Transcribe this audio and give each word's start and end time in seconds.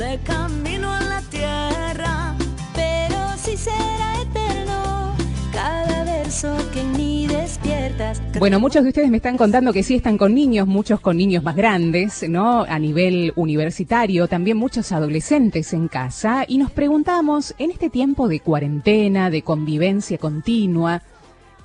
de 0.00 0.18
camino 0.24 0.90
a 0.90 0.98
la 0.98 1.20
tierra, 1.30 2.34
pero 2.74 3.18
si 3.36 3.54
será 3.54 4.22
eterno 4.22 5.14
cada 5.52 6.04
verso 6.04 6.56
que 6.72 6.80
en 6.80 7.28
despiertas. 7.28 8.22
Bueno, 8.38 8.58
muchos 8.60 8.82
de 8.82 8.88
ustedes 8.88 9.10
me 9.10 9.18
están 9.18 9.36
contando 9.36 9.74
que 9.74 9.82
sí 9.82 9.96
están 9.96 10.16
con 10.16 10.34
niños, 10.34 10.66
muchos 10.66 11.00
con 11.00 11.18
niños 11.18 11.44
más 11.44 11.54
grandes, 11.54 12.26
¿no? 12.26 12.62
A 12.62 12.78
nivel 12.78 13.34
universitario, 13.36 14.26
también 14.26 14.56
muchos 14.56 14.90
adolescentes 14.90 15.74
en 15.74 15.88
casa. 15.88 16.46
Y 16.48 16.56
nos 16.56 16.70
preguntamos, 16.70 17.54
en 17.58 17.70
este 17.70 17.90
tiempo 17.90 18.26
de 18.26 18.40
cuarentena, 18.40 19.28
de 19.28 19.42
convivencia 19.42 20.16
continua, 20.16 21.02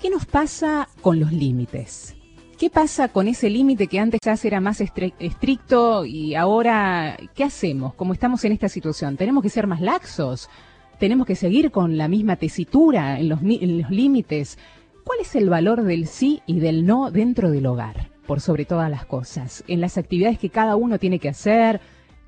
¿qué 0.01 0.09
nos 0.09 0.25
pasa 0.25 0.89
con 1.01 1.21
los 1.21 1.31
límites? 1.31 2.15
¿Qué 2.57 2.69
pasa 2.69 3.09
con 3.09 3.27
ese 3.27 3.49
límite 3.49 3.87
que 3.87 3.99
antes 3.99 4.19
era 4.45 4.61
más 4.61 4.79
estri- 4.79 5.13
estricto 5.19 6.05
y 6.05 6.35
ahora 6.35 7.17
qué 7.35 7.43
hacemos? 7.43 7.93
Como 7.95 8.13
estamos 8.13 8.45
en 8.45 8.53
esta 8.53 8.69
situación, 8.69 9.17
¿tenemos 9.17 9.43
que 9.43 9.49
ser 9.49 9.67
más 9.67 9.81
laxos? 9.81 10.49
¿Tenemos 10.97 11.27
que 11.27 11.35
seguir 11.35 11.71
con 11.71 11.97
la 11.97 12.07
misma 12.07 12.37
tesitura 12.37 13.19
en 13.19 13.27
los, 13.27 13.41
en 13.41 13.81
los 13.81 13.89
límites? 13.91 14.57
¿Cuál 15.03 15.19
es 15.19 15.35
el 15.35 15.49
valor 15.49 15.83
del 15.83 16.07
sí 16.07 16.41
y 16.45 16.59
del 16.59 16.85
no 16.85 17.11
dentro 17.11 17.51
del 17.51 17.65
hogar? 17.65 18.09
Por 18.25 18.39
sobre 18.39 18.63
todas 18.65 18.89
las 18.89 19.05
cosas, 19.05 19.63
en 19.67 19.81
las 19.81 19.97
actividades 19.97 20.39
que 20.39 20.49
cada 20.49 20.75
uno 20.75 20.97
tiene 20.99 21.19
que 21.19 21.29
hacer, 21.29 21.81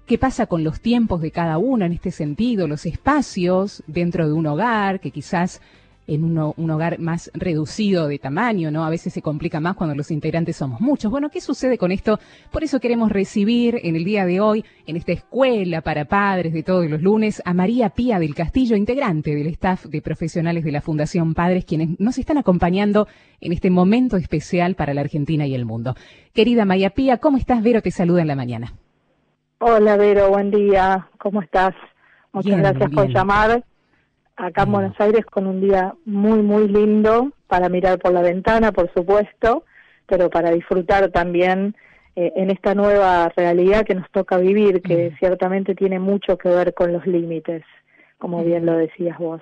¿Qué 0.06 0.18
pasa 0.18 0.46
con 0.46 0.64
los 0.64 0.80
tiempos 0.80 1.20
de 1.20 1.32
cada 1.32 1.58
uno 1.58 1.84
en 1.84 1.92
este 1.92 2.12
sentido? 2.12 2.66
Los 2.66 2.86
espacios 2.86 3.84
dentro 3.88 4.26
de 4.26 4.32
un 4.32 4.48
hogar, 4.48 5.02
que 5.02 5.12
quizás 5.12 5.60
en 6.08 6.24
uno- 6.24 6.54
un 6.58 6.72
hogar 6.72 7.00
más 7.00 7.30
reducido 7.34 8.08
de 8.08 8.18
tamaño, 8.18 8.72
¿no? 8.72 8.86
A 8.86 8.90
veces 8.90 9.14
se 9.14 9.22
complica 9.22 9.60
más 9.60 9.76
cuando 9.76 9.94
los 9.94 10.10
integrantes 10.10 10.56
somos 10.56 10.80
muchos. 10.80 11.12
Bueno, 11.12 11.30
¿qué 11.30 11.42
sucede 11.42 11.78
con 11.78 11.92
esto? 11.92 12.20
Por 12.52 12.64
eso 12.64 12.80
queremos 12.80 13.12
recibir 13.12 13.80
en 13.84 13.96
el 13.96 14.06
día 14.06 14.26
de 14.26 14.40
hoy, 14.40 14.64
en 14.86 14.96
esta 14.96 15.12
escuela 15.12 15.82
para 15.82 16.06
padres 16.06 16.54
de 16.54 16.64
todos 16.64 16.90
los 16.90 17.02
lunes, 17.02 17.42
a 17.46 17.54
María 17.54 17.90
Pía 17.90 18.20
del 18.20 18.34
Castillo, 18.36 18.76
integrante 18.78 19.36
del 19.36 19.48
staff 19.48 19.86
de 19.86 20.02
profesionales 20.02 20.64
de 20.64 20.72
la 20.72 20.82
Fundación 20.82 21.34
Padres, 21.34 21.66
quienes 21.66 22.00
nos 22.00 22.18
están 22.18 22.38
acompañando 22.38 23.08
en 23.42 23.52
este 23.52 23.70
momento 23.70 24.16
especial 24.18 24.76
para 24.76 24.94
la 24.94 25.02
Argentina 25.02 25.46
y 25.46 25.54
el 25.56 25.66
mundo. 25.66 25.96
Querida 26.34 26.66
María 26.66 26.92
Pía, 26.92 27.18
¿cómo 27.18 27.38
estás? 27.38 27.62
Vero 27.62 27.82
te 27.82 27.92
saluda 27.92 28.22
en 28.22 28.28
la 28.28 28.36
mañana. 28.36 28.74
Hola 29.60 29.98
Vero, 29.98 30.30
buen 30.30 30.52
día, 30.52 31.10
¿cómo 31.18 31.42
estás? 31.42 31.74
Muchas 32.32 32.46
Bien, 32.46 32.60
gracias 32.60 32.92
por 32.92 33.08
llamar. 33.10 33.64
Acá 34.38 34.64
en 34.64 34.72
Bueno. 34.72 34.90
Buenos 34.90 35.02
Aires 35.02 35.26
con 35.26 35.48
un 35.48 35.60
día 35.62 35.94
muy, 36.06 36.42
muy 36.42 36.68
lindo 36.68 37.32
para 37.48 37.70
mirar 37.70 37.98
por 38.00 38.14
la 38.14 38.22
ventana, 38.22 38.72
por 38.72 38.92
supuesto, 38.94 39.66
pero 40.06 40.30
para 40.30 40.52
disfrutar 40.52 41.10
también 41.10 41.76
eh, 42.16 42.34
en 42.36 42.50
esta 42.50 42.74
nueva 42.74 43.30
realidad 43.36 43.86
que 43.86 43.94
nos 43.96 44.10
toca 44.12 44.38
vivir, 44.38 44.82
que 44.82 45.12
Mm. 45.12 45.18
ciertamente 45.20 45.76
tiene 45.76 46.00
mucho 46.00 46.38
que 46.38 46.50
ver 46.50 46.74
con 46.74 46.92
los 46.94 47.06
límites, 47.06 47.64
como 48.18 48.44
bien 48.44 48.66
lo 48.66 48.76
decías 48.78 49.18
vos. 49.20 49.42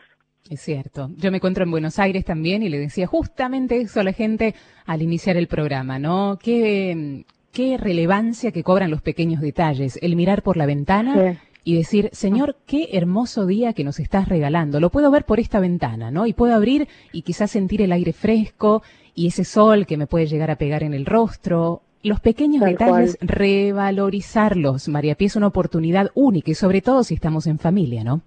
Es 0.49 0.59
cierto. 0.61 1.09
Yo 1.17 1.31
me 1.31 1.37
encuentro 1.37 1.63
en 1.63 1.71
Buenos 1.71 1.99
Aires 1.99 2.23
también 2.25 2.63
y 2.63 2.69
le 2.69 2.77
decía 2.77 3.07
justamente 3.07 3.79
eso 3.79 3.99
a 3.99 4.03
la 4.03 4.11
gente 4.13 4.53
al 4.85 5.01
iniciar 5.01 5.37
el 5.37 5.47
programa, 5.47 5.99
¿no? 5.99 6.37
Qué, 6.41 7.23
qué 7.51 7.77
relevancia 7.77 8.51
que 8.51 8.61
cobran 8.63 8.91
los 8.91 9.01
pequeños 9.01 9.41
detalles. 9.41 9.97
El 10.01 10.15
mirar 10.15 10.43
por 10.43 10.55
la 10.57 10.65
ventana 10.65 11.13
Sí. 11.33 11.37
Y 11.65 11.75
decir, 11.75 12.09
Señor, 12.13 12.55
qué 12.65 12.89
hermoso 12.93 13.45
día 13.45 13.73
que 13.73 13.83
nos 13.83 13.99
estás 13.99 14.29
regalando. 14.29 14.79
Lo 14.79 14.89
puedo 14.91 15.11
ver 15.11 15.25
por 15.25 15.39
esta 15.41 15.59
ventana, 15.59 16.11
¿no? 16.11 16.27
Y 16.27 16.33
puedo 16.33 16.53
abrir 16.55 16.87
y 17.11 17.23
quizás 17.23 17.51
sentir 17.51 17.81
el 17.81 17.91
aire 17.91 18.13
fresco 18.13 18.83
y 19.13 19.27
ese 19.27 19.43
sol 19.43 19.85
que 19.85 19.97
me 19.97 20.07
puede 20.07 20.27
llegar 20.27 20.51
a 20.51 20.57
pegar 20.57 20.83
en 20.83 20.93
el 20.93 21.05
rostro. 21.05 21.81
Los 22.03 22.19
pequeños 22.19 22.61
Tal 22.61 22.69
detalles, 22.71 23.17
revalorizarlos. 23.19 24.87
María 24.89 25.15
Pía 25.15 25.27
es 25.27 25.35
una 25.35 25.47
oportunidad 25.47 26.11
única 26.13 26.51
y 26.51 26.55
sobre 26.55 26.81
todo 26.81 27.03
si 27.03 27.15
estamos 27.15 27.47
en 27.47 27.57
familia, 27.59 28.03
¿no? 28.03 28.21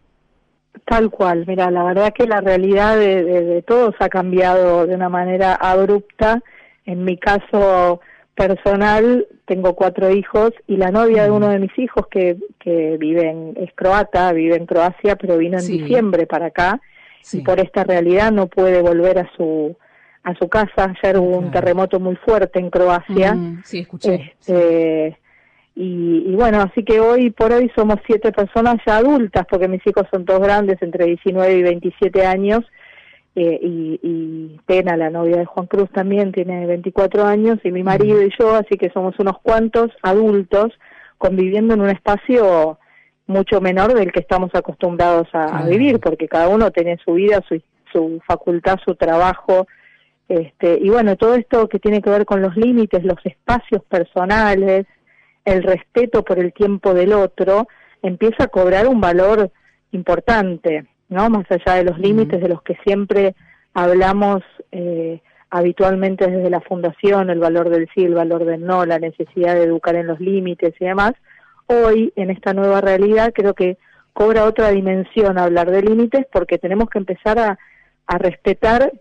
Tal 0.85 1.11
cual, 1.11 1.45
mira, 1.47 1.71
la 1.71 1.85
verdad 1.85 2.13
que 2.13 2.27
la 2.27 2.41
realidad 2.41 2.97
de, 2.97 3.23
de- 3.25 3.45
de 3.45 3.63
todos 3.63 3.95
ha 4.01 4.09
cambiado 4.09 4.87
de 4.87 4.95
una 4.95 5.09
manera 5.09 5.55
abrupta. 5.55 6.43
En 6.85 7.05
mi 7.05 7.17
caso 7.19 8.01
personal, 8.35 9.27
tengo 9.49 9.75
cuatro 9.75 10.11
hijos 10.11 10.53
y 10.69 10.77
la 10.77 10.91
novia 10.93 11.25
de 11.25 11.31
Mm. 11.31 11.35
uno 11.35 11.49
de 11.49 11.59
mis 11.59 11.77
hijos 11.79 12.07
que, 12.09 12.37
que 12.61 12.97
vive 12.99 13.29
en, 13.31 13.55
es 13.57 13.73
croata, 13.75 14.33
vive 14.33 14.55
en 14.57 14.67
Croacia, 14.67 15.17
pero 15.17 15.37
vino 15.39 15.57
en 15.57 15.65
Sí. 15.65 15.79
diciembre 15.79 16.27
para 16.27 16.47
acá 16.47 16.81
Sí. 17.23 17.39
y 17.39 17.41
por 17.43 17.59
esta 17.59 17.83
realidad 17.83 18.31
no 18.31 18.47
puede 18.47 18.81
volver 18.83 19.19
a 19.19 19.31
su 19.37 19.75
a 20.25 20.35
su 20.35 20.49
casa. 20.49 20.93
Ayer 21.03 21.17
hubo 21.19 21.39
un 21.39 21.51
terremoto 21.51 21.99
muy 21.99 22.17
fuerte 22.17 22.59
en 22.61 22.69
Croacia. 22.69 23.35
Mm, 23.35 23.63
sí, 23.65 23.79
escuché. 23.81 24.35
sí. 24.39 24.53
Este, 24.53 25.19
y, 25.75 26.25
y 26.27 26.35
bueno, 26.37 26.61
así 26.61 26.85
que 26.85 27.01
hoy 27.01 27.31
por 27.31 27.53
hoy 27.53 27.71
somos 27.75 27.97
siete 28.07 28.31
personas 28.33 28.77
ya 28.87 28.99
adultas, 28.99 29.47
porque 29.49 29.69
mis 29.69 29.81
hijos 29.87 30.05
son 30.13 30.25
todos 30.27 30.41
grandes, 30.43 30.77
entre 30.83 31.07
19 31.07 31.53
y 31.55 31.63
27 31.63 32.27
años, 32.27 32.61
eh, 33.41 33.61
y, 33.63 34.01
y 34.03 34.61
Pena, 34.67 34.97
la 34.97 35.11
novia 35.11 35.37
de 35.37 35.45
Juan 35.45 35.67
Cruz, 35.67 35.89
también 35.91 36.33
tiene 36.33 36.67
24 36.67 37.25
años, 37.25 37.59
y 37.63 37.71
mi 37.71 37.85
marido 37.85 38.21
y 38.21 38.33
yo, 38.37 38.57
así 38.57 38.77
que 38.77 38.91
somos 38.91 39.15
unos 39.21 39.39
cuantos 39.41 39.93
adultos 40.03 40.73
conviviendo 41.19 41.75
en 41.75 41.83
un 41.83 41.91
espacio 41.91 42.79
mucho 43.29 43.61
menor 43.61 43.95
del 43.95 44.11
que 44.11 44.19
estamos 44.21 44.51
acostumbrados 44.55 45.29
a, 45.35 45.63
vivir, 45.63 46.01
porque 46.01 46.27
cada 46.27 46.49
uno 46.49 46.73
tiene 46.73 46.99
su 47.05 47.13
vida, 47.13 47.41
su, 47.49 47.63
su 47.93 48.21
facultad, 48.27 48.79
su 48.85 48.97
trabajo, 48.97 49.69
este, 50.29 50.77
y 50.83 50.91
bueno, 50.91 51.15
todo 51.15 51.35
esto 51.35 51.69
que 51.69 51.79
tiene 51.79 52.03
que 52.03 52.11
ver 52.11 52.27
con 52.27 52.43
los 52.43 52.57
límites, 52.57 53.05
los 53.05 53.25
espacios 53.25 53.85
personales, 53.85 54.85
el 55.45 55.63
respeto 55.63 56.25
por 56.25 56.41
el 56.41 56.53
tiempo 56.53 56.93
del 56.93 57.13
otro, 57.13 57.69
empieza 58.03 58.45
a 58.45 58.49
cobrar 58.49 58.89
un 58.89 59.01
valor 59.01 59.53
importante, 59.93 60.87
¿no? 61.09 61.31
Más 61.31 61.47
allá 61.51 61.77
de 61.77 61.85
los 61.85 61.99
límites 61.99 62.41
de 62.41 62.49
los 62.49 62.63
que 62.63 62.77
siempre 62.85 63.35
hablamos 63.75 64.43
eh, 64.73 65.21
habitualmente 65.51 66.27
desde 66.27 66.51
la 66.51 66.61
fundación, 66.61 67.31
el 67.31 67.39
valor 67.39 67.71
del 67.71 67.89
sí, 67.95 68.05
el 68.05 68.15
valor 68.15 68.45
del 68.45 68.65
no, 68.65 68.85
la 68.85 68.99
necesidad 68.99 69.55
de 69.55 69.65
educar 69.65 69.95
en 69.95 70.07
los 70.07 70.21
límites 70.21 70.75
y 70.79 70.85
demás. 70.85 71.13
Hoy, 71.67 72.13
en 72.17 72.31
esta 72.31 72.53
nueva 72.53 72.81
realidad, 72.81 73.33
creo 73.35 73.55
que 73.55 73.79
cobra 74.13 74.45
otra 74.45 74.71
dimensión 74.71 75.39
hablar 75.39 75.71
de 75.71 75.83
límites 75.83 76.27
porque 76.33 76.59
tenemos 76.59 76.91
que 76.91 76.99
empezar 76.99 77.39
a, 77.39 77.59
a 78.07 78.19
respetar 78.19 78.93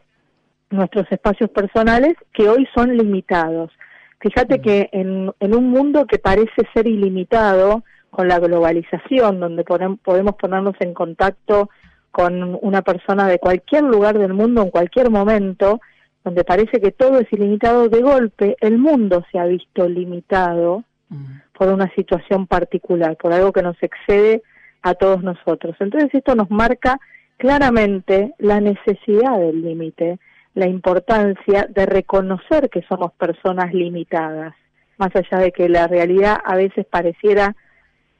nuestros 0.69 1.11
espacios 1.11 1.49
personales 1.49 2.15
que 2.33 2.47
hoy 2.49 2.67
son 2.75 2.95
limitados. 2.95 3.71
Fíjate 4.19 4.61
que 4.61 4.89
en, 4.91 5.31
en 5.39 5.55
un 5.55 5.69
mundo 5.69 6.05
que 6.05 6.19
parece 6.19 6.67
ser 6.73 6.87
ilimitado, 6.87 7.83
con 8.09 8.27
la 8.27 8.39
globalización, 8.39 9.39
donde 9.39 9.63
podem- 9.65 9.99
podemos 10.01 10.35
ponernos 10.35 10.75
en 10.79 10.93
contacto 10.93 11.69
con 12.17 12.57
una 12.61 12.81
persona 12.81 13.27
de 13.27 13.37
cualquier 13.37 13.83
lugar 13.83 14.17
del 14.17 14.33
mundo 14.33 14.63
en 14.63 14.71
cualquier 14.71 15.11
momento, 15.11 15.79
donde 16.23 16.43
parece 16.43 16.81
que 16.81 16.91
todo 16.91 17.19
es 17.19 17.31
ilimitado, 17.31 17.89
de 17.89 18.01
golpe 18.01 18.57
el 18.59 18.79
mundo 18.79 19.23
se 19.31 19.37
ha 19.37 19.45
visto 19.45 19.87
limitado 19.87 20.83
Mm. 21.09 21.39
por 21.57 21.69
una 21.69 21.89
situación 21.95 22.47
particular, 22.47 23.15
por 23.15 23.31
algo 23.31 23.53
que 23.53 23.61
nos 23.61 23.81
excede 23.81 24.43
a 24.81 24.93
todos 24.93 25.23
nosotros. 25.23 25.75
Entonces 25.79 26.09
esto 26.13 26.35
nos 26.35 26.51
marca 26.51 26.99
claramente 27.37 28.33
la 28.39 28.59
necesidad 28.59 29.39
del 29.39 29.61
límite, 29.61 30.19
la 30.53 30.67
importancia 30.67 31.67
de 31.69 31.85
reconocer 31.85 32.69
que 32.69 32.81
somos 32.83 33.13
personas 33.13 33.73
limitadas, 33.73 34.53
más 34.97 35.15
allá 35.15 35.39
de 35.39 35.51
que 35.51 35.69
la 35.69 35.87
realidad 35.87 36.37
a 36.43 36.55
veces 36.55 36.85
pareciera 36.85 37.55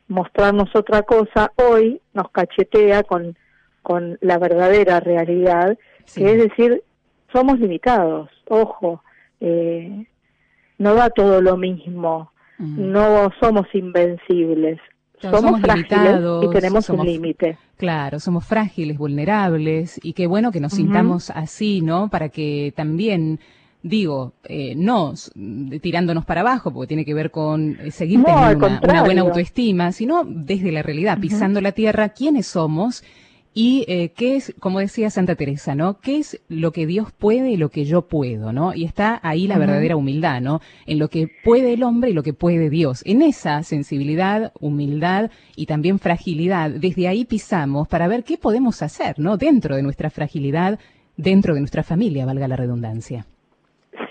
mostrarnos 0.07 0.73
otra 0.73 1.01
cosa, 1.01 1.51
hoy 1.55 1.99
nos 2.13 2.29
cachetea 2.29 3.03
con, 3.03 3.35
con 3.87 4.17
la 4.19 4.37
verdadera 4.37 4.99
realidad, 4.99 5.77
Sí. 6.03 6.21
que 6.21 6.31
es 6.33 6.37
decir, 6.49 6.83
somos 7.31 7.57
limitados, 7.57 8.29
ojo, 8.49 9.01
eh, 9.39 10.05
no 10.77 10.93
da 10.93 11.09
todo 11.09 11.41
lo 11.41 11.55
mismo, 11.55 12.31
no 12.59 13.31
somos 13.39 13.65
invencibles, 13.73 14.77
Claro, 15.21 15.37
somos, 15.37 15.61
somos 15.61 15.73
limitados, 15.75 16.43
y 16.45 16.49
tenemos 16.49 16.85
somos- 16.85 17.05
un 17.05 17.11
límite. 17.13 17.57
Claro, 17.77 18.19
somos 18.19 18.45
frágiles, 18.45 18.97
vulnerables 18.97 19.99
y 20.03 20.11
qué 20.13 20.27
bueno 20.27 20.51
que 20.51 20.59
nos 20.59 20.73
sintamos 20.73 21.29
así, 21.29 21.81
¿no? 21.81 22.09
Para 22.09 22.27
que 22.29 22.73
también, 22.75 23.39
digo, 23.83 24.33
eh, 24.43 24.73
no 24.75 25.13
tirándonos 25.81 26.25
para 26.25 26.41
abajo, 26.41 26.71
porque 26.73 26.87
tiene 26.89 27.05
que 27.05 27.13
ver 27.13 27.31
con 27.31 27.77
eh, 27.79 27.91
seguir 27.91 28.19
No, 28.19 28.25
teniendo 28.25 28.67
una, 28.67 28.81
una 28.83 29.03
buena 29.03 29.21
autoestima, 29.21 29.91
sino 29.93 30.23
desde 30.25 30.71
la 30.73 30.83
realidad, 30.83 31.17
pisando 31.19 31.61
la 31.61 31.71
tierra, 31.71 32.09
quiénes 32.09 32.47
somos 32.47 33.03
y 33.59 33.85
eh, 33.87 34.09
qué 34.15 34.35
es, 34.35 34.53
como 34.59 34.77
decía 34.77 35.09
Santa 35.09 35.33
Teresa, 35.33 35.73
¿no? 35.73 35.99
¿Qué 35.99 36.19
es 36.19 36.39
lo 36.47 36.71
que 36.71 36.85
Dios 36.85 37.11
puede 37.11 37.49
y 37.49 37.57
lo 37.57 37.69
que 37.69 37.85
yo 37.85 38.03
puedo, 38.03 38.53
¿no? 38.53 38.75
Y 38.75 38.83
está 38.83 39.19
ahí 39.23 39.47
la 39.47 39.57
verdadera 39.57 39.95
humildad, 39.95 40.41
¿no? 40.41 40.61
En 40.85 40.99
lo 40.99 41.07
que 41.07 41.27
puede 41.43 41.73
el 41.73 41.81
hombre 41.81 42.11
y 42.11 42.13
lo 42.13 42.21
que 42.21 42.33
puede 42.33 42.69
Dios. 42.69 43.01
En 43.03 43.23
esa 43.23 43.63
sensibilidad, 43.63 44.51
humildad 44.59 45.31
y 45.55 45.65
también 45.65 45.97
fragilidad, 45.97 46.69
desde 46.69 47.07
ahí 47.07 47.25
pisamos 47.25 47.87
para 47.87 48.07
ver 48.07 48.23
qué 48.23 48.37
podemos 48.37 48.83
hacer, 48.83 49.17
¿no? 49.17 49.37
Dentro 49.37 49.75
de 49.75 49.81
nuestra 49.81 50.11
fragilidad, 50.11 50.77
dentro 51.15 51.55
de 51.55 51.61
nuestra 51.61 51.81
familia, 51.81 52.27
valga 52.27 52.47
la 52.47 52.57
redundancia. 52.57 53.25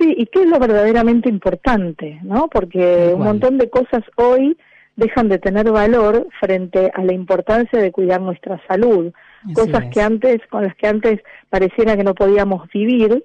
Sí, 0.00 0.12
y 0.18 0.26
qué 0.26 0.42
es 0.42 0.48
lo 0.48 0.58
verdaderamente 0.58 1.28
importante, 1.28 2.18
¿no? 2.24 2.48
Porque 2.48 3.12
un 3.14 3.22
montón 3.22 3.58
de 3.58 3.70
cosas 3.70 4.02
hoy 4.16 4.56
dejan 4.96 5.28
de 5.28 5.38
tener 5.38 5.70
valor 5.70 6.26
frente 6.40 6.90
a 6.92 7.04
la 7.04 7.12
importancia 7.12 7.80
de 7.80 7.92
cuidar 7.92 8.20
nuestra 8.20 8.60
salud, 8.66 9.12
cosas 9.54 9.86
que 9.92 10.00
antes 10.00 10.38
con 10.48 10.64
las 10.64 10.74
que 10.76 10.86
antes 10.86 11.20
pareciera 11.50 11.96
que 11.96 12.04
no 12.04 12.14
podíamos 12.14 12.68
vivir, 12.70 13.24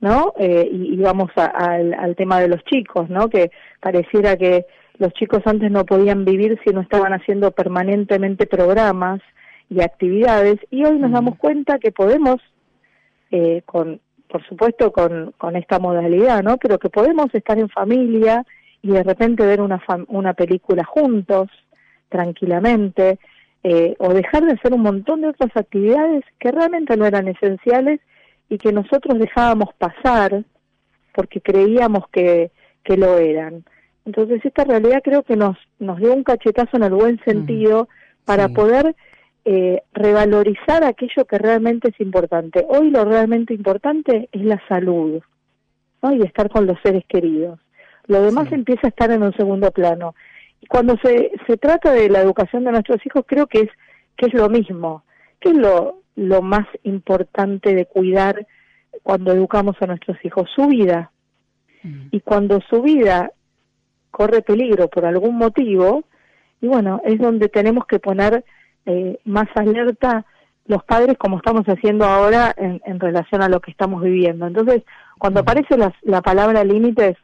¿no? 0.00 0.34
Eh, 0.38 0.68
y, 0.70 0.96
vamos 0.96 1.30
al 1.36 2.16
tema 2.16 2.40
de 2.40 2.48
los 2.48 2.64
chicos, 2.64 3.08
¿no? 3.08 3.28
Que 3.28 3.50
pareciera 3.80 4.36
que 4.36 4.66
los 4.98 5.12
chicos 5.14 5.42
antes 5.46 5.70
no 5.70 5.84
podían 5.84 6.24
vivir 6.24 6.60
si 6.64 6.70
no 6.70 6.80
estaban 6.80 7.12
haciendo 7.12 7.50
permanentemente 7.50 8.46
programas 8.46 9.20
y 9.68 9.80
actividades 9.80 10.58
y 10.70 10.84
hoy 10.84 10.98
nos 10.98 11.12
damos 11.12 11.36
cuenta 11.38 11.78
que 11.78 11.92
podemos 11.92 12.40
eh, 13.30 13.62
con 13.64 14.00
por 14.28 14.46
supuesto 14.48 14.92
con, 14.92 15.34
con 15.36 15.56
esta 15.56 15.78
modalidad, 15.78 16.42
¿no? 16.42 16.56
Pero 16.56 16.78
que 16.78 16.88
podemos 16.88 17.26
estar 17.34 17.58
en 17.58 17.68
familia 17.68 18.44
y 18.80 18.88
de 18.88 19.02
repente 19.02 19.44
ver 19.44 19.60
una, 19.60 19.80
una 20.08 20.32
película 20.32 20.84
juntos, 20.84 21.50
tranquilamente, 22.08 23.18
eh, 23.64 23.94
o 23.98 24.12
dejar 24.12 24.44
de 24.44 24.52
hacer 24.52 24.74
un 24.74 24.82
montón 24.82 25.20
de 25.20 25.28
otras 25.28 25.56
actividades 25.56 26.24
que 26.38 26.50
realmente 26.50 26.96
no 26.96 27.06
eran 27.06 27.28
esenciales 27.28 28.00
y 28.48 28.58
que 28.58 28.72
nosotros 28.72 29.18
dejábamos 29.18 29.72
pasar 29.78 30.44
porque 31.14 31.40
creíamos 31.40 32.08
que, 32.08 32.50
que 32.84 32.96
lo 32.96 33.18
eran. 33.18 33.64
Entonces 34.04 34.44
esta 34.44 34.64
realidad 34.64 35.00
creo 35.02 35.22
que 35.22 35.36
nos, 35.36 35.56
nos 35.78 35.98
dio 35.98 36.12
un 36.12 36.24
cachetazo 36.24 36.76
en 36.76 36.82
el 36.82 36.92
buen 36.92 37.22
sentido 37.24 37.88
para 38.24 38.48
poder 38.48 38.96
eh, 39.44 39.82
revalorizar 39.92 40.84
aquello 40.84 41.24
que 41.24 41.38
realmente 41.38 41.88
es 41.88 42.00
importante. 42.00 42.64
Hoy 42.68 42.90
lo 42.90 43.04
realmente 43.04 43.54
importante 43.54 44.28
es 44.32 44.42
la 44.42 44.60
salud 44.68 45.20
¿no? 46.02 46.12
y 46.12 46.22
estar 46.22 46.48
con 46.48 46.66
los 46.66 46.78
seres 46.82 47.04
queridos. 47.08 47.60
Lo 48.06 48.22
demás 48.22 48.50
empieza 48.52 48.86
a 48.86 48.90
estar 48.90 49.10
en 49.10 49.22
un 49.22 49.32
segundo 49.34 49.70
plano. 49.70 50.14
Cuando 50.68 50.96
se, 51.02 51.32
se 51.46 51.56
trata 51.56 51.92
de 51.92 52.08
la 52.08 52.20
educación 52.20 52.64
de 52.64 52.72
nuestros 52.72 53.04
hijos, 53.04 53.24
creo 53.26 53.46
que 53.46 53.60
es, 53.60 53.70
que 54.16 54.26
es 54.26 54.34
lo 54.34 54.48
mismo. 54.48 55.04
¿Qué 55.40 55.50
es 55.50 55.56
lo, 55.56 56.00
lo 56.16 56.42
más 56.42 56.66
importante 56.84 57.74
de 57.74 57.86
cuidar 57.86 58.46
cuando 59.02 59.32
educamos 59.32 59.76
a 59.80 59.86
nuestros 59.86 60.16
hijos? 60.24 60.48
Su 60.54 60.68
vida. 60.68 61.10
Mm. 61.82 62.08
Y 62.10 62.20
cuando 62.20 62.60
su 62.70 62.82
vida 62.82 63.32
corre 64.10 64.42
peligro 64.42 64.88
por 64.88 65.04
algún 65.04 65.36
motivo, 65.36 66.04
y 66.60 66.68
bueno, 66.68 67.00
es 67.04 67.18
donde 67.18 67.48
tenemos 67.48 67.86
que 67.86 67.98
poner 67.98 68.44
eh, 68.86 69.18
más 69.24 69.48
alerta 69.56 70.24
los 70.66 70.84
padres 70.84 71.18
como 71.18 71.38
estamos 71.38 71.64
haciendo 71.66 72.04
ahora 72.04 72.54
en, 72.56 72.80
en, 72.84 73.00
relación 73.00 73.42
a 73.42 73.48
lo 73.48 73.60
que 73.60 73.72
estamos 73.72 74.02
viviendo. 74.02 74.46
Entonces, 74.46 74.82
cuando 75.18 75.40
aparece 75.40 75.76
la, 75.76 75.92
la 76.02 76.22
palabra 76.22 76.62
límites, 76.62 77.16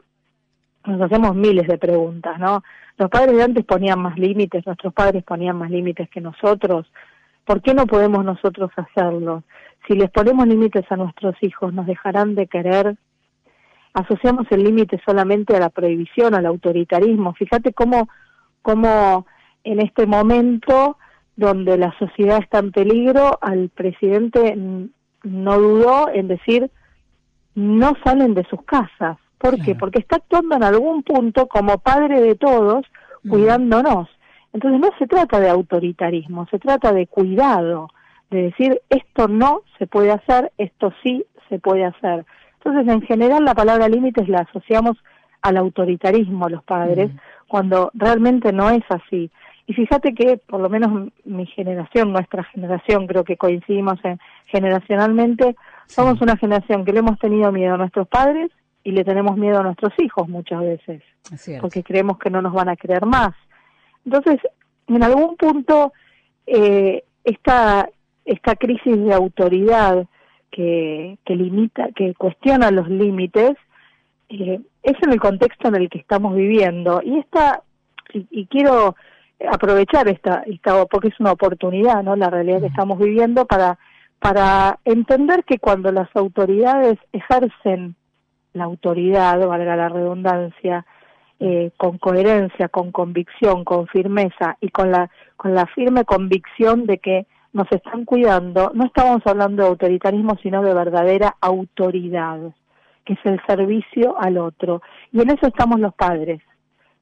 nos 0.89 1.01
hacemos 1.01 1.35
miles 1.35 1.67
de 1.67 1.79
preguntas, 1.79 2.39
¿no? 2.39 2.63
Los 2.97 3.11
padres 3.11 3.37
de 3.37 3.43
antes 3.43 3.65
ponían 3.65 4.01
más 4.01 4.19
límites, 4.19 4.67
nuestros 4.67 4.93
padres 4.93 5.23
ponían 5.23 5.57
más 5.57 5.71
límites 5.71 6.09
que 6.11 6.21
nosotros. 6.21 6.87
¿Por 7.45 7.63
qué 7.63 7.75
no 7.75 7.87
podemos 7.87 8.25
nosotros 8.25 8.71
hacerlo? 8.77 9.45
Si 9.87 9.95
les 9.95 10.11
ponemos 10.11 10.47
límites 10.47 10.85
a 10.91 10.97
nuestros 10.97 11.35
hijos, 11.43 11.73
¿nos 11.73 11.87
dejarán 11.87 12.35
de 12.35 12.47
querer? 12.47 12.97
Asociamos 13.95 14.47
el 14.51 14.65
límite 14.65 15.01
solamente 15.07 15.57
a 15.57 15.61
la 15.61 15.71
prohibición, 15.71 16.35
al 16.35 16.47
autoritarismo. 16.47 17.35
Fíjate 17.35 17.73
cómo, 17.73 18.09
cómo 18.63 19.27
en 19.65 19.81
este 19.81 20.07
momento 20.07 20.99
donde 21.37 21.79
la 21.79 21.97
sociedad 21.99 22.39
está 22.43 22.59
en 22.59 22.73
peligro, 22.73 23.39
al 23.41 23.69
presidente 23.69 24.57
no 25.23 25.59
dudó 25.59 26.09
en 26.13 26.29
decir 26.29 26.71
no 27.55 27.95
salen 28.05 28.35
de 28.35 28.45
sus 28.45 28.63
casas. 28.63 29.19
¿Por 29.39 29.61
qué? 29.63 29.75
Porque 29.75 30.01
está 30.01 30.17
actuando 30.17 30.57
en 30.57 30.65
algún 30.65 31.03
punto 31.03 31.47
como 31.47 31.79
padre 31.79 32.21
de 32.21 32.35
todos, 32.35 32.85
mm. 33.23 33.31
cuidándonos. 33.31 34.09
Entonces 34.53 34.81
no 34.81 34.91
se 34.99 35.07
trata 35.07 35.39
de 35.39 35.49
autoritarismo, 35.49 36.47
se 36.51 36.59
trata 36.59 36.93
de 36.93 37.07
cuidado, 37.07 37.89
de 38.31 38.43
decir 38.45 38.81
esto 38.91 39.29
no 39.29 39.63
se 39.79 39.87
puede 39.87 40.11
hacer, 40.11 40.53
esto 40.59 40.93
sí 41.03 41.25
se 41.49 41.59
puede 41.59 41.85
hacer. 41.85 42.27
Entonces 42.55 42.93
en 42.93 43.03
general 43.03 43.45
la 43.45 43.55
palabra 43.55 43.89
límites 43.89 44.29
la 44.29 44.41
asociamos 44.41 44.97
al 45.43 45.57
autoritarismo 45.57 46.49
los 46.49 46.65
padres, 46.65 47.13
mm. 47.13 47.19
cuando 47.47 47.91
realmente 47.95 48.53
no 48.53 48.71
es 48.71 48.83
así. 48.89 49.31
Y 49.67 49.75
fíjate 49.75 50.15
que 50.15 50.39
por 50.39 50.61
lo 50.61 50.69
menos 50.71 51.11
mi 51.25 51.47
generación, 51.47 52.13
nuestra 52.13 52.43
generación, 52.45 53.07
creo 53.07 53.23
que 53.23 53.37
coincidimos 53.37 54.03
en, 54.03 54.19
generacionalmente, 54.47 55.57
somos 55.87 56.21
una 56.23 56.37
generación 56.39 56.85
que 56.85 56.93
le 56.93 57.01
hemos 57.01 57.19
tenido 57.19 57.53
miedo 57.53 57.75
a 57.75 57.79
nuestros 57.79 58.09
padres 58.09 58.51
y 58.85 58.93
le 58.93 59.05
tenemos 59.05 59.37
miedo 59.37 59.61
a 59.61 59.63
nuestros 59.63 59.93
hijos 59.99 60.29
muchas 60.29 60.61
veces, 60.61 61.03
porque 61.61 61.83
creemos 61.83 62.19
que 62.19 62.31
no 62.31 62.41
nos 62.41 62.53
van 62.53 62.69
a 62.69 62.77
creer 62.77 63.05
más. 63.07 63.35
Entonces, 64.05 64.41
en 64.87 65.03
algún 65.03 65.37
punto, 65.37 65.93
eh, 66.47 67.05
esta, 67.25 67.89
esta 68.25 68.57
crisis 68.57 68.97
de 68.97 69.13
autoridad 69.13 70.07
que, 70.51 71.19
que 71.25 71.37
limita, 71.37 71.89
que 71.95 72.15
cuestiona 72.15 72.71
los 72.71 72.89
límites, 72.89 73.57
eh, 74.31 74.61
es 74.83 74.97
en 75.03 75.13
el 75.13 75.21
contexto 75.21 75.69
en 75.69 75.77
el 75.77 75.91
que 75.91 75.99
estamos 75.99 76.35
viviendo. 76.35 77.03
Y 77.05 77.19
esta, 77.19 77.63
y 78.13 78.47
quiero 78.47 78.97
aprovechar 79.53 80.09
esta, 80.09 80.43
esta 80.47 80.87
porque 80.87 81.09
es 81.09 81.21
una 81.21 81.33
oportunidad, 81.33 82.03
¿no? 82.03 82.17
La 82.17 82.31
realidad 82.31 82.61
que 82.61 82.67
estamos 82.67 82.99
viviendo 82.99 83.45
para 83.45 83.79
para 84.19 84.79
entender 84.85 85.45
que 85.45 85.59
cuando 85.59 85.93
las 85.93 86.09
autoridades 86.15 86.99
ejercen 87.13 87.95
la 88.53 88.65
autoridad, 88.65 89.47
valga 89.47 89.77
la 89.77 89.89
redundancia, 89.89 90.85
eh, 91.41 91.71
con 91.77 91.99
coherencia, 91.99 92.69
con 92.69 92.91
convicción, 92.91 93.65
con 93.65 93.87
firmeza 93.87 94.57
y 94.61 94.71
con 94.71 94.91
la 94.91 95.11
con 95.37 95.55
la 95.55 95.67
firme 95.67 96.05
convicción 96.05 96.85
de 96.87 96.99
que 96.99 97.27
nos 97.53 97.71
están 97.71 98.05
cuidando, 98.05 98.73
no 98.75 98.85
estamos 98.87 99.21
hablando 99.25 99.63
de 99.63 99.69
autoritarismo, 99.71 100.37
sino 100.43 100.63
de 100.63 100.75
verdadera 100.75 101.37
autoridad, 101.41 102.39
que 103.05 103.15
es 103.15 103.21
el 103.25 103.41
servicio 103.47 104.19
al 104.19 104.37
otro. 104.39 104.83
Y 105.13 105.21
en 105.21 105.31
eso 105.31 105.47
estamos 105.47 105.81
los 105.81 105.95
padres, 105.95 106.43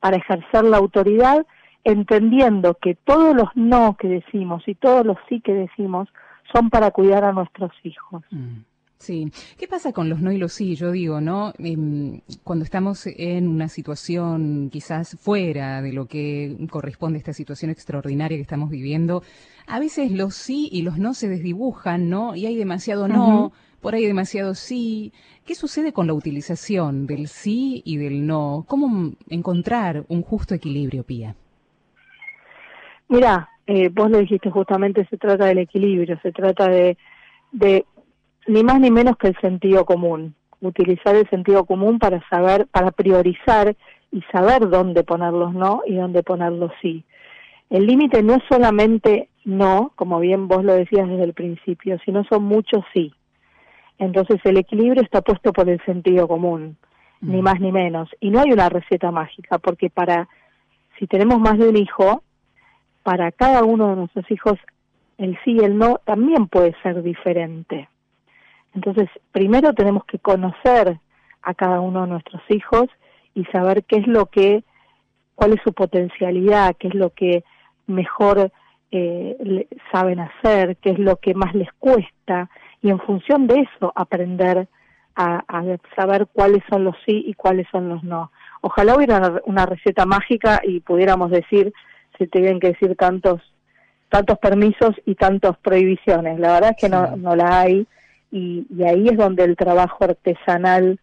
para 0.00 0.18
ejercer 0.18 0.64
la 0.64 0.76
autoridad 0.76 1.46
entendiendo 1.84 2.74
que 2.74 2.94
todos 2.94 3.34
los 3.34 3.48
no 3.54 3.96
que 3.96 4.08
decimos 4.08 4.62
y 4.66 4.74
todos 4.74 5.06
los 5.06 5.16
sí 5.28 5.40
que 5.40 5.54
decimos 5.54 6.08
son 6.52 6.68
para 6.68 6.90
cuidar 6.90 7.24
a 7.24 7.32
nuestros 7.32 7.70
hijos. 7.84 8.22
Mm, 8.30 8.58
sí. 8.98 9.30
¿Qué 9.58 9.68
pasa 9.68 9.92
con 9.92 10.08
los 10.08 10.20
no 10.20 10.32
y 10.32 10.38
los 10.38 10.52
sí? 10.52 10.74
Yo 10.74 10.90
digo, 10.90 11.20
¿no? 11.20 11.52
Em, 11.58 12.20
cuando 12.44 12.64
estamos 12.64 13.06
en 13.06 13.48
una 13.48 13.68
situación 13.68 14.70
quizás 14.70 15.16
fuera 15.20 15.82
de 15.82 15.92
lo 15.92 16.06
que 16.06 16.56
corresponde 16.70 17.16
a 17.16 17.20
esta 17.20 17.32
situación 17.32 17.70
extraordinaria 17.70 18.38
que 18.38 18.42
estamos 18.42 18.70
viviendo, 18.70 19.22
a 19.66 19.78
veces 19.78 20.12
los 20.12 20.34
sí 20.34 20.68
y 20.72 20.82
los 20.82 20.98
no 20.98 21.14
se 21.14 21.28
desdibujan, 21.28 22.08
¿no? 22.08 22.34
Y 22.34 22.46
hay 22.46 22.56
demasiado 22.56 23.08
no, 23.08 23.52
por 23.80 23.94
ahí 23.94 24.06
demasiado 24.06 24.54
sí. 24.54 25.12
¿Qué 25.44 25.54
sucede 25.54 25.92
con 25.92 26.06
la 26.06 26.14
utilización 26.14 27.06
del 27.06 27.28
sí 27.28 27.82
y 27.84 27.96
del 27.96 28.26
no? 28.26 28.64
¿Cómo 28.66 29.12
encontrar 29.28 30.04
un 30.08 30.22
justo 30.22 30.54
equilibrio, 30.54 31.04
Pía? 31.04 31.34
Mira, 33.08 33.48
eh, 33.66 33.88
vos 33.88 34.10
lo 34.10 34.18
dijiste 34.18 34.50
justamente, 34.50 35.06
se 35.08 35.16
trata 35.16 35.46
del 35.46 35.58
equilibrio, 35.58 36.18
se 36.22 36.32
trata 36.32 36.68
de, 36.68 36.96
de 37.52 37.84
ni 38.46 38.62
más 38.62 38.80
ni 38.80 38.90
menos 38.90 39.16
que 39.16 39.28
el 39.28 39.40
sentido 39.40 39.84
común, 39.84 40.34
utilizar 40.60 41.14
el 41.16 41.28
sentido 41.30 41.64
común 41.64 41.98
para 41.98 42.26
saber, 42.28 42.66
para 42.68 42.90
priorizar 42.90 43.76
y 44.12 44.22
saber 44.32 44.68
dónde 44.68 45.04
poner 45.04 45.32
los 45.32 45.52
no 45.52 45.82
y 45.86 45.96
dónde 45.96 46.22
poner 46.22 46.52
los 46.52 46.72
sí. 46.80 47.04
El 47.70 47.86
límite 47.86 48.22
no 48.22 48.34
es 48.34 48.42
solamente 48.48 49.28
no, 49.44 49.92
como 49.96 50.20
bien 50.20 50.48
vos 50.48 50.64
lo 50.64 50.74
decías 50.74 51.08
desde 51.08 51.24
el 51.24 51.34
principio, 51.34 51.98
sino 52.04 52.24
son 52.24 52.44
muchos 52.44 52.84
sí. 52.92 53.12
Entonces 53.98 54.40
el 54.44 54.58
equilibrio 54.58 55.02
está 55.02 55.22
puesto 55.22 55.52
por 55.52 55.68
el 55.68 55.82
sentido 55.84 56.28
común, 56.28 56.76
ni 57.20 57.40
mm. 57.40 57.44
más 57.44 57.60
ni 57.60 57.72
menos. 57.72 58.08
Y 58.20 58.30
no 58.30 58.40
hay 58.40 58.52
una 58.52 58.68
receta 58.68 59.10
mágica, 59.10 59.58
porque 59.58 59.90
para, 59.90 60.28
si 60.98 61.06
tenemos 61.06 61.38
más 61.40 61.58
de 61.58 61.68
un 61.68 61.76
hijo, 61.76 62.22
para 63.02 63.32
cada 63.32 63.64
uno 63.64 63.90
de 63.90 63.96
nuestros 63.96 64.30
hijos 64.30 64.58
el 65.18 65.38
sí 65.44 65.52
y 65.52 65.64
el 65.64 65.78
no 65.78 66.00
también 66.04 66.48
puede 66.48 66.74
ser 66.82 67.02
diferente. 67.02 67.88
Entonces, 68.76 69.08
primero 69.32 69.72
tenemos 69.72 70.04
que 70.04 70.18
conocer 70.18 70.98
a 71.42 71.54
cada 71.54 71.80
uno 71.80 72.02
de 72.02 72.08
nuestros 72.08 72.42
hijos 72.50 72.84
y 73.34 73.44
saber 73.46 73.84
qué 73.84 73.96
es 73.96 74.06
lo 74.06 74.26
que, 74.26 74.64
cuál 75.34 75.54
es 75.54 75.60
su 75.64 75.72
potencialidad, 75.72 76.76
qué 76.78 76.88
es 76.88 76.94
lo 76.94 77.10
que 77.10 77.42
mejor 77.86 78.52
eh, 78.92 79.66
saben 79.90 80.20
hacer, 80.20 80.76
qué 80.76 80.90
es 80.90 80.98
lo 80.98 81.16
que 81.16 81.34
más 81.34 81.54
les 81.54 81.72
cuesta, 81.78 82.50
y 82.82 82.90
en 82.90 83.00
función 83.00 83.46
de 83.46 83.60
eso 83.60 83.92
aprender 83.96 84.68
a, 85.16 85.42
a, 85.48 85.64
saber 85.96 86.26
cuáles 86.30 86.62
son 86.68 86.84
los 86.84 86.96
sí 87.06 87.24
y 87.26 87.32
cuáles 87.32 87.66
son 87.72 87.88
los 87.88 88.04
no. 88.04 88.30
Ojalá 88.60 88.94
hubiera 88.94 89.40
una 89.46 89.64
receta 89.64 90.04
mágica 90.04 90.60
y 90.62 90.80
pudiéramos 90.80 91.30
decir 91.30 91.72
se 92.18 92.26
tienen 92.26 92.60
que 92.60 92.68
decir 92.68 92.94
tantos 92.96 93.40
tantos 94.08 94.38
permisos 94.38 94.94
y 95.04 95.14
tantas 95.16 95.56
prohibiciones. 95.58 96.38
La 96.38 96.52
verdad 96.52 96.70
es 96.70 96.76
que 96.80 96.88
no, 96.88 97.16
no 97.16 97.34
la 97.34 97.60
hay 97.60 97.86
y, 98.30 98.66
ahí 98.82 99.08
es 99.08 99.16
donde 99.16 99.44
el 99.44 99.56
trabajo 99.56 100.04
artesanal 100.04 100.98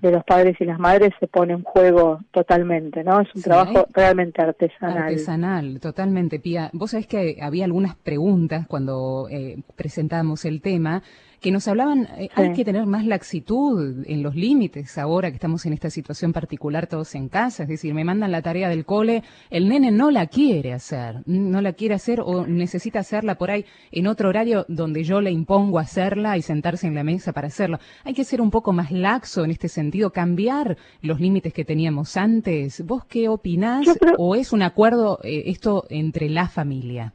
de 0.00 0.10
los 0.10 0.24
padres 0.24 0.56
y 0.58 0.64
las 0.64 0.78
madres 0.78 1.12
se 1.20 1.26
pone 1.26 1.52
en 1.52 1.62
juego 1.62 2.20
totalmente, 2.30 3.04
¿no? 3.04 3.20
Es 3.20 3.28
un 3.34 3.42
trabajo 3.42 3.86
realmente 3.92 4.40
artesanal. 4.40 5.02
Artesanal, 5.02 5.80
totalmente, 5.80 6.38
Pía. 6.38 6.70
Vos 6.72 6.92
sabés 6.92 7.06
que 7.06 7.36
había 7.42 7.66
algunas 7.66 7.94
preguntas 7.94 8.66
cuando 8.66 9.28
eh, 9.30 9.58
presentamos 9.76 10.46
el 10.46 10.62
tema 10.62 11.02
que 11.40 11.50
nos 11.50 11.68
hablaban, 11.68 12.08
eh, 12.18 12.28
hay 12.34 12.52
que 12.52 12.64
tener 12.64 12.86
más 12.86 13.04
laxitud 13.04 14.04
en 14.06 14.22
los 14.22 14.34
límites 14.34 14.98
ahora 14.98 15.30
que 15.30 15.36
estamos 15.36 15.66
en 15.66 15.72
esta 15.72 15.90
situación 15.90 16.32
particular 16.32 16.86
todos 16.86 17.14
en 17.14 17.28
casa, 17.28 17.64
es 17.64 17.68
decir, 17.68 17.94
me 17.94 18.04
mandan 18.04 18.32
la 18.32 18.42
tarea 18.42 18.68
del 18.68 18.84
cole, 18.84 19.22
el 19.50 19.68
nene 19.68 19.90
no 19.90 20.10
la 20.10 20.26
quiere 20.26 20.72
hacer, 20.72 21.22
no 21.26 21.60
la 21.60 21.72
quiere 21.72 21.94
hacer 21.94 22.20
o 22.20 22.46
necesita 22.46 23.00
hacerla 23.00 23.36
por 23.36 23.50
ahí 23.50 23.64
en 23.92 24.06
otro 24.06 24.28
horario 24.28 24.64
donde 24.68 25.04
yo 25.04 25.20
le 25.20 25.30
impongo 25.30 25.78
hacerla 25.78 26.36
y 26.36 26.42
sentarse 26.42 26.86
en 26.86 26.94
la 26.94 27.04
mesa 27.04 27.32
para 27.32 27.48
hacerlo. 27.48 27.78
Hay 28.04 28.14
que 28.14 28.24
ser 28.24 28.40
un 28.40 28.50
poco 28.50 28.72
más 28.72 28.90
laxo 28.90 29.44
en 29.44 29.50
este 29.50 29.68
sentido, 29.68 30.10
cambiar 30.10 30.76
los 31.02 31.20
límites 31.20 31.52
que 31.52 31.64
teníamos 31.64 32.16
antes. 32.16 32.84
¿Vos 32.84 33.04
qué 33.04 33.28
opinás 33.28 33.86
o 34.18 34.34
es 34.34 34.52
un 34.52 34.62
acuerdo 34.62 35.18
eh, 35.22 35.44
esto 35.46 35.84
entre 35.90 36.28
la 36.28 36.48
familia? 36.48 37.14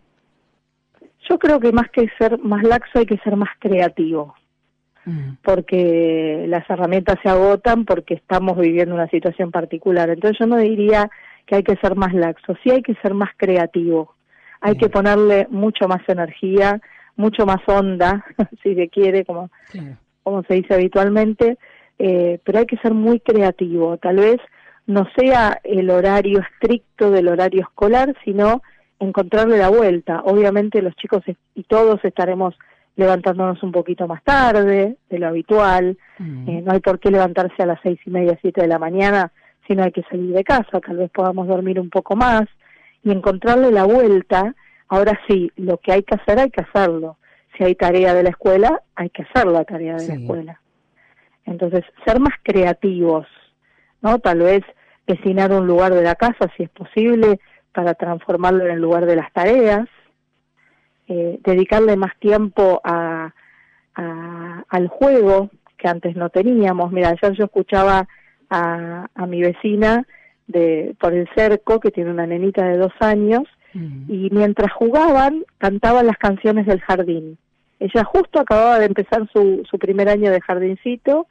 Yo 1.29 1.37
creo 1.39 1.59
que 1.59 1.71
más 1.71 1.89
que 1.91 2.09
ser 2.17 2.39
más 2.39 2.63
laxo 2.63 2.99
hay 2.99 3.05
que 3.05 3.17
ser 3.19 3.35
más 3.35 3.49
creativo, 3.59 4.35
mm. 5.05 5.35
porque 5.43 6.45
las 6.47 6.67
herramientas 6.69 7.17
se 7.21 7.29
agotan 7.29 7.85
porque 7.85 8.15
estamos 8.15 8.57
viviendo 8.57 8.95
una 8.95 9.07
situación 9.07 9.51
particular. 9.51 10.09
Entonces 10.09 10.39
yo 10.39 10.47
no 10.47 10.57
diría 10.57 11.09
que 11.45 11.55
hay 11.55 11.63
que 11.63 11.75
ser 11.77 11.95
más 11.95 12.13
laxo, 12.13 12.55
sí 12.63 12.71
hay 12.71 12.81
que 12.81 12.95
ser 12.95 13.13
más 13.13 13.29
creativo, 13.37 14.15
hay 14.61 14.75
que 14.75 14.89
ponerle 14.89 15.47
mucho 15.49 15.87
más 15.87 16.01
energía, 16.07 16.79
mucho 17.15 17.45
más 17.45 17.61
onda, 17.67 18.25
si 18.63 18.75
se 18.75 18.89
quiere, 18.89 19.25
como, 19.25 19.49
como 20.23 20.43
se 20.43 20.55
dice 20.55 20.73
habitualmente, 20.73 21.57
eh, 21.99 22.39
pero 22.43 22.59
hay 22.59 22.65
que 22.65 22.77
ser 22.77 22.93
muy 22.93 23.19
creativo. 23.19 23.97
Tal 23.97 24.17
vez 24.17 24.37
no 24.87 25.07
sea 25.15 25.59
el 25.63 25.89
horario 25.89 26.39
estricto 26.39 27.11
del 27.11 27.27
horario 27.27 27.61
escolar, 27.61 28.15
sino 28.25 28.61
encontrarle 29.01 29.57
la 29.57 29.69
vuelta. 29.69 30.21
Obviamente 30.25 30.81
los 30.81 30.95
chicos 30.95 31.23
y 31.55 31.63
todos 31.63 32.03
estaremos 32.05 32.55
levantándonos 32.95 33.61
un 33.63 33.71
poquito 33.71 34.07
más 34.07 34.23
tarde 34.23 34.97
de 35.09 35.19
lo 35.19 35.27
habitual. 35.27 35.97
Mm. 36.19 36.49
Eh, 36.49 36.61
no 36.61 36.71
hay 36.71 36.79
por 36.79 36.99
qué 36.99 37.09
levantarse 37.09 37.63
a 37.63 37.65
las 37.65 37.79
seis 37.81 37.99
y 38.05 38.09
media, 38.09 38.37
siete 38.41 38.61
de 38.61 38.67
la 38.67 38.79
mañana, 38.79 39.31
si 39.67 39.75
no 39.75 39.83
hay 39.83 39.91
que 39.91 40.03
salir 40.03 40.33
de 40.33 40.43
casa. 40.43 40.79
Tal 40.79 40.97
vez 40.97 41.09
podamos 41.11 41.47
dormir 41.47 41.79
un 41.79 41.89
poco 41.89 42.15
más 42.15 42.43
y 43.03 43.11
encontrarle 43.11 43.71
la 43.71 43.85
vuelta. 43.85 44.55
Ahora 44.87 45.19
sí, 45.27 45.51
lo 45.55 45.77
que 45.77 45.93
hay 45.93 46.03
que 46.03 46.15
hacer, 46.15 46.39
hay 46.39 46.51
que 46.51 46.61
hacerlo. 46.61 47.17
Si 47.57 47.63
hay 47.63 47.75
tarea 47.75 48.13
de 48.13 48.23
la 48.23 48.29
escuela, 48.29 48.81
hay 48.95 49.09
que 49.09 49.23
hacer 49.23 49.47
la 49.47 49.63
tarea 49.63 49.95
de 49.95 50.07
la 50.07 50.13
escuela. 50.13 50.61
Entonces, 51.45 51.83
ser 52.05 52.19
más 52.19 52.33
creativos, 52.43 53.25
¿no? 54.01 54.19
Tal 54.19 54.39
vez 54.39 54.63
designar 55.07 55.51
un 55.51 55.67
lugar 55.67 55.93
de 55.93 56.03
la 56.03 56.15
casa, 56.15 56.51
si 56.55 56.63
es 56.63 56.69
posible, 56.69 57.39
para 57.73 57.93
transformarlo 57.93 58.65
en 58.65 58.71
el 58.71 58.79
lugar 58.79 59.05
de 59.05 59.15
las 59.15 59.31
tareas, 59.33 59.87
eh, 61.07 61.39
dedicarle 61.43 61.95
más 61.95 62.17
tiempo 62.19 62.81
a, 62.83 63.33
al 63.93 64.87
juego 64.87 65.49
que 65.77 65.87
antes 65.87 66.15
no 66.15 66.29
teníamos. 66.29 66.91
Mira, 66.91 67.09
ayer 67.09 67.33
yo 67.33 67.45
escuchaba 67.45 68.07
a, 68.49 69.07
a 69.13 69.25
mi 69.25 69.41
vecina 69.41 70.05
de 70.47 70.95
por 70.99 71.13
el 71.13 71.27
cerco 71.35 71.79
que 71.79 71.91
tiene 71.91 72.11
una 72.11 72.27
nenita 72.27 72.65
de 72.65 72.77
dos 72.77 72.93
años 72.99 73.43
y 73.73 74.29
mientras 74.31 74.73
jugaban 74.73 75.45
cantaban 75.57 76.05
las 76.05 76.17
canciones 76.17 76.65
del 76.65 76.81
jardín. 76.81 77.37
Ella 77.79 78.03
justo 78.03 78.39
acababa 78.39 78.77
de 78.79 78.85
empezar 78.85 79.29
su, 79.31 79.63
su 79.69 79.79
primer 79.79 80.09
año 80.09 80.29
de 80.29 80.41
jardincito 80.41 81.27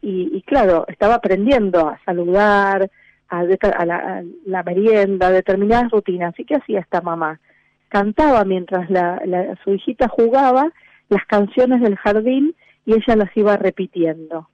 y, 0.00 0.30
y 0.32 0.42
claro, 0.42 0.84
estaba 0.86 1.16
aprendiendo 1.16 1.88
a 1.88 1.98
saludar, 2.04 2.88
a, 3.32 3.84
la, 3.86 4.62
merienda, 4.62 5.30
determinadas 5.30 5.90
rutinas. 5.90 6.38
¿Y 6.38 6.44
qué 6.44 6.56
hacía 6.56 6.80
esta 6.80 7.00
mamá? 7.00 7.40
Cantaba 7.88 8.44
mientras 8.44 8.90
la, 8.90 9.20
su 9.64 9.74
hijita 9.74 10.08
jugaba 10.08 10.70
las 11.08 11.24
canciones 11.26 11.80
del 11.80 11.96
jardín 11.96 12.54
y 12.84 12.94
ella 12.94 13.16
las 13.16 13.36
iba 13.36 13.56
repitiendo. 13.56 14.48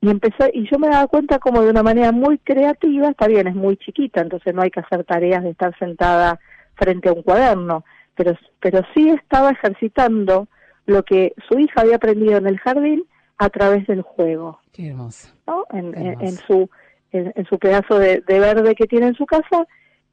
Y 0.00 0.10
empezó, 0.10 0.46
y 0.52 0.68
yo 0.70 0.78
me 0.78 0.88
daba 0.88 1.06
cuenta 1.06 1.38
como 1.38 1.62
de 1.62 1.70
una 1.70 1.82
manera 1.82 2.12
muy 2.12 2.38
creativa, 2.38 3.08
está 3.08 3.26
bien, 3.26 3.46
es 3.48 3.54
muy 3.54 3.76
chiquita, 3.76 4.20
entonces 4.20 4.54
no 4.54 4.62
hay 4.62 4.70
que 4.70 4.80
hacer 4.80 5.04
tareas 5.04 5.42
de 5.42 5.50
estar 5.50 5.76
sentada 5.78 6.38
frente 6.74 7.08
a 7.08 7.12
un 7.12 7.22
cuaderno, 7.22 7.84
pero, 8.14 8.36
pero 8.60 8.82
sí 8.94 9.08
estaba 9.08 9.50
ejercitando 9.50 10.48
lo 10.84 11.02
que 11.02 11.32
su 11.48 11.58
hija 11.58 11.80
había 11.80 11.96
aprendido 11.96 12.36
en 12.36 12.46
el 12.46 12.58
jardín 12.58 13.04
a 13.38 13.48
través 13.48 13.86
del 13.86 14.02
juego. 14.02 14.60
Qué 14.72 14.88
hermoso. 14.88 15.34
¿no? 15.46 15.64
en, 15.72 16.32
su 16.46 16.68
en, 17.16 17.46
su 17.46 17.58
pedazo 17.58 17.98
de, 17.98 18.22
verde 18.26 18.74
que 18.74 18.86
tiene 18.86 19.08
en 19.08 19.14
su 19.14 19.26
casa, 19.26 19.66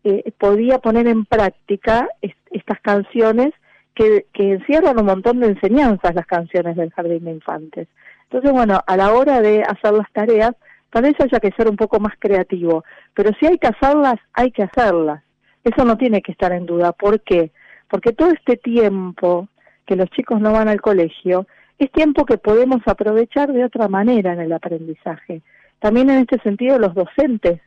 eh, 0.04 0.32
podía 0.38 0.80
poner 0.80 1.08
en 1.08 1.26
práctica 1.26 2.08
estas 2.22 2.80
canciones 2.82 3.52
que, 3.96 4.26
que 4.34 4.54
encierran 4.54 5.00
un 5.00 5.06
montón 5.06 5.40
de 5.40 5.48
enseñanzas, 5.48 6.16
las 6.16 6.26
canciones 6.26 6.76
del 6.76 6.92
Jardín 6.92 7.26
de 7.26 7.32
Infantes. 7.32 7.88
Entonces, 8.24 8.52
bueno, 8.52 8.80
a 8.86 8.98
la 8.98 9.14
hora 9.14 9.42
de 9.42 9.62
hacer 9.62 9.94
las 9.94 10.12
tareas, 10.12 10.54
tal 10.90 11.04
vez 11.04 11.14
haya 11.20 11.40
que 11.40 11.52
ser 11.52 11.70
un 11.70 11.76
poco 11.76 12.00
más 12.00 12.14
creativo, 12.18 12.84
pero 13.14 13.32
si 13.40 13.46
hay 13.46 13.58
que 13.58 13.68
hacerlas, 13.68 14.16
hay 14.34 14.52
que 14.52 14.64
hacerlas. 14.64 15.24
Eso 15.64 15.86
no 15.86 15.98
tiene 15.98 16.22
que 16.22 16.32
estar 16.32 16.52
en 16.52 16.66
duda. 16.66 16.92
¿Por 16.92 17.22
qué? 17.22 17.52
Porque 17.90 18.12
todo 18.12 18.30
este 18.32 18.58
tiempo 18.58 19.48
que 19.86 19.96
los 19.96 20.10
chicos 20.10 20.42
no 20.42 20.52
van 20.52 20.68
al 20.68 20.82
colegio 20.82 21.46
es 21.78 21.92
tiempo 21.92 22.26
que 22.26 22.38
podemos 22.38 22.82
aprovechar 22.86 23.52
de 23.52 23.66
otra 23.66 23.88
manera 23.88 24.34
en 24.34 24.42
el 24.42 24.54
aprendizaje. 24.54 25.42
También 25.84 26.10
en 26.10 26.20
este 26.20 26.40
sentido 26.40 26.80
los 26.80 26.96
docentes 26.96 27.60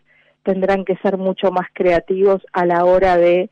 tendrán 0.42 0.86
que 0.86 0.96
ser 1.02 1.18
mucho 1.18 1.50
más 1.52 1.66
creativos 1.74 2.40
a 2.54 2.64
la 2.64 2.86
hora 2.86 3.18
de, 3.18 3.50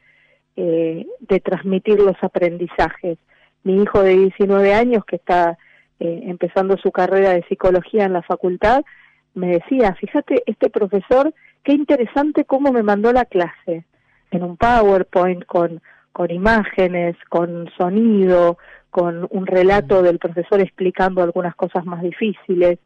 eh, 0.56 1.06
de 1.21 1.40
transmitir 1.40 2.00
los 2.00 2.16
aprendizajes. 2.23 3.18
Mi 3.62 3.83
hijo 3.83 4.02
de 4.02 4.16
19 4.16 4.73
años, 4.73 5.04
que 5.04 5.16
está 5.16 5.59
eh, 6.00 6.23
empezando 6.28 6.78
su 6.78 6.90
carrera 6.92 7.35
de 7.35 7.44
psicología 7.47 8.06
en 8.06 8.14
la 8.14 8.23
facultad, 8.23 8.83
me 9.35 9.49
decía, 9.49 9.94
fíjate, 9.97 10.42
este 10.47 10.71
profesor, 10.71 11.35
qué 11.62 11.73
interesante 11.73 12.47
cómo 12.47 12.73
me 12.73 12.83
mandó 12.83 13.12
la 13.12 13.26
clase, 13.26 13.85
en 14.30 14.42
un 14.42 14.56
PowerPoint 14.56 15.44
con, 15.44 15.83
con 16.11 16.30
imágenes, 16.30 17.16
con 17.28 17.71
sonido, 17.76 18.56
con 18.88 19.28
un 19.28 19.47
relato 19.47 20.00
del 20.00 20.18
profesor 20.18 20.62
explicando 20.62 21.23
algunas 21.23 21.54
cosas 21.54 21.85
más 21.85 22.00
difíciles. 22.00 22.78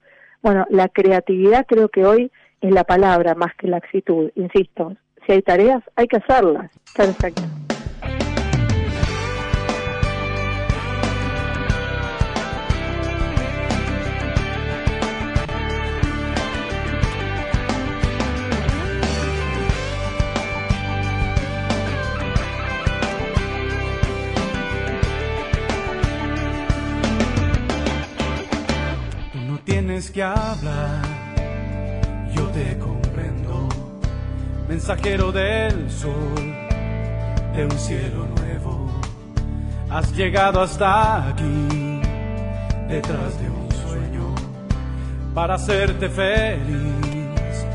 Bueno, 0.42 0.66
la 0.71 0.88
creatividad 0.88 1.66
creo 1.66 1.88
que 1.88 2.04
hoy 2.04 2.30
es 2.61 2.73
la 2.73 2.85
palabra 2.85 3.35
más 3.35 3.54
que 3.57 3.68
la 3.68 3.78
actitud. 3.78 4.30
Insisto, 4.35 4.97
si 5.26 5.33
hay 5.33 5.42
tareas, 5.42 5.83
hay 5.97 6.07
que 6.07 6.16
hacerlas. 6.16 6.71
Perfecto. 6.95 7.42
Que 30.07 30.23
hablar, 30.23 31.02
yo 32.33 32.47
te 32.50 32.78
comprendo, 32.78 33.69
mensajero 34.69 35.33
del 35.33 35.90
sol, 35.90 36.37
de 37.52 37.64
un 37.64 37.78
cielo 37.78 38.26
nuevo, 38.37 38.93
has 39.90 40.12
llegado 40.12 40.62
hasta 40.62 41.28
aquí, 41.28 42.00
detrás 42.87 43.40
de 43.40 43.50
un 43.50 43.69
sueño, 43.73 44.35
para 45.35 45.55
hacerte 45.55 46.09
feliz, 46.09 47.67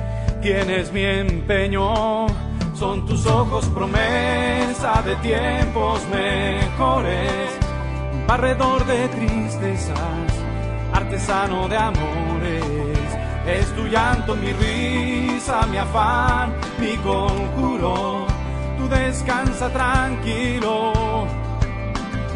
tienes 0.41 0.93
mi 0.93 1.03
empeño, 1.03 2.27
son 2.73 3.05
tus 3.05 3.25
ojos 3.25 3.65
promesa 3.65 5.01
de 5.01 5.17
tiempos 5.17 5.99
mejores, 6.07 7.49
barredor 8.25 8.85
de 8.85 9.09
tristezas 9.09 10.42
artesano 10.93 11.67
de 11.67 11.77
amores. 11.77 12.63
Es 13.45 13.65
tu 13.75 13.85
llanto, 13.87 14.35
mi 14.35 14.53
risa, 14.53 15.65
mi 15.67 15.77
afán, 15.77 16.53
mi 16.79 16.95
conjuro. 16.97 18.25
Tú 18.77 18.87
descansa 18.87 19.69
tranquilo, 19.69 20.93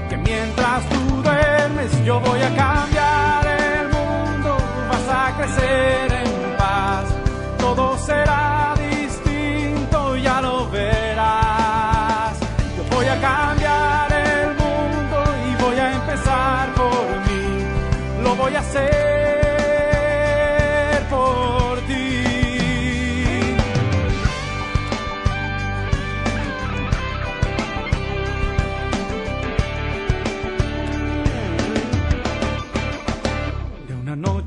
que 0.10 0.18
mientras 0.18 0.88
tú 0.90 1.22
duermes 1.22 2.06
yo 2.06 2.20
voy 2.20 2.42
a 2.42 2.56
cambiar 2.56 3.48
el 3.48 3.86
mundo. 3.90 4.58
Vas 4.90 5.08
a 5.10 5.38
crecer 5.38 6.07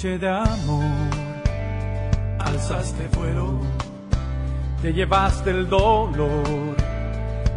noche 0.01 0.17
de 0.19 0.29
amor, 0.31 1.11
alzaste 2.39 3.07
vuelo, 3.19 3.61
te 4.81 4.95
llevaste 4.95 5.51
el 5.51 5.69
dolor 5.69 6.75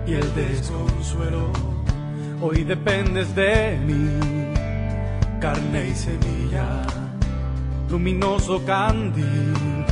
y 0.06 0.14
el 0.14 0.36
desconsuelo. 0.36 1.54
Hoy 2.42 2.66
dependes 2.66 3.34
de 3.34 3.80
mí, 3.86 4.20
carne 5.40 5.88
y 5.88 5.96
semilla, 5.96 6.82
luminoso 7.90 8.62
candil. 8.66 9.86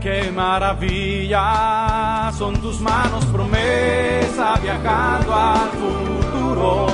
Qué 0.00 0.32
maravilla 0.34 2.32
son 2.38 2.54
tus 2.62 2.80
manos, 2.80 3.22
promesa 3.26 4.56
viajando 4.62 5.34
al 5.34 5.68
futuro, 5.82 6.86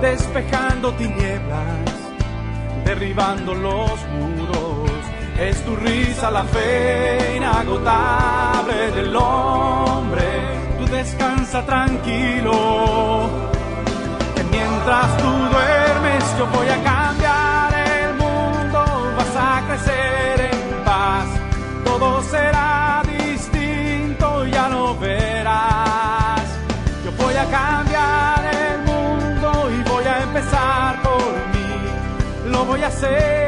despejando 0.00 0.92
tinieblas 0.92 1.97
derribando 2.88 3.54
los 3.54 3.98
muros. 4.18 4.90
Es 5.38 5.62
tu 5.62 5.76
risa 5.76 6.30
la 6.30 6.44
fe 6.44 7.34
inagotable 7.36 8.90
del 8.92 9.14
hombre. 9.14 10.24
Tú 10.78 10.86
descansa 10.86 11.66
tranquilo. 11.66 13.28
Que 14.34 14.42
mientras 14.44 15.16
tú 15.18 15.30
duermes 15.54 16.24
yo 16.38 16.46
voy 16.46 16.68
a 16.68 16.82
cambiar 16.82 17.27
voy 32.68 32.82
a 32.82 32.88
hacer 32.88 33.47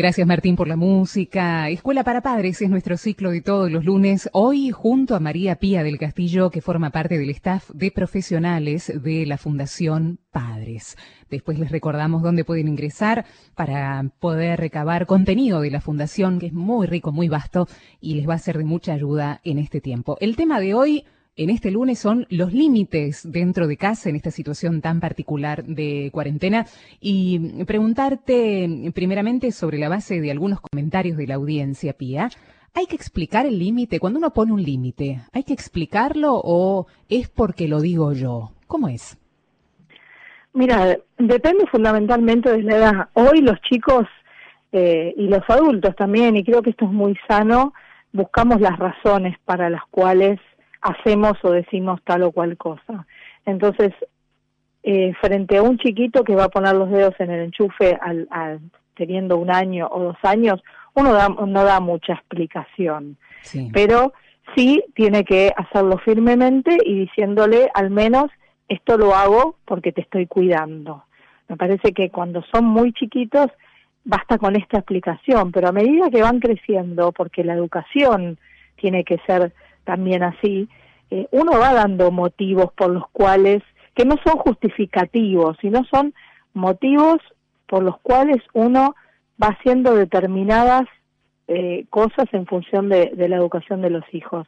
Gracias 0.00 0.26
Martín 0.26 0.56
por 0.56 0.66
la 0.66 0.76
música. 0.76 1.68
Escuela 1.68 2.04
para 2.04 2.22
Padres 2.22 2.62
es 2.62 2.70
nuestro 2.70 2.96
ciclo 2.96 3.32
de 3.32 3.42
todos 3.42 3.70
los 3.70 3.84
lunes. 3.84 4.30
Hoy 4.32 4.70
junto 4.70 5.14
a 5.14 5.20
María 5.20 5.56
Pía 5.56 5.82
del 5.82 5.98
Castillo, 5.98 6.48
que 6.48 6.62
forma 6.62 6.88
parte 6.88 7.18
del 7.18 7.28
staff 7.28 7.68
de 7.74 7.90
profesionales 7.90 8.90
de 9.02 9.26
la 9.26 9.36
Fundación 9.36 10.18
Padres. 10.30 10.96
Después 11.28 11.58
les 11.58 11.70
recordamos 11.70 12.22
dónde 12.22 12.46
pueden 12.46 12.68
ingresar 12.68 13.26
para 13.54 14.02
poder 14.20 14.58
recabar 14.58 15.04
contenido 15.04 15.60
de 15.60 15.70
la 15.70 15.82
Fundación, 15.82 16.38
que 16.38 16.46
es 16.46 16.54
muy 16.54 16.86
rico, 16.86 17.12
muy 17.12 17.28
vasto 17.28 17.68
y 18.00 18.14
les 18.14 18.26
va 18.26 18.32
a 18.32 18.38
ser 18.38 18.56
de 18.56 18.64
mucha 18.64 18.94
ayuda 18.94 19.42
en 19.44 19.58
este 19.58 19.82
tiempo. 19.82 20.16
El 20.22 20.34
tema 20.34 20.60
de 20.60 20.72
hoy 20.72 21.04
en 21.42 21.48
este 21.48 21.70
lunes 21.70 21.98
son 21.98 22.26
los 22.28 22.52
límites 22.52 23.30
dentro 23.32 23.66
de 23.66 23.78
casa 23.78 24.10
en 24.10 24.16
esta 24.16 24.30
situación 24.30 24.82
tan 24.82 25.00
particular 25.00 25.64
de 25.64 26.10
cuarentena 26.12 26.66
y 27.00 27.64
preguntarte 27.64 28.92
primeramente 28.94 29.50
sobre 29.50 29.78
la 29.78 29.88
base 29.88 30.20
de 30.20 30.30
algunos 30.30 30.60
comentarios 30.60 31.16
de 31.16 31.26
la 31.26 31.36
audiencia, 31.36 31.94
Pía. 31.94 32.28
¿Hay 32.74 32.84
que 32.84 32.94
explicar 32.94 33.46
el 33.46 33.58
límite? 33.58 34.00
Cuando 34.00 34.18
uno 34.18 34.34
pone 34.34 34.52
un 34.52 34.62
límite, 34.62 35.22
¿hay 35.32 35.44
que 35.44 35.54
explicarlo 35.54 36.34
o 36.34 36.86
es 37.08 37.30
porque 37.30 37.68
lo 37.68 37.80
digo 37.80 38.12
yo? 38.12 38.50
¿Cómo 38.66 38.88
es? 38.88 39.16
Mira, 40.52 40.98
depende 41.16 41.66
fundamentalmente 41.68 42.52
de 42.52 42.62
la 42.62 42.76
edad. 42.76 43.08
Hoy 43.14 43.40
los 43.40 43.58
chicos 43.62 44.06
eh, 44.72 45.14
y 45.16 45.26
los 45.28 45.48
adultos 45.48 45.96
también, 45.96 46.36
y 46.36 46.44
creo 46.44 46.60
que 46.60 46.70
esto 46.70 46.84
es 46.84 46.92
muy 46.92 47.16
sano, 47.26 47.72
buscamos 48.12 48.60
las 48.60 48.78
razones 48.78 49.38
para 49.46 49.70
las 49.70 49.82
cuales 49.90 50.38
hacemos 50.82 51.34
o 51.42 51.50
decimos 51.50 52.00
tal 52.04 52.22
o 52.22 52.32
cual 52.32 52.56
cosa. 52.56 53.06
Entonces, 53.46 53.92
eh, 54.82 55.12
frente 55.20 55.58
a 55.58 55.62
un 55.62 55.78
chiquito 55.78 56.24
que 56.24 56.34
va 56.36 56.44
a 56.44 56.48
poner 56.48 56.74
los 56.74 56.90
dedos 56.90 57.14
en 57.18 57.30
el 57.30 57.40
enchufe 57.44 57.98
al, 58.00 58.26
al- 58.30 58.60
teniendo 58.94 59.36
un 59.36 59.50
año 59.50 59.88
o 59.90 60.00
dos 60.02 60.16
años, 60.22 60.62
uno 60.94 61.12
da- 61.12 61.28
no 61.28 61.64
da 61.64 61.80
mucha 61.80 62.14
explicación 62.14 63.16
Sí. 63.42 63.70
pero 63.72 64.12
sí 64.54 64.82
tiene 64.94 65.24
que 65.24 65.52
hacerlo 65.56 65.96
firmemente 65.98 66.76
y 66.84 66.98
diciéndole 67.00 67.70
al 67.74 67.88
menos 67.90 68.26
esto 68.68 68.98
lo 68.98 69.14
hago 69.14 69.56
porque 69.64 69.92
te 69.92 70.02
estoy 70.02 70.26
cuidando. 70.26 71.04
Me 71.48 71.56
parece 71.56 71.92
que 71.92 72.10
cuando 72.10 72.42
son 72.52 72.64
muy 72.66 72.92
chiquitos 72.92 73.46
basta 74.04 74.38
con 74.38 74.56
esta 74.56 74.78
explicación, 74.78 75.52
pero 75.52 75.68
a 75.68 75.72
medida 75.72 76.10
que 76.10 76.22
van 76.22 76.40
creciendo, 76.40 77.12
porque 77.12 77.44
la 77.44 77.54
educación 77.54 78.38
tiene 78.76 79.04
que 79.04 79.18
ser 79.26 79.52
también 79.90 80.22
así, 80.22 80.68
eh, 81.10 81.26
uno 81.32 81.58
va 81.58 81.74
dando 81.74 82.12
motivos 82.12 82.72
por 82.76 82.90
los 82.90 83.08
cuales, 83.10 83.60
que 83.96 84.04
no 84.04 84.14
son 84.24 84.38
justificativos, 84.38 85.56
sino 85.60 85.84
son 85.86 86.14
motivos 86.54 87.18
por 87.66 87.82
los 87.82 87.98
cuales 87.98 88.38
uno 88.52 88.94
va 89.42 89.48
haciendo 89.48 89.96
determinadas 89.96 90.84
eh, 91.48 91.86
cosas 91.90 92.26
en 92.30 92.46
función 92.46 92.88
de, 92.88 93.12
la 93.16 93.34
educación 93.34 93.82
de 93.82 93.90
los 93.90 94.04
hijos. 94.12 94.46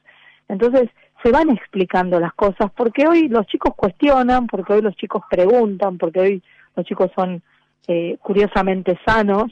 Entonces, 0.48 0.88
se 1.24 1.33
van 1.33 1.50
explicando 1.50 2.20
las 2.20 2.35
cosas, 2.35 2.70
porque 2.76 3.09
hoy 3.09 3.26
los 3.26 3.44
chicos 3.46 3.74
cuestionan, 3.74 4.46
porque 4.46 4.74
hoy 4.74 4.83
los 4.83 4.94
chicos 4.94 5.24
preguntan, 5.28 5.98
porque 5.98 6.20
hoy 6.20 6.42
los 6.76 6.87
chicos 6.87 7.11
son 7.16 7.42
eh, 7.88 8.16
curiosamente 8.22 8.96
sanos, 9.05 9.50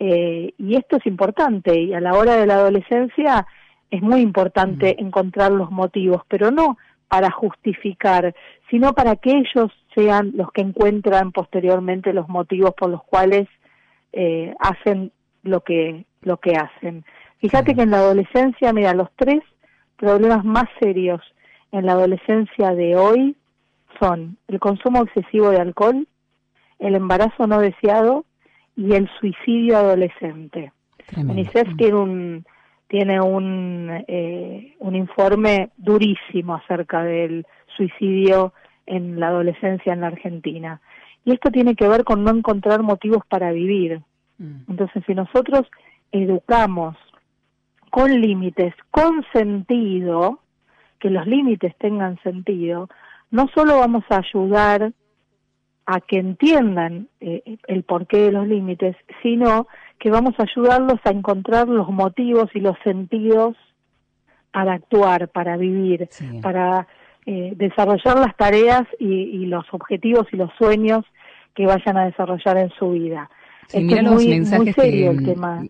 eh, 0.00 0.54
y 0.58 0.74
esto 0.74 0.96
es 0.96 1.06
importante, 1.06 1.78
y 1.78 1.94
a 1.94 2.00
la 2.00 2.14
hora 2.14 2.34
de 2.34 2.46
la 2.46 2.54
adolescencia 2.54 3.46
es 3.90 4.02
muy 4.02 4.20
importante 4.20 5.00
encontrar 5.00 5.52
los 5.52 5.70
motivos, 5.70 6.22
pero 6.28 6.50
no 6.50 6.78
para 7.08 7.30
justificar, 7.30 8.34
sino 8.70 8.92
para 8.92 9.16
que 9.16 9.32
ellos 9.32 9.72
sean 9.94 10.32
los 10.34 10.52
que 10.52 10.62
encuentran 10.62 11.32
posteriormente 11.32 12.12
los 12.12 12.28
motivos 12.28 12.72
por 12.74 12.88
los 12.88 13.02
cuales 13.02 13.48
eh, 14.12 14.54
hacen 14.60 15.10
lo 15.42 15.62
que 15.62 16.04
lo 16.22 16.36
que 16.36 16.54
hacen. 16.54 17.04
Fíjate 17.38 17.74
que 17.74 17.82
en 17.82 17.90
la 17.90 17.98
adolescencia, 17.98 18.72
mira, 18.72 18.94
los 18.94 19.08
tres 19.16 19.40
problemas 19.96 20.44
más 20.44 20.66
serios 20.78 21.20
en 21.72 21.86
la 21.86 21.92
adolescencia 21.92 22.74
de 22.74 22.96
hoy 22.96 23.36
son 23.98 24.36
el 24.48 24.60
consumo 24.60 25.02
excesivo 25.02 25.50
de 25.50 25.60
alcohol, 25.60 26.06
el 26.78 26.94
embarazo 26.94 27.46
no 27.46 27.60
deseado 27.60 28.24
y 28.76 28.94
el 28.94 29.08
suicidio 29.18 29.78
adolescente. 29.78 30.72
Tremendo. 31.06 31.32
UNICEF 31.32 31.76
tiene 31.76 31.96
un 31.96 32.44
tiene 32.90 33.20
un 33.20 34.04
eh, 34.08 34.74
un 34.80 34.96
informe 34.96 35.70
durísimo 35.76 36.56
acerca 36.56 37.04
del 37.04 37.46
suicidio 37.76 38.52
en 38.84 39.20
la 39.20 39.28
adolescencia 39.28 39.92
en 39.92 40.00
la 40.00 40.08
Argentina 40.08 40.80
y 41.24 41.32
esto 41.32 41.50
tiene 41.50 41.76
que 41.76 41.88
ver 41.88 42.02
con 42.04 42.24
no 42.24 42.30
encontrar 42.30 42.82
motivos 42.82 43.24
para 43.28 43.52
vivir. 43.52 44.00
Mm. 44.38 44.62
Entonces, 44.68 45.02
si 45.06 45.14
nosotros 45.14 45.70
educamos 46.12 46.96
con 47.90 48.20
límites, 48.20 48.74
con 48.90 49.24
sentido, 49.32 50.40
que 50.98 51.10
los 51.10 51.26
límites 51.26 51.76
tengan 51.78 52.20
sentido, 52.22 52.88
no 53.30 53.48
solo 53.54 53.78
vamos 53.78 54.04
a 54.10 54.18
ayudar 54.18 54.92
a 55.86 56.00
que 56.00 56.18
entiendan 56.18 57.08
eh, 57.20 57.58
el 57.66 57.82
porqué 57.84 58.18
de 58.18 58.32
los 58.32 58.46
límites, 58.46 58.96
sino 59.22 59.66
que 60.00 60.10
vamos 60.10 60.34
a 60.38 60.42
ayudarlos 60.44 60.98
a 61.04 61.10
encontrar 61.10 61.68
los 61.68 61.88
motivos 61.90 62.48
y 62.54 62.60
los 62.60 62.76
sentidos 62.82 63.54
para 64.50 64.72
actuar, 64.72 65.28
para 65.28 65.56
vivir, 65.56 66.08
Sí. 66.10 66.40
para 66.42 66.88
eh, 67.26 67.52
desarrollar 67.54 68.18
las 68.18 68.34
tareas 68.36 68.82
y, 68.98 69.06
y 69.06 69.46
los 69.46 69.64
objetivos 69.72 70.26
y 70.32 70.36
los 70.36 70.50
sueños 70.58 71.04
que 71.54 71.66
vayan 71.66 71.96
a 71.98 72.06
desarrollar 72.06 72.56
en 72.56 72.70
su 72.70 72.92
vida. 72.92 73.30
Sí, 73.68 73.76
Este 73.76 73.80
mira 73.82 73.98
es 73.98 74.04
los 74.04 74.14
muy, 74.14 74.28
mensajes 74.28 74.64
muy 74.64 74.72
serio 74.72 75.12
que, 75.12 75.16
el 75.18 75.24
tema. 75.26 75.64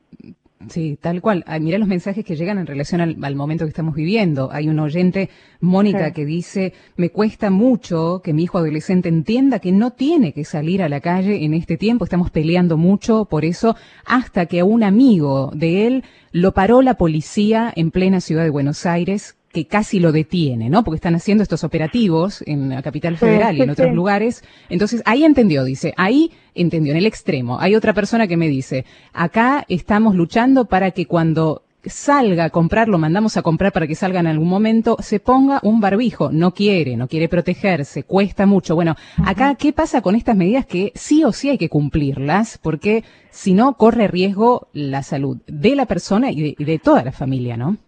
Sí, 0.68 0.98
tal 1.00 1.22
cual. 1.22 1.42
Ay, 1.46 1.58
mira 1.60 1.78
los 1.78 1.88
mensajes 1.88 2.22
que 2.22 2.36
llegan 2.36 2.58
en 2.58 2.66
relación 2.66 3.00
al, 3.00 3.16
al 3.22 3.34
momento 3.34 3.64
que 3.64 3.70
estamos 3.70 3.94
viviendo. 3.94 4.50
Hay 4.52 4.68
un 4.68 4.78
oyente, 4.78 5.30
Mónica, 5.60 6.08
Sí. 6.08 6.12
que 6.12 6.24
dice, 6.26 6.74
me 6.96 7.08
cuesta 7.08 7.48
mucho 7.50 8.20
que 8.22 8.34
mi 8.34 8.42
hijo 8.42 8.58
adolescente 8.58 9.08
entienda 9.08 9.58
que 9.58 9.72
no 9.72 9.92
tiene 9.92 10.34
que 10.34 10.44
salir 10.44 10.82
a 10.82 10.90
la 10.90 11.00
calle 11.00 11.44
en 11.46 11.54
este 11.54 11.78
tiempo. 11.78 12.04
Estamos 12.04 12.30
peleando 12.30 12.76
mucho 12.76 13.24
por 13.24 13.46
eso, 13.46 13.74
hasta 14.04 14.44
que 14.44 14.60
a 14.60 14.66
un 14.66 14.82
amigo 14.82 15.50
de 15.54 15.86
él 15.86 16.04
lo 16.30 16.52
paró 16.52 16.82
la 16.82 16.94
policía 16.94 17.72
en 17.74 17.90
plena 17.90 18.20
ciudad 18.20 18.44
de 18.44 18.50
Buenos 18.50 18.84
Aires 18.84 19.36
que 19.52 19.66
casi 19.66 19.98
lo 19.98 20.12
detiene, 20.12 20.70
¿no? 20.70 20.84
Porque 20.84 20.96
están 20.96 21.14
haciendo 21.16 21.42
estos 21.42 21.64
operativos 21.64 22.42
en 22.46 22.68
la 22.68 22.82
capital 22.82 23.14
Sí, 23.14 23.20
federal 23.20 23.56
y 23.56 23.62
en 23.62 23.70
otros 23.70 23.88
sí. 23.88 23.94
lugares. 23.94 24.44
Entonces, 24.68 25.02
ahí 25.06 25.24
entendió, 25.24 25.64
dice, 25.64 25.92
ahí 25.96 26.30
entendió, 26.54 26.92
en 26.92 26.98
el 26.98 27.06
extremo. 27.06 27.58
Hay 27.58 27.74
otra 27.74 27.92
persona 27.92 28.28
que 28.28 28.36
me 28.36 28.48
dice, 28.48 28.84
acá 29.12 29.64
estamos 29.68 30.14
luchando 30.14 30.66
para 30.66 30.92
que 30.92 31.06
cuando 31.06 31.62
salga 31.84 32.44
a 32.44 32.50
comprar, 32.50 32.88
lo 32.88 32.98
mandamos 32.98 33.36
a 33.36 33.42
comprar 33.42 33.72
para 33.72 33.86
que 33.86 33.94
salga 33.94 34.20
en 34.20 34.26
algún 34.26 34.48
momento, 34.48 34.96
se 35.00 35.18
ponga 35.18 35.60
un 35.62 35.80
barbijo. 35.80 36.30
No 36.30 36.52
quiere, 36.52 36.96
no 36.96 37.08
quiere 37.08 37.28
protegerse, 37.28 38.04
cuesta 38.04 38.46
mucho. 38.46 38.74
Bueno, 38.74 38.96
acá, 39.24 39.54
¿qué 39.56 39.72
pasa 39.72 40.02
con 40.02 40.14
estas 40.14 40.36
medidas 40.36 40.66
que 40.66 40.92
sí 40.94 41.24
o 41.24 41.32
sí 41.32 41.48
hay 41.48 41.58
que 41.58 41.68
cumplirlas? 41.68 42.58
Porque 42.58 43.02
si 43.30 43.54
no, 43.54 43.74
corre 43.74 44.06
riesgo 44.08 44.68
la 44.72 45.02
salud 45.02 45.38
de 45.46 45.74
la 45.74 45.86
persona 45.86 46.30
y 46.30 46.40
de, 46.42 46.54
y 46.58 46.64
de 46.64 46.78
toda 46.78 47.02
la 47.02 47.12
familia, 47.12 47.56
¿no? 47.56 47.78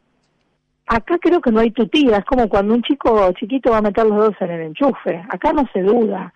Acá 0.86 1.16
creo 1.18 1.40
que 1.40 1.50
no 1.52 1.60
hay 1.60 1.70
tutía, 1.70 2.18
es 2.18 2.24
como 2.24 2.48
cuando 2.48 2.74
un 2.74 2.82
chico 2.82 3.32
chiquito 3.32 3.70
va 3.70 3.78
a 3.78 3.82
meter 3.82 4.04
los 4.04 4.16
dos 4.18 4.34
en 4.40 4.50
el 4.50 4.60
enchufe. 4.62 5.24
Acá 5.30 5.52
no 5.52 5.66
se 5.72 5.80
duda. 5.82 6.32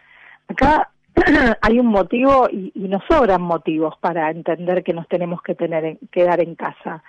Acá 0.48 0.88
hay 1.62 1.78
un 1.80 1.86
motivo 1.86 2.48
y, 2.50 2.72
y 2.74 2.88
nos 2.88 3.02
sobran 3.08 3.42
motivos 3.42 3.94
para 4.00 4.30
entender 4.30 4.82
que 4.82 4.94
nos 4.94 5.08
tenemos 5.08 5.42
que 5.42 5.54
tener 5.54 5.84
en- 5.84 5.98
quedar 6.10 6.40
en 6.40 6.54
casa. 6.54 7.02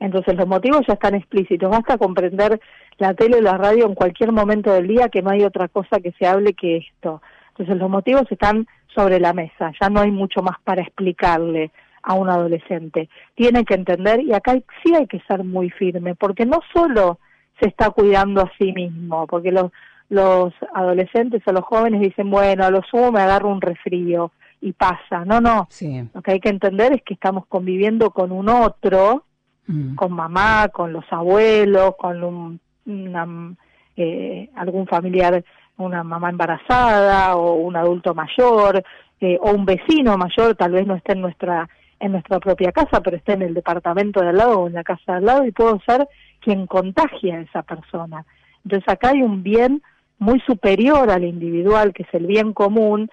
Entonces 0.00 0.34
los 0.36 0.46
motivos 0.46 0.82
ya 0.86 0.94
están 0.94 1.14
explícitos. 1.14 1.70
Basta 1.70 1.98
comprender 1.98 2.60
la 2.98 3.14
tele 3.14 3.38
o 3.38 3.40
la 3.40 3.56
radio 3.58 3.86
en 3.86 3.94
cualquier 3.94 4.32
momento 4.32 4.72
del 4.72 4.86
día 4.88 5.08
que 5.08 5.22
no 5.22 5.30
hay 5.30 5.42
otra 5.44 5.68
cosa 5.68 6.00
que 6.00 6.12
se 6.12 6.26
hable 6.26 6.54
que 6.54 6.78
esto. 6.78 7.20
Entonces 7.50 7.76
los 7.76 7.90
motivos 7.90 8.24
están 8.30 8.66
sobre 8.94 9.18
la 9.20 9.32
mesa. 9.32 9.72
Ya 9.80 9.88
no 9.90 10.00
hay 10.00 10.10
mucho 10.10 10.42
más 10.42 10.56
para 10.64 10.82
explicarle 10.82 11.70
a 12.04 12.14
un 12.14 12.28
adolescente. 12.28 13.08
Tiene 13.34 13.64
que 13.64 13.74
entender 13.74 14.20
y 14.20 14.32
acá 14.32 14.54
sí 14.82 14.94
hay 14.94 15.06
que 15.06 15.20
ser 15.20 15.44
muy 15.44 15.70
firme 15.70 16.14
porque 16.14 16.46
no 16.46 16.60
solo 16.72 17.18
se 17.60 17.68
está 17.68 17.90
cuidando 17.90 18.42
a 18.42 18.52
sí 18.58 18.72
mismo, 18.72 19.26
porque 19.26 19.52
los, 19.52 19.70
los 20.08 20.52
adolescentes 20.74 21.42
o 21.46 21.52
los 21.52 21.64
jóvenes 21.64 22.00
dicen, 22.00 22.30
bueno, 22.30 22.64
a 22.64 22.70
lo 22.70 22.82
sumo 22.82 23.12
me 23.12 23.20
agarro 23.20 23.48
un 23.48 23.60
resfrío 23.60 24.32
y 24.60 24.72
pasa. 24.72 25.24
No, 25.24 25.40
no. 25.40 25.66
Sí. 25.70 26.02
Lo 26.12 26.22
que 26.22 26.32
hay 26.32 26.40
que 26.40 26.48
entender 26.48 26.92
es 26.92 27.02
que 27.02 27.14
estamos 27.14 27.46
conviviendo 27.46 28.10
con 28.10 28.32
un 28.32 28.48
otro 28.48 29.24
Mm. 29.66 29.94
con 29.94 30.12
mamá, 30.12 30.68
con 30.68 30.92
los 30.92 31.04
abuelos, 31.10 31.94
con 31.96 32.22
un, 32.22 32.60
una, 32.86 33.54
eh, 33.96 34.50
algún 34.56 34.86
familiar, 34.86 35.42
una 35.78 36.04
mamá 36.04 36.30
embarazada 36.30 37.34
o 37.36 37.54
un 37.54 37.76
adulto 37.76 38.14
mayor 38.14 38.84
eh, 39.20 39.38
o 39.40 39.52
un 39.52 39.64
vecino 39.64 40.16
mayor, 40.18 40.54
tal 40.54 40.72
vez 40.72 40.86
no 40.86 40.94
esté 40.94 41.12
en 41.12 41.22
nuestra 41.22 41.68
en 42.00 42.12
nuestra 42.12 42.40
propia 42.40 42.72
casa, 42.72 43.00
pero 43.00 43.16
esté 43.16 43.32
en 43.32 43.42
el 43.42 43.54
departamento 43.54 44.20
de 44.20 44.28
al 44.28 44.36
lado 44.36 44.60
o 44.60 44.66
en 44.66 44.74
la 44.74 44.84
casa 44.84 45.12
de 45.12 45.18
al 45.18 45.24
lado 45.24 45.44
y 45.44 45.52
puedo 45.52 45.80
ser 45.86 46.08
quien 46.40 46.66
contagia 46.66 47.36
a 47.36 47.40
esa 47.40 47.62
persona. 47.62 48.24
Entonces 48.64 48.88
acá 48.88 49.10
hay 49.10 49.22
un 49.22 49.42
bien 49.42 49.82
muy 50.18 50.40
superior 50.40 51.10
al 51.10 51.24
individual, 51.24 51.92
que 51.92 52.04
es 52.04 52.14
el 52.14 52.26
bien 52.26 52.52
común, 52.52 53.10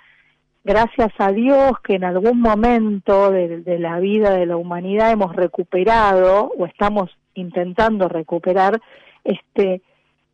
gracias 0.64 1.12
a 1.18 1.32
Dios 1.32 1.74
que 1.84 1.96
en 1.96 2.04
algún 2.04 2.40
momento 2.40 3.32
de, 3.32 3.62
de 3.62 3.80
la 3.80 4.00
vida 4.00 4.32
de 4.32 4.46
la 4.46 4.58
humanidad 4.58 5.12
hemos 5.12 5.36
recuperado 5.36 6.52
o 6.58 6.66
estamos 6.66 7.10
intentando 7.34 8.08
recuperar 8.08 8.80
este 9.24 9.82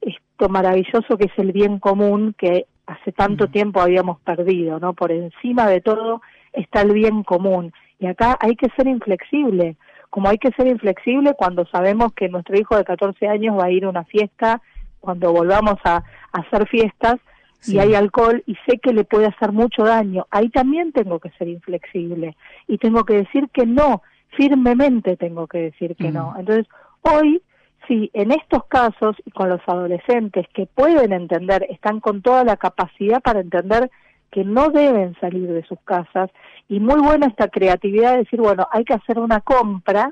esto 0.01 0.49
maravilloso 0.49 1.17
que 1.17 1.25
es 1.25 1.37
el 1.37 1.51
bien 1.51 1.79
común 1.79 2.35
que 2.37 2.67
hace 2.85 3.11
tanto 3.11 3.47
tiempo 3.47 3.81
habíamos 3.81 4.19
perdido, 4.21 4.79
¿no? 4.79 4.93
Por 4.93 5.11
encima 5.11 5.67
de 5.67 5.81
todo 5.81 6.21
está 6.53 6.81
el 6.81 6.93
bien 6.93 7.23
común 7.23 7.73
y 7.99 8.05
acá 8.07 8.37
hay 8.39 8.55
que 8.55 8.69
ser 8.75 8.87
inflexible, 8.87 9.75
como 10.09 10.29
hay 10.29 10.37
que 10.37 10.51
ser 10.51 10.67
inflexible 10.67 11.33
cuando 11.37 11.65
sabemos 11.67 12.13
que 12.13 12.29
nuestro 12.29 12.57
hijo 12.57 12.77
de 12.77 12.85
14 12.85 13.27
años 13.27 13.57
va 13.57 13.65
a 13.65 13.71
ir 13.71 13.85
a 13.85 13.89
una 13.89 14.03
fiesta, 14.05 14.61
cuando 14.99 15.31
volvamos 15.31 15.75
a, 15.83 15.97
a 15.97 16.03
hacer 16.41 16.67
fiestas, 16.67 17.15
Sí. 17.59 17.75
y 17.75 17.79
hay 17.79 17.95
alcohol 17.95 18.43
y 18.45 18.53
sé 18.67 18.77
que 18.77 18.93
le 18.93 19.03
puede 19.03 19.25
hacer 19.25 19.51
mucho 19.51 19.83
daño, 19.83 20.27
ahí 20.29 20.47
también 20.49 20.91
tengo 20.91 21.19
que 21.19 21.31
ser 21.31 21.47
inflexible 21.47 22.37
y 22.67 22.77
tengo 22.77 23.03
que 23.03 23.15
decir 23.15 23.49
que 23.51 23.65
no, 23.65 24.03
firmemente 24.37 25.17
tengo 25.17 25.47
que 25.47 25.57
decir 25.59 25.95
que 25.95 26.09
Mm. 26.11 26.13
no. 26.13 26.35
Entonces, 26.37 26.67
hoy, 27.01 27.41
sí, 27.87 28.11
en 28.13 28.31
estos 28.31 28.65
casos 28.65 29.15
y 29.25 29.31
con 29.31 29.49
los 29.49 29.61
adolescentes 29.65 30.45
que 30.53 30.67
pueden 30.67 31.11
entender, 31.13 31.65
están 31.69 31.99
con 31.99 32.21
toda 32.21 32.43
la 32.43 32.57
capacidad 32.57 33.21
para 33.21 33.39
entender 33.39 33.89
que 34.31 34.43
no 34.43 34.69
deben 34.69 35.15
salir 35.19 35.47
de 35.51 35.63
sus 35.63 35.79
casas 35.81 36.29
y 36.67 36.79
muy 36.79 36.99
buena 37.01 37.27
esta 37.27 37.47
creatividad 37.47 38.11
de 38.13 38.17
decir, 38.19 38.39
bueno, 38.41 38.67
hay 38.71 38.83
que 38.83 38.93
hacer 38.93 39.19
una 39.19 39.39
compra, 39.41 40.11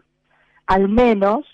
al 0.67 0.87
menos 0.89 1.45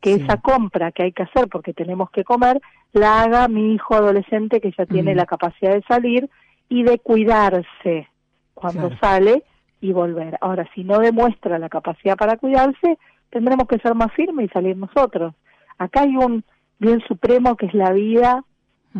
que 0.00 0.16
Sí. 0.16 0.22
esa 0.22 0.36
compra 0.38 0.92
que 0.92 1.02
hay 1.04 1.12
que 1.12 1.24
hacer 1.24 1.48
porque 1.48 1.72
tenemos 1.72 2.10
que 2.10 2.24
comer, 2.24 2.60
la 2.92 3.22
haga 3.22 3.48
mi 3.48 3.74
hijo 3.74 3.94
adolescente 3.94 4.60
que 4.60 4.72
ya 4.76 4.86
tiene 4.86 5.14
Mm. 5.14 5.16
la 5.16 5.26
capacidad 5.26 5.72
de 5.74 5.82
salir 5.88 6.28
y 6.68 6.82
de 6.82 6.98
cuidarse 6.98 8.08
cuando 8.54 8.88
Claro. 8.90 8.96
sale 9.00 9.42
y 9.80 9.92
volver. 9.92 10.38
Ahora, 10.40 10.68
si 10.74 10.84
no 10.84 10.98
demuestra 10.98 11.58
la 11.58 11.68
capacidad 11.68 12.16
para 12.16 12.36
cuidarse, 12.36 12.98
tendremos 13.30 13.66
que 13.66 13.78
ser 13.78 13.94
más 13.94 14.12
firmes 14.12 14.46
y 14.46 14.48
salir 14.52 14.76
nosotros. 14.76 15.34
Acá 15.78 16.02
hay 16.02 16.16
un 16.16 16.44
bien 16.78 17.00
supremo 17.08 17.56
que 17.56 17.66
es 17.66 17.74
la 17.74 17.92
vida 17.92 18.44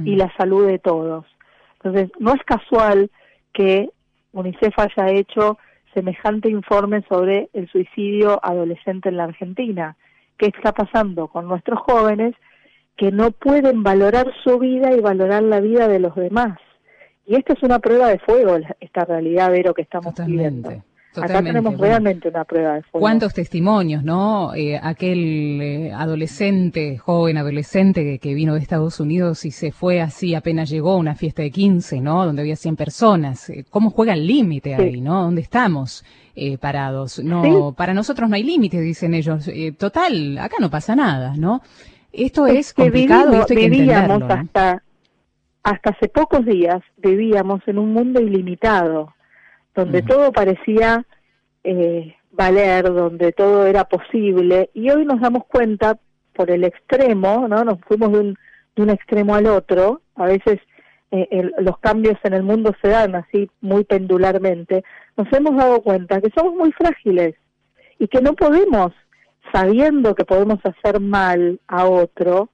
y 0.05 0.17
la 0.17 0.33
salud 0.37 0.67
de 0.67 0.79
todos. 0.81 1.25
Entonces, 1.85 2.11
no 2.19 2.33
es 2.33 2.43
casual 2.45 3.11
que 3.53 3.91
UNICEF 4.33 4.75
haya 4.79 5.11
hecho 5.11 5.59
semejante 5.93 6.49
informe 6.49 7.05
sobre 7.09 7.51
el 7.53 7.69
suicidio 7.69 8.41
adolescente 8.43 9.11
en 9.11 9.19
la 9.19 9.25
Argentina. 9.25 9.97
¿Qué 10.39 10.47
está 10.47 10.73
pasando 10.73 11.29
con 11.29 11.47
nuestros 11.47 11.79
jóvenes 11.81 12.35
que 12.97 13.13
no 13.13 13.31
pueden 13.31 13.83
valorar 13.83 14.33
su 14.43 14.59
vida 14.59 14.93
y 14.93 15.01
valorar 15.01 15.43
la 15.43 15.61
vida 15.61 15.87
de 15.87 16.01
los 16.01 16.15
demás? 16.17 16.59
Y 17.27 17.37
esta 17.37 17.53
es 17.53 17.63
una 17.63 17.79
prueba 17.79 18.09
de 18.09 18.19
fuego, 18.19 18.57
esta 18.81 19.05
realidad, 19.05 19.51
Vero, 19.51 19.75
que 19.75 19.83
estamos 19.83 20.15
viviendo. 20.27 20.71
Totalmente. 21.15 21.51
Acá 21.51 21.59
tenemos 21.61 21.81
realmente 21.81 22.29
una 22.29 22.45
prueba 22.45 22.75
de 22.75 22.83
fuego. 22.83 23.01
¿Cuántos 23.01 23.33
testimonios, 23.35 24.03
no? 24.03 24.53
Eh, 24.55 24.79
aquel 24.83 25.61
eh, 25.63 25.93
adolescente, 25.93 26.99
joven 26.99 27.39
adolescente 27.39 28.03
que, 28.03 28.19
que 28.19 28.35
vino 28.35 28.55
de 28.55 28.61
Estados 28.61 28.99
Unidos 28.99 29.45
y 29.45 29.51
se 29.53 29.71
fue 29.71 30.01
así 30.01 30.35
apenas 30.35 30.69
llegó 30.69 30.93
a 30.93 30.97
una 30.97 31.15
fiesta 31.15 31.43
de 31.43 31.51
15, 31.51 32.01
¿no? 32.01 32.27
Donde 32.27 32.43
había 32.43 32.57
100 32.57 32.77
personas. 32.77 33.49
Eh, 33.51 33.65
¿Cómo 33.71 33.91
juega 33.91 34.15
el 34.15 34.27
límite 34.27 34.75
Sí. 34.77 34.83
ahí, 34.83 35.01
no? 35.01 35.23
¿Dónde 35.23 35.41
estamos 35.43 36.05
eh, 36.35 36.59
parados? 36.59 37.21
No, 37.21 37.43
Sí. 37.45 37.75
para 37.77 37.95
nosotros 37.95 38.29
no 38.29 38.35
hay 38.35 38.43
límite, 38.43 38.81
dicen 38.81 39.15
ellos. 39.15 39.47
Eh, 39.49 39.73
total, 39.73 40.37
acá 40.39 40.57
no 40.61 40.69
pasa 40.69 40.97
nada, 40.97 41.35
¿no? 41.37 41.63
Esto 42.13 42.47
es, 42.47 42.73
que 42.75 42.83
complicado 42.83 43.23
y 43.23 43.27
vivimos- 43.27 43.41
esto 43.43 43.53
hay 43.55 43.61
que 43.61 43.71
vivíamos 43.71 44.03
entenderlo, 44.23 44.29
¿no? 44.29 44.35
hasta 44.43 44.83
hasta 45.63 45.91
hace 45.91 46.09
pocos 46.09 46.45
días 46.45 46.83
vivíamos 46.99 47.61
en 47.67 47.79
un 47.79 47.93
mundo 47.95 48.21
ilimitado 48.21 49.15
donde 49.75 50.03
Mm. 50.03 50.07
todo 50.07 50.33
parecía 50.33 51.05
eh, 51.65 52.15
valer 52.31 52.93
donde 52.93 53.33
todo 53.33 53.67
era 53.67 53.85
posible 53.85 54.71
y 54.75 54.91
hoy 54.91 55.05
nos 55.07 55.21
damos 55.21 55.45
cuenta 55.47 55.97
por 56.35 56.51
el 56.51 56.65
extremo 56.65 57.47
no 57.49 57.65
nos 57.65 57.79
fuimos 57.87 58.13
de 58.13 58.19
un 58.19 58.39
de 58.77 58.83
un 58.83 58.91
extremo 58.91 59.35
al 59.35 59.47
otro 59.47 60.01
a 60.17 60.27
veces 60.27 60.59
eh, 61.13 61.29
el- 61.31 61.55
los 61.61 61.79
cambios 61.79 62.17
en 62.25 62.35
el 62.35 62.43
mundo 62.43 62.75
se 62.83 62.89
dan 62.89 63.15
así 63.15 63.49
muy 63.61 63.85
pendularmente 63.85 64.85
nos 65.17 65.33
hemos 65.33 65.57
dado 65.57 65.81
cuenta 65.81 66.21
que 66.21 66.31
somos 66.37 66.55
muy 66.55 66.73
frágiles 66.73 67.35
y 67.99 68.09
que 68.09 68.21
no 68.21 68.35
podemos 68.35 68.93
sabiendo 69.53 70.15
que 70.15 70.25
podemos 70.25 70.59
hacer 70.65 71.01
mal 71.01 71.61
a 71.69 71.87
otro 71.87 72.51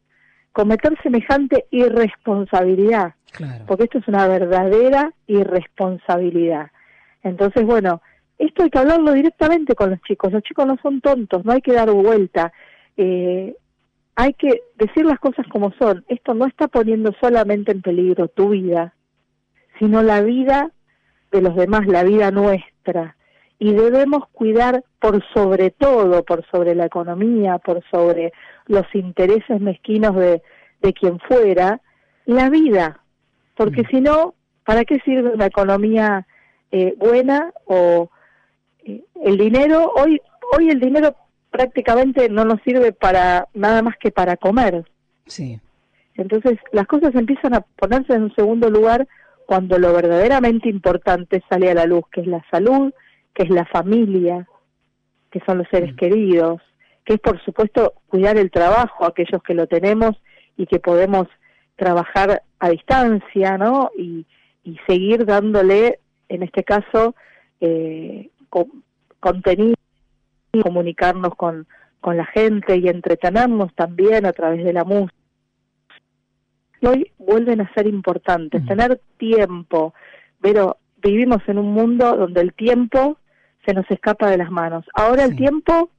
cometer 0.52 0.92
semejante 1.02 1.66
irresponsabilidad, 1.70 3.14
Claro. 3.32 3.64
porque 3.66 3.84
esto 3.84 3.98
es 3.98 4.08
una 4.08 4.26
verdadera 4.26 5.12
irresponsabilidad. 5.28 6.66
Entonces, 7.22 7.64
bueno, 7.64 8.00
esto 8.38 8.62
hay 8.62 8.70
que 8.70 8.78
hablarlo 8.78 9.12
directamente 9.12 9.74
con 9.74 9.90
los 9.90 10.00
chicos. 10.02 10.32
Los 10.32 10.42
chicos 10.42 10.66
no 10.66 10.76
son 10.82 11.00
tontos, 11.00 11.44
no 11.44 11.52
hay 11.52 11.60
que 11.60 11.72
dar 11.72 11.90
vuelta. 11.90 12.52
Eh, 12.96 13.54
hay 14.16 14.34
que 14.34 14.62
decir 14.76 15.04
las 15.04 15.18
cosas 15.18 15.46
como 15.48 15.72
son. 15.78 16.04
Esto 16.08 16.34
no 16.34 16.46
está 16.46 16.68
poniendo 16.68 17.12
solamente 17.20 17.72
en 17.72 17.82
peligro 17.82 18.28
tu 18.28 18.50
vida, 18.50 18.94
sino 19.78 20.02
la 20.02 20.22
vida 20.22 20.70
de 21.30 21.42
los 21.42 21.54
demás, 21.54 21.86
la 21.86 22.02
vida 22.02 22.30
nuestra. 22.30 23.16
y 23.62 23.74
debemos 23.74 24.26
cuidar 24.32 24.84
por 24.98 25.22
sobre 25.34 25.70
todo, 25.70 26.24
por 26.24 26.46
sobre 26.50 26.74
la 26.74 26.86
economía, 26.86 27.58
por 27.58 27.82
sobre 27.90 28.32
los 28.66 28.86
intereses 28.94 29.60
mezquinos 29.60 30.16
de, 30.16 30.40
de 30.80 30.92
quien 30.94 31.18
fuera, 31.20 31.82
la 32.24 32.48
vida, 32.48 33.00
porque 33.56 33.84
si 33.90 34.00
no, 34.00 34.34
¿para 34.64 34.86
qué 34.86 34.98
sirve 35.00 35.34
una 35.34 35.46
economía 35.46 36.26
eh, 36.72 36.94
buena 36.98 37.52
o 37.64 38.10
eh, 38.84 39.02
el 39.24 39.38
dinero? 39.38 39.92
Hoy, 39.96 40.20
hoy 40.56 40.70
el 40.70 40.80
dinero 40.80 41.14
prácticamente 41.50 42.28
no 42.28 42.44
nos 42.44 42.60
sirve 42.62 42.92
para 42.92 43.48
nada 43.54 43.82
más 43.82 43.96
que 43.98 44.10
para 44.10 44.36
comer. 44.36 44.84
Sí. 45.26 45.60
Entonces 46.14 46.58
las 46.72 46.86
cosas 46.86 47.14
empiezan 47.14 47.54
a 47.54 47.60
ponerse 47.60 48.14
en 48.14 48.24
un 48.24 48.34
segundo 48.34 48.70
lugar 48.70 49.06
cuando 49.46 49.78
lo 49.78 49.92
verdaderamente 49.92 50.68
importante 50.68 51.42
sale 51.48 51.70
a 51.70 51.74
la 51.74 51.86
luz, 51.86 52.04
que 52.12 52.20
es 52.20 52.26
la 52.26 52.44
salud, 52.50 52.92
que 53.34 53.44
es 53.44 53.50
la 53.50 53.64
familia, 53.66 54.46
que 55.30 55.40
son 55.46 55.58
los 55.58 55.68
seres 55.68 55.94
queridos, 55.96 56.60
que 57.04 57.14
es 57.14 57.20
por 57.20 57.42
supuesto 57.44 57.94
cuidar 58.06 58.36
el 58.36 58.50
trabajo, 58.50 59.04
aquellos 59.04 59.42
que 59.42 59.54
lo 59.54 59.66
tenemos 59.66 60.12
y 60.56 60.66
que 60.66 60.78
podemos 60.78 61.26
trabajar 61.76 62.42
a 62.58 62.68
distancia, 62.68 63.56
¿no? 63.56 63.90
Y, 63.96 64.26
y 64.62 64.78
seguir 64.86 65.24
dándole, 65.24 65.98
en 66.30 66.42
este 66.42 66.64
caso, 66.64 67.14
eh, 67.60 68.30
contenido, 69.18 69.74
comunicarnos 70.62 71.34
con, 71.34 71.66
con 72.00 72.16
la 72.16 72.24
gente 72.26 72.76
y 72.76 72.88
entretenernos 72.88 73.74
también 73.74 74.24
a 74.24 74.32
través 74.32 74.64
de 74.64 74.72
la 74.72 74.84
música. 74.84 75.14
Hoy 76.82 77.12
vuelven 77.18 77.60
a 77.60 77.72
ser 77.74 77.86
importantes, 77.86 78.64
tener 78.64 79.00
tiempo, 79.18 79.92
pero 80.40 80.78
vivimos 80.96 81.42
en 81.46 81.58
un 81.58 81.72
mundo 81.72 82.16
donde 82.16 82.40
el 82.40 82.54
tiempo 82.54 83.18
se 83.66 83.74
nos 83.74 83.84
escapa 83.90 84.30
de 84.30 84.38
las 84.38 84.50
manos. 84.50 84.86
Ahora 84.94 85.24
el 85.24 85.36
tiempo 85.36 85.90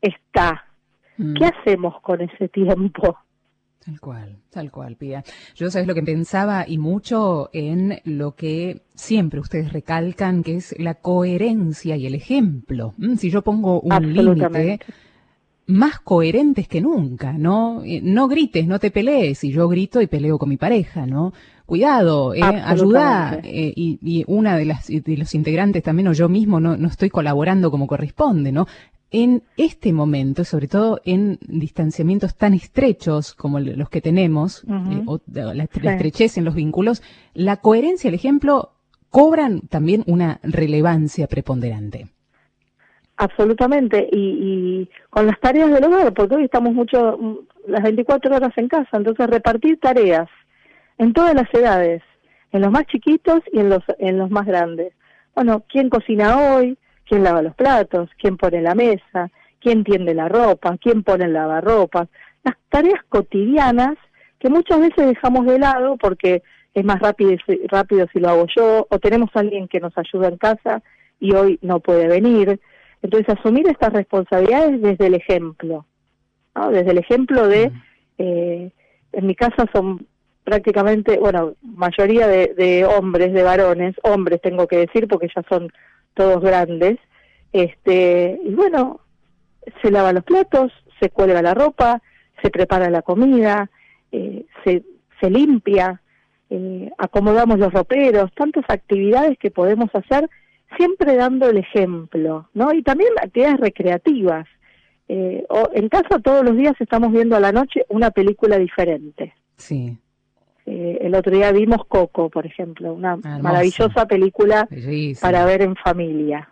está. 0.00 0.64
¿Qué 1.16 1.46
hacemos 1.46 2.00
con 2.00 2.20
ese 2.20 2.48
tiempo? 2.48 3.18
Tal 3.86 4.00
cual, 4.00 4.36
tal 4.50 4.72
cual, 4.72 4.96
Pía. 4.96 5.22
Yo 5.54 5.70
sabes 5.70 5.86
lo 5.86 5.94
que 5.94 6.02
pensaba 6.02 6.64
y 6.66 6.76
mucho 6.76 7.50
en 7.52 8.00
lo 8.02 8.34
que 8.34 8.82
siempre 8.96 9.38
ustedes 9.38 9.72
recalcan, 9.72 10.42
que 10.42 10.56
es 10.56 10.74
la 10.76 10.94
coherencia 10.94 11.94
y 11.96 12.04
el 12.04 12.16
ejemplo. 12.16 12.94
Mm, 12.96 13.14
si 13.14 13.30
yo 13.30 13.42
pongo 13.42 13.80
un 13.80 14.12
límite, 14.12 14.80
más 15.66 16.00
coherentes 16.00 16.66
que 16.66 16.80
nunca, 16.80 17.34
¿no? 17.34 17.84
Eh, 17.84 18.00
no 18.02 18.26
grites, 18.26 18.66
no 18.66 18.80
te 18.80 18.90
pelees, 18.90 19.44
y 19.44 19.52
yo 19.52 19.68
grito 19.68 20.00
y 20.00 20.08
peleo 20.08 20.36
con 20.36 20.48
mi 20.48 20.56
pareja, 20.56 21.06
¿no? 21.06 21.32
Cuidado, 21.64 22.34
eh, 22.34 22.42
ayuda, 22.42 23.40
eh, 23.44 23.72
y, 23.74 23.98
y, 24.02 24.24
una 24.26 24.56
de 24.56 24.64
las 24.64 24.86
de 24.88 25.16
los 25.16 25.32
integrantes 25.34 25.84
también 25.84 26.08
o 26.08 26.12
yo 26.12 26.28
mismo 26.28 26.58
no, 26.58 26.76
no 26.76 26.88
estoy 26.88 27.10
colaborando 27.10 27.70
como 27.70 27.86
corresponde, 27.86 28.50
¿no? 28.50 28.66
En 29.10 29.42
este 29.56 29.92
momento, 29.92 30.44
sobre 30.44 30.68
todo 30.68 31.00
en 31.04 31.38
distanciamientos 31.42 32.36
tan 32.36 32.54
estrechos 32.54 33.34
como 33.34 33.60
los 33.60 33.88
que 33.88 34.00
tenemos, 34.00 34.64
eh, 34.64 35.02
o 35.06 35.20
la, 35.26 35.64
estrechez 35.64 36.38
en 36.38 36.44
los 36.44 36.54
vínculos, 36.54 37.02
la 37.34 37.58
coherencia, 37.58 38.08
el 38.08 38.14
ejemplo, 38.14 38.72
cobran 39.10 39.60
también 39.60 40.02
una 40.06 40.40
relevancia 40.42 41.26
preponderante. 41.26 42.08
Absolutamente, 43.18 44.08
y, 44.12 44.90
con 45.08 45.26
las 45.26 45.40
tareas 45.40 45.70
del 45.70 45.84
hogar, 45.84 46.12
porque 46.12 46.34
hoy 46.34 46.44
estamos 46.44 46.74
mucho 46.74 47.46
las 47.66 47.82
24 47.82 48.36
horas 48.36 48.52
en 48.56 48.68
casa, 48.68 48.96
entonces 48.96 49.26
repartir 49.28 49.80
tareas 49.80 50.28
en 50.98 51.12
todas 51.12 51.34
las 51.34 51.52
edades, 51.54 52.02
en 52.52 52.60
los 52.60 52.70
más 52.70 52.86
chiquitos 52.86 53.40
y 53.52 53.60
en 53.60 53.70
los, 53.70 53.82
en 53.98 54.18
los 54.18 54.30
más 54.30 54.46
grandes. 54.46 54.92
Bueno, 55.34 55.64
¿quién 55.68 55.88
cocina 55.88 56.54
hoy? 56.54 56.76
Quién 57.08 57.22
lava 57.22 57.42
los 57.42 57.54
platos, 57.54 58.10
quién 58.20 58.36
pone 58.36 58.60
la 58.60 58.74
mesa, 58.74 59.30
quién 59.60 59.84
tiende 59.84 60.14
la 60.14 60.28
ropa, 60.28 60.76
quién 60.78 61.02
pone 61.02 61.24
el 61.24 61.32
lavarropas, 61.32 62.08
las 62.44 62.56
tareas 62.68 63.02
cotidianas 63.08 63.96
que 64.38 64.48
muchas 64.48 64.80
veces 64.80 65.06
dejamos 65.06 65.46
de 65.46 65.58
lado 65.58 65.96
porque 65.96 66.42
es 66.74 66.84
más 66.84 67.00
rápido, 67.00 67.32
rápido 67.68 68.06
si 68.12 68.20
lo 68.20 68.28
hago 68.28 68.46
yo, 68.54 68.86
o 68.90 68.98
tenemos 68.98 69.30
a 69.34 69.40
alguien 69.40 69.66
que 69.66 69.80
nos 69.80 69.96
ayuda 69.96 70.28
en 70.28 70.36
casa 70.36 70.82
y 71.18 71.34
hoy 71.34 71.58
no 71.62 71.80
puede 71.80 72.06
venir. 72.06 72.60
Entonces, 73.02 73.34
asumir 73.34 73.66
estas 73.66 73.94
responsabilidades 73.94 74.82
desde 74.82 75.06
el 75.06 75.14
ejemplo, 75.14 75.86
¿no? 76.54 76.70
desde 76.70 76.90
el 76.90 76.98
ejemplo 76.98 77.48
de, 77.48 77.72
eh, 78.18 78.70
en 79.12 79.26
mi 79.26 79.34
casa 79.34 79.64
son 79.72 80.06
prácticamente, 80.44 81.18
bueno, 81.18 81.54
mayoría 81.62 82.28
de, 82.28 82.54
de 82.54 82.84
hombres, 82.84 83.32
de 83.32 83.42
varones, 83.42 83.96
hombres 84.02 84.40
tengo 84.42 84.66
que 84.66 84.76
decir 84.76 85.08
porque 85.08 85.28
ya 85.34 85.42
son 85.48 85.72
todos 86.16 86.40
grandes, 86.42 86.98
este, 87.52 88.40
y 88.42 88.54
bueno, 88.54 89.00
se 89.82 89.90
lava 89.90 90.12
los 90.12 90.24
platos, 90.24 90.72
se 90.98 91.10
cuelga 91.10 91.42
la 91.42 91.54
ropa, 91.54 92.02
se 92.42 92.50
prepara 92.50 92.90
la 92.90 93.02
comida, 93.02 93.70
eh, 94.10 94.46
se, 94.64 94.82
se 95.20 95.30
limpia, 95.30 96.02
eh, 96.50 96.90
acomodamos 96.98 97.58
los 97.58 97.72
roperos, 97.72 98.32
tantas 98.34 98.64
actividades 98.68 99.38
que 99.38 99.50
podemos 99.50 99.90
hacer 99.94 100.28
siempre 100.76 101.16
dando 101.16 101.48
el 101.48 101.58
ejemplo, 101.58 102.48
¿no? 102.54 102.72
Y 102.72 102.82
también 102.82 103.10
actividades 103.22 103.60
recreativas. 103.60 104.46
Eh, 105.08 105.44
o 105.48 105.70
en 105.72 105.88
casa 105.88 106.18
todos 106.18 106.44
los 106.44 106.56
días 106.56 106.74
estamos 106.80 107.12
viendo 107.12 107.36
a 107.36 107.40
la 107.40 107.52
noche 107.52 107.84
una 107.88 108.10
película 108.10 108.58
diferente. 108.58 109.34
Sí. 109.56 109.96
Eh, 110.66 110.98
el 111.02 111.14
otro 111.14 111.32
día 111.32 111.52
vimos 111.52 111.86
Coco, 111.86 112.28
por 112.28 112.44
ejemplo, 112.44 112.92
una 112.92 113.16
maravillosa 113.16 114.06
película 114.06 114.68
para 115.20 115.44
ver 115.44 115.62
en 115.62 115.76
familia. 115.76 116.48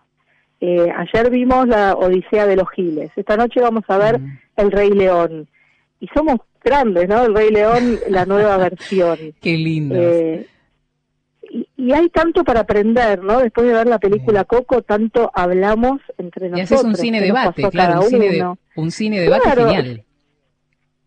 Eh, 0.60 0.88
ayer 0.96 1.30
vimos 1.30 1.66
la 1.66 1.94
Odisea 1.94 2.46
de 2.46 2.56
los 2.56 2.70
Giles. 2.70 3.10
Esta 3.16 3.36
noche 3.36 3.60
vamos 3.60 3.82
a 3.88 3.98
ver 3.98 4.20
El 4.56 4.70
Rey 4.70 4.90
León. 4.90 5.48
Y 5.98 6.06
somos 6.14 6.38
grandes, 6.62 7.08
¿no? 7.08 7.24
El 7.24 7.34
Rey 7.34 7.50
León, 7.50 7.98
la 8.08 8.24
nueva 8.24 8.56
versión. 8.68 9.18
Qué 9.40 9.58
lindo. 9.58 9.96
Eh, 9.98 10.46
y, 11.76 11.92
hay 11.92 12.08
tanto 12.08 12.44
para 12.44 12.60
aprender, 12.60 13.22
¿no? 13.22 13.40
Después 13.40 13.66
de 13.66 13.74
ver 13.74 13.88
la 13.88 13.98
película 13.98 14.44
Coco, 14.44 14.82
tanto 14.82 15.30
hablamos 15.34 16.00
entre 16.18 16.50
nosotros. 16.50 16.70
Y 16.70 16.74
haces 16.74 16.84
un 16.84 16.96
cine 16.96 17.20
debate, 17.20 17.68
claro, 17.70 18.00
un 18.00 18.08
cine, 18.08 18.30
de, 18.30 18.54
un 18.76 18.90
cine 18.90 19.20
debate 19.20 19.50
genial 19.50 20.03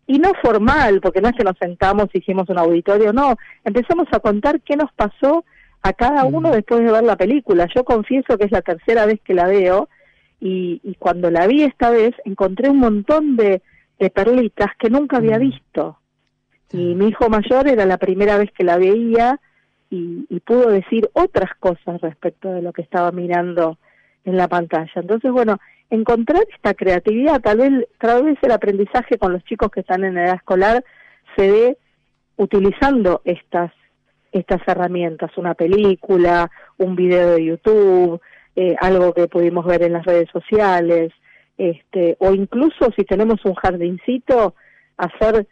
y 0.08 0.18
no 0.18 0.32
formal, 0.42 1.00
porque 1.02 1.20
no 1.20 1.28
es 1.28 1.36
que 1.36 1.44
nos 1.44 1.56
sentamos 1.58 2.06
y 2.12 2.18
hicimos 2.18 2.48
un 2.48 2.58
auditorio, 2.58 3.12
no, 3.12 3.36
empezamos 3.62 4.08
a 4.10 4.20
contar 4.20 4.62
qué 4.62 4.74
nos 4.74 4.90
pasó 4.94 5.44
a 5.82 5.92
cada 5.92 6.24
uno 6.24 6.50
después 6.50 6.82
de 6.82 6.90
ver 6.90 7.04
la 7.04 7.16
película. 7.16 7.68
Yo 7.76 7.84
confieso 7.84 8.38
que 8.38 8.46
es 8.46 8.50
la 8.50 8.62
tercera 8.62 9.04
vez 9.04 9.20
que 9.20 9.34
la 9.34 9.46
veo 9.46 9.90
y, 10.40 10.80
y 10.82 10.94
cuando 10.94 11.30
la 11.30 11.46
vi 11.46 11.62
esta 11.62 11.90
vez 11.90 12.14
encontré 12.24 12.70
un 12.70 12.78
montón 12.78 13.36
de, 13.36 13.60
de 13.98 14.10
perlitas 14.10 14.68
que 14.78 14.88
nunca 14.88 15.18
había 15.18 15.36
visto. 15.36 15.98
Y 16.72 16.94
mi 16.94 17.08
hijo 17.08 17.28
mayor 17.28 17.68
era 17.68 17.84
la 17.84 17.98
primera 17.98 18.38
vez 18.38 18.50
que 18.52 18.64
la 18.64 18.78
veía 18.78 19.38
y, 19.90 20.26
y 20.30 20.40
pudo 20.40 20.70
decir 20.70 21.10
otras 21.12 21.50
cosas 21.60 22.00
respecto 22.00 22.50
de 22.50 22.62
lo 22.62 22.72
que 22.72 22.82
estaba 22.82 23.12
mirando 23.12 23.76
en 24.24 24.38
la 24.38 24.48
pantalla. 24.48 24.90
Entonces, 24.94 25.30
bueno, 25.30 25.58
encontrar 25.90 26.44
esta 26.54 26.74
creatividad, 26.74 27.40
tal 27.40 27.58
vez, 27.58 27.88
tal 27.98 28.24
vez 28.24 28.38
el 28.42 28.52
aprendizaje 28.52 29.18
con 29.18 29.32
los 29.32 29.44
chicos 29.44 29.70
que 29.70 29.80
están 29.80 30.04
en 30.04 30.18
edad 30.18 30.36
escolar 30.36 30.84
se 31.36 31.50
ve 31.50 31.78
utilizando 32.36 33.22
estas 33.24 33.72
estas 34.32 34.60
herramientas, 34.66 35.30
una 35.38 35.54
película, 35.54 36.50
un 36.76 36.96
video 36.96 37.32
de 37.32 37.44
YouTube, 37.44 38.20
eh, 38.56 38.76
algo 38.80 39.14
que 39.14 39.26
pudimos 39.26 39.64
ver 39.64 39.82
en 39.82 39.94
las 39.94 40.04
redes 40.04 40.28
sociales, 40.30 41.12
este, 41.56 42.16
o 42.20 42.34
incluso 42.34 42.90
si 42.96 43.04
tenemos 43.04 43.44
un 43.44 43.54
jardincito, 43.54 44.54
hacer 44.96 45.46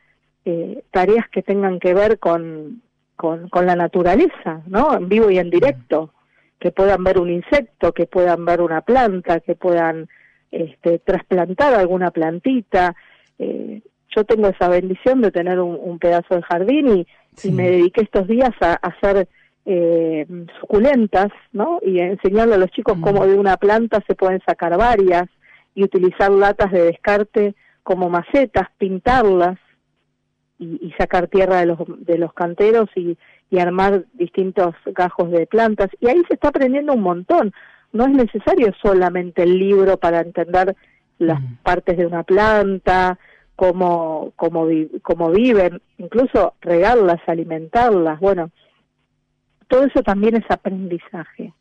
eh, 0.44 0.82
tareas 0.90 1.28
que 1.30 1.42
tengan 1.42 1.80
que 1.80 1.94
ver 1.94 2.18
con, 2.18 2.82
con, 3.16 3.48
con 3.48 3.66
la 3.66 3.76
naturaleza, 3.76 4.62
¿no? 4.66 4.94
En 4.94 5.08
vivo 5.08 5.30
y 5.30 5.38
en 5.38 5.50
directo, 5.50 6.12
que 6.58 6.70
puedan 6.70 7.02
ver 7.02 7.18
un 7.18 7.30
insecto, 7.30 7.92
que 7.92 8.06
puedan 8.06 8.44
ver 8.44 8.60
una 8.60 8.82
planta, 8.82 9.40
que 9.40 9.54
puedan 9.54 10.08
este, 10.50 10.98
trasplantar 10.98 11.74
alguna 11.74 12.10
plantita. 12.10 12.94
Eh, 13.38 13.82
yo 14.14 14.24
tengo 14.24 14.48
esa 14.48 14.68
bendición 14.68 15.20
de 15.20 15.30
tener 15.30 15.60
un, 15.60 15.98
pedazo 15.98 16.36
de 16.36 16.42
jardín 16.42 17.06
y, 17.42 17.50
me 17.50 17.70
dediqué 17.70 18.02
estos 18.02 18.26
días 18.26 18.52
a, 18.60 18.74
hacer 18.74 19.28
eh, 19.66 20.26
suculentas, 20.60 21.28
¿no? 21.52 21.80
Y 21.82 21.98
enseñarle 21.98 22.54
a 22.54 22.58
los 22.58 22.70
chicos 22.70 22.96
cómo 23.02 23.24
mm. 23.24 23.28
de 23.28 23.38
una 23.38 23.56
planta 23.58 24.02
se 24.06 24.14
pueden 24.14 24.40
sacar 24.46 24.78
varias 24.78 25.26
y 25.74 25.84
utilizar 25.84 26.30
latas 26.30 26.72
de 26.72 26.82
descarte 26.84 27.54
como 27.82 28.08
macetas, 28.08 28.68
pintarlas 28.78 29.58
y, 30.58 30.92
sacar 30.98 31.28
tierra 31.28 31.60
de 31.60 31.66
los, 31.66 31.78
de 31.98 32.16
los 32.16 32.32
canteros 32.32 32.88
y, 32.96 33.18
y 33.50 33.58
armar 33.58 34.04
distintos 34.14 34.74
gajos 34.86 35.30
de 35.30 35.46
plantas. 35.46 35.90
Y 36.00 36.08
ahí 36.08 36.22
se 36.28 36.34
está 36.34 36.48
aprendiendo 36.48 36.94
un 36.94 37.02
montón 37.02 37.52
no 37.92 38.04
es 38.06 38.10
necesario 38.12 38.72
solamente 38.82 39.42
el 39.42 39.58
libro 39.58 39.96
para 39.96 40.20
entender 40.20 40.76
las 41.18 41.40
partes 41.62 41.96
de 41.96 42.06
una 42.06 42.22
planta, 42.22 43.18
cómo, 43.56 44.32
cómo, 44.36 44.66
cómo 45.02 45.30
viven, 45.30 45.80
incluso 45.98 46.54
regarlas, 46.60 47.20
alimentarlas, 47.26 48.20
bueno, 48.20 48.50
todo 49.68 49.84
eso 49.84 50.02
también 50.02 50.36
es 50.36 50.44
aprendizaje. 50.50 51.52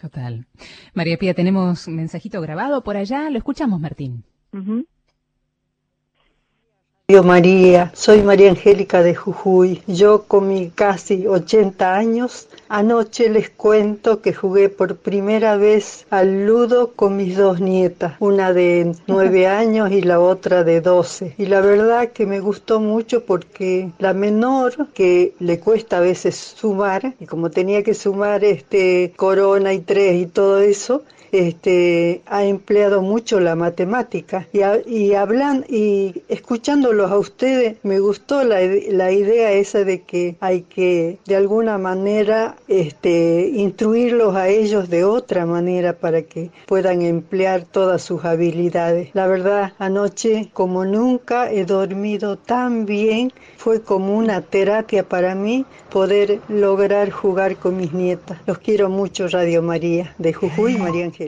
Total. 0.00 0.46
María 0.92 1.16
Pía, 1.18 1.34
tenemos 1.34 1.86
un 1.86 1.96
mensajito 1.96 2.40
grabado 2.40 2.82
por 2.82 2.96
allá, 2.96 3.30
lo 3.30 3.38
escuchamos, 3.38 3.80
Martín. 3.80 4.24
María, 7.22 7.92
soy 7.94 8.22
María 8.22 8.48
Angélica 8.48 9.02
de 9.02 9.14
Jujuy. 9.14 9.82
Yo 9.86 10.22
con 10.22 10.48
mi 10.48 10.70
casi 10.70 11.26
80 11.26 11.94
años, 11.94 12.48
anoche 12.70 13.28
les 13.28 13.50
cuento 13.50 14.22
que 14.22 14.32
jugué 14.32 14.70
por 14.70 14.96
primera 14.96 15.58
vez 15.58 16.06
al 16.08 16.46
ludo 16.46 16.92
con 16.92 17.18
mis 17.18 17.36
dos 17.36 17.60
nietas, 17.60 18.14
una 18.20 18.54
de 18.54 18.94
9 19.06 19.46
años 19.46 19.90
y 19.90 20.00
la 20.00 20.18
otra 20.18 20.64
de 20.64 20.80
12. 20.80 21.34
Y 21.36 21.44
la 21.44 21.60
verdad 21.60 22.10
que 22.10 22.24
me 22.24 22.40
gustó 22.40 22.80
mucho 22.80 23.26
porque 23.26 23.90
la 23.98 24.14
menor, 24.14 24.88
que 24.94 25.34
le 25.40 25.60
cuesta 25.60 25.98
a 25.98 26.00
veces 26.00 26.36
sumar, 26.36 27.12
y 27.20 27.26
como 27.26 27.50
tenía 27.50 27.82
que 27.82 27.92
sumar 27.92 28.44
este 28.44 29.12
corona 29.16 29.74
y 29.74 29.80
tres 29.80 30.22
y 30.22 30.26
todo 30.26 30.58
eso, 30.58 31.02
este, 31.34 32.22
ha 32.26 32.44
empleado 32.44 33.02
mucho 33.02 33.40
la 33.40 33.56
matemática 33.56 34.46
y, 34.52 34.60
y 34.86 35.14
hablan 35.14 35.64
y 35.68 36.22
escuchándolos 36.28 37.10
a 37.10 37.18
ustedes 37.18 37.76
me 37.82 37.98
gustó 37.98 38.44
la, 38.44 38.60
la, 38.90 39.12
idea 39.12 39.52
esa 39.52 39.84
de 39.84 40.02
que 40.02 40.36
hay 40.40 40.62
que 40.62 41.18
de 41.26 41.36
alguna 41.36 41.78
manera 41.78 42.56
este, 42.68 43.50
instruirlos 43.54 44.34
a 44.36 44.48
ellos 44.48 44.88
de 44.88 45.04
otra 45.04 45.46
manera 45.46 45.94
para 45.94 46.22
que 46.22 46.50
puedan 46.66 47.02
emplear 47.02 47.64
todas 47.64 48.02
sus 48.02 48.24
habilidades. 48.24 49.10
La 49.14 49.26
verdad, 49.26 49.72
anoche 49.78 50.50
como 50.52 50.84
nunca 50.84 51.50
he 51.50 51.64
dormido 51.64 52.36
tan 52.36 52.86
bien, 52.86 53.32
fue 53.56 53.82
como 53.82 54.16
una 54.16 54.42
terapia 54.42 55.08
para 55.08 55.34
mí 55.34 55.64
poder 55.90 56.40
lograr 56.48 57.10
jugar 57.10 57.56
con 57.56 57.76
mis 57.76 57.92
nietas. 57.92 58.38
Los 58.46 58.58
quiero 58.58 58.88
mucho, 58.88 59.28
Radio 59.28 59.62
María, 59.62 60.14
de 60.18 60.32
Jujuy, 60.32 60.76
María 60.76 61.04
Ángel. 61.06 61.23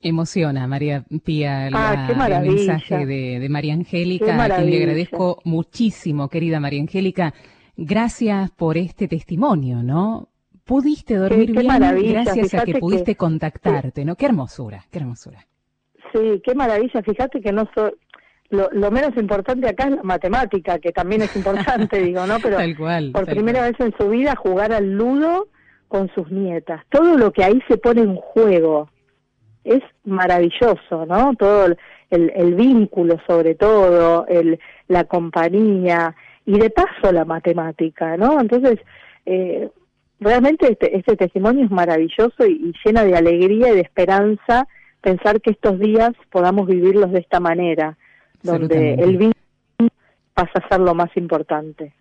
Emociona, 0.00 0.66
María 0.66 1.04
Pía, 1.24 1.68
ah, 1.72 2.08
el 2.42 2.50
mensaje 2.50 3.06
de, 3.06 3.48
María 3.48 3.74
Angélica, 3.74 4.44
a 4.44 4.56
quien 4.56 4.70
le 4.70 4.78
agradezco 4.78 5.40
muchísimo, 5.44 6.28
querida 6.28 6.58
María 6.58 6.80
Angélica. 6.80 7.32
Gracias 7.76 8.50
por 8.50 8.76
este 8.76 9.06
testimonio, 9.06 9.82
¿no? 9.82 10.28
Pudiste 10.64 11.16
dormir 11.16 11.52
bien 11.52 11.68
gracias 12.12 12.54
a 12.54 12.64
que 12.64 12.74
pudiste 12.74 13.16
contactarte, 13.16 14.04
¿no? 14.04 14.16
Qué 14.16 14.26
hermosura, 14.26 14.84
qué 14.90 14.98
hermosura. 14.98 15.46
Sí, 16.12 16.42
qué 16.44 16.54
maravilla. 16.54 17.02
Fíjate 17.02 17.40
que 17.40 17.52
no 17.52 17.68
soy, 17.74 17.92
lo, 18.50 18.90
menos 18.90 19.16
importante 19.16 19.68
acá 19.68 19.84
es 19.84 19.96
la 19.96 20.02
matemática, 20.02 20.78
que 20.78 20.92
también 20.92 21.22
es 21.22 21.34
importante, 21.36 21.98
digo, 22.02 22.26
¿no? 22.26 22.38
Pero 22.40 22.58
por 23.12 23.26
primera 23.26 23.62
vez 23.62 23.78
en 23.80 23.94
su 23.96 24.08
vida 24.08 24.36
jugar 24.36 24.72
al 24.72 24.92
ludo 24.92 25.48
con 25.88 26.10
sus 26.14 26.30
nietas. 26.30 26.82
Todo 26.90 27.16
lo 27.16 27.32
que 27.32 27.44
ahí 27.44 27.62
se 27.68 27.78
pone 27.78 28.02
en 28.02 28.16
juego 28.16 28.88
es 29.64 29.82
maravilloso, 30.04 31.06
¿no? 31.06 31.34
Todo 31.36 31.66
el, 32.10 32.32
el 32.34 32.54
vínculo 32.54 33.20
sobre 33.26 33.54
todo, 33.54 34.26
el, 34.26 34.58
la 34.88 35.04
compañía 35.04 36.14
y 36.44 36.58
de 36.58 36.70
paso 36.70 37.12
la 37.12 37.24
matemática, 37.24 38.16
¿no? 38.16 38.40
Entonces, 38.40 38.78
eh, 39.26 39.68
realmente 40.20 40.72
este, 40.72 40.96
este, 40.96 41.16
testimonio 41.16 41.64
es 41.64 41.70
maravilloso 41.70 42.46
y, 42.46 42.52
y, 42.52 42.72
llena 42.84 43.04
de 43.04 43.16
alegría 43.16 43.72
y 43.72 43.76
de 43.76 43.80
esperanza 43.80 44.66
pensar 45.00 45.40
que 45.40 45.50
estos 45.50 45.78
días 45.78 46.12
podamos 46.30 46.66
vivirlos 46.66 47.12
de 47.12 47.20
esta 47.20 47.40
manera, 47.40 47.96
donde 48.42 48.94
el 48.94 49.16
vínculo 49.16 49.90
pasa 50.34 50.52
a 50.54 50.68
ser 50.68 50.80
lo 50.80 50.94
más 50.94 51.10
importante. 51.16 51.92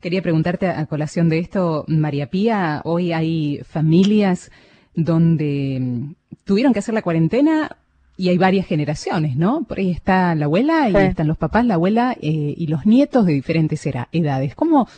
Quería 0.00 0.22
preguntarte 0.22 0.66
a 0.66 0.86
colación 0.86 1.28
de 1.28 1.38
esto, 1.38 1.84
María 1.88 2.28
Pía, 2.28 2.80
hoy 2.84 3.12
hay 3.12 3.60
familias 3.64 4.50
donde 4.94 6.16
tuvieron 6.48 6.72
que 6.72 6.78
hacer 6.78 6.94
la 6.94 7.02
cuarentena 7.02 7.76
y 8.16 8.30
hay 8.30 8.38
varias 8.38 8.66
generaciones, 8.66 9.36
¿no? 9.36 9.64
Por 9.64 9.80
ahí 9.80 9.90
está 9.90 10.34
la 10.34 10.46
abuela 10.46 10.88
y 10.88 10.96
están 10.96 11.28
los 11.28 11.36
papás, 11.36 11.66
la 11.66 11.74
abuela 11.74 12.16
eh, 12.22 12.54
y 12.56 12.66
los 12.68 12.86
nietos 12.86 13.26
de 13.26 13.34
diferentes 13.34 13.86
edades. 13.86 14.54
¿Cómo 14.54 14.88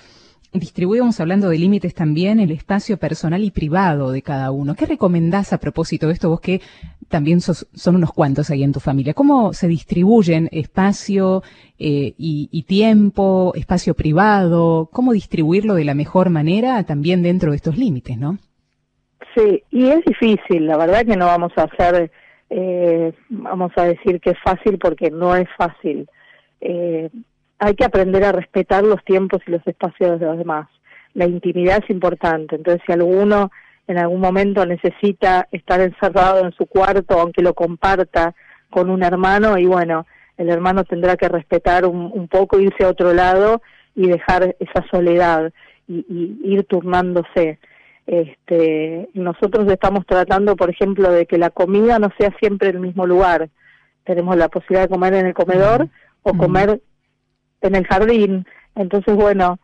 distribuimos, 0.53 1.19
hablando 1.19 1.49
de 1.49 1.59
límites 1.59 1.93
también, 1.93 2.39
el 2.39 2.53
espacio 2.53 2.99
personal 2.99 3.43
y 3.43 3.51
privado 3.51 4.13
de 4.13 4.23
cada 4.23 4.53
uno? 4.53 4.77
¿Qué 4.77 4.87
recomendás 4.87 5.53
a 5.53 5.59
propósito 5.59 6.07
de 6.07 6.13
esto 6.13 6.29
vos 6.29 6.41
que 6.41 6.61
también 7.09 7.41
son 7.41 7.97
unos 7.97 8.13
cuantos 8.13 8.49
ahí 8.51 8.63
en 8.63 8.73
tu 8.73 8.79
familia? 8.79 9.13
¿Cómo 9.13 9.53
se 9.53 9.67
distribuyen 9.67 10.49
espacio 10.53 11.43
eh, 11.81 12.15
y, 12.17 12.49
y 12.53 12.63
tiempo, 12.63 13.53
espacio 13.57 13.95
privado? 13.95 14.89
¿Cómo 14.93 15.13
distribuirlo 15.13 15.75
de 15.75 15.85
la 15.85 15.95
mejor 15.95 16.31
manera 16.31 16.85
también 16.85 17.23
dentro 17.23 17.51
de 17.51 17.57
estos 17.57 17.77
límites, 17.77 18.17
no? 18.17 18.39
Sí, 19.35 19.62
y 19.71 19.88
es 19.88 20.05
difícil, 20.05 20.66
la 20.66 20.77
verdad 20.77 21.05
que 21.07 21.16
no 21.16 21.27
vamos 21.27 21.53
a 21.57 21.62
hacer, 21.62 22.11
eh, 22.49 23.12
vamos 23.29 23.71
a 23.77 23.85
decir 23.85 24.21
que 24.21 24.31
es 24.31 24.38
fácil 24.43 24.79
porque 24.79 25.11
no 25.11 25.37
es 25.37 25.49
fácil. 25.57 26.09
Eh, 26.61 27.09
hay 27.59 27.75
que 27.75 27.85
aprender 27.85 28.25
a 28.25 28.33
respetar 28.33 28.83
los 28.83 29.05
tiempos 29.05 29.40
y 29.47 29.53
los 29.53 29.64
espacios 29.66 30.19
de 30.19 30.27
los 30.27 30.38
demás. 30.38 30.69
La 31.14 31.27
intimidad 31.27 31.83
es 31.83 31.90
importante, 31.90 32.57
entonces 32.57 32.83
si 32.87 32.93
alguno 32.93 33.51
en 33.87 33.99
algún 33.99 34.21
momento 34.21 34.64
necesita 34.66 35.49
estar 35.51 35.81
encerrado 35.81 36.45
en 36.45 36.53
su 36.53 36.66
cuarto, 36.66 37.19
aunque 37.19 37.43
lo 37.43 37.55
comparta 37.55 38.35
con 38.71 38.88
un 38.88 39.03
hermano, 39.03 39.59
y 39.59 39.66
bueno, 39.66 40.07
el 40.37 40.49
hermano 40.49 40.85
tendrá 40.85 41.16
que 41.16 41.29
respetar 41.29 41.85
un, 41.85 42.11
un 42.12 42.29
poco, 42.29 42.59
irse 42.61 42.85
a 42.85 42.88
otro 42.88 43.12
lado 43.12 43.62
y 43.95 44.07
dejar 44.09 44.57
esa 44.61 44.87
soledad 44.90 45.53
y, 45.88 46.07
y 46.09 46.55
ir 46.55 46.64
turnándose. 46.64 47.59
Este, 48.11 49.09
nosotros 49.14 49.70
estamos 49.70 50.05
tratando, 50.05 50.57
por 50.57 50.68
ejemplo, 50.68 51.12
de 51.12 51.27
que 51.27 51.38
la 51.38 51.51
comida 51.51 52.01
no 52.01 52.09
sea 52.18 52.35
siempre 52.40 52.70
en 52.70 52.75
el 52.75 52.81
mismo 52.81 53.07
lugar. 53.07 53.51
Tenemos 54.03 54.37
la 54.37 54.49
posibilidad 54.49 54.83
de 54.83 54.88
comer 54.88 55.14
en 55.14 55.27
el 55.27 55.33
comedor 55.33 55.87
o 56.25 56.35
comer 56.35 56.81
en 57.61 57.75
el 57.77 57.87
jardín. 57.87 58.46
Entonces, 58.75 59.14
bueno, 59.14 59.61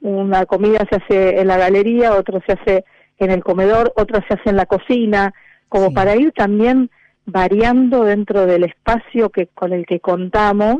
una 0.00 0.44
comida 0.46 0.84
se 0.90 0.96
hace 0.96 1.40
en 1.40 1.46
la 1.46 1.56
galería, 1.56 2.16
otra 2.16 2.40
se 2.44 2.54
hace 2.54 2.84
en 3.18 3.30
el 3.30 3.44
comedor, 3.44 3.92
otra 3.94 4.26
se 4.26 4.34
hace 4.34 4.50
en 4.50 4.56
la 4.56 4.66
cocina, 4.66 5.32
como 5.68 5.94
para 5.94 6.16
ir 6.16 6.32
también 6.32 6.90
variando 7.26 8.02
dentro 8.02 8.44
del 8.44 8.64
espacio 8.64 9.30
que 9.30 9.46
con 9.46 9.72
el 9.72 9.86
que 9.86 10.00
contamos 10.00 10.78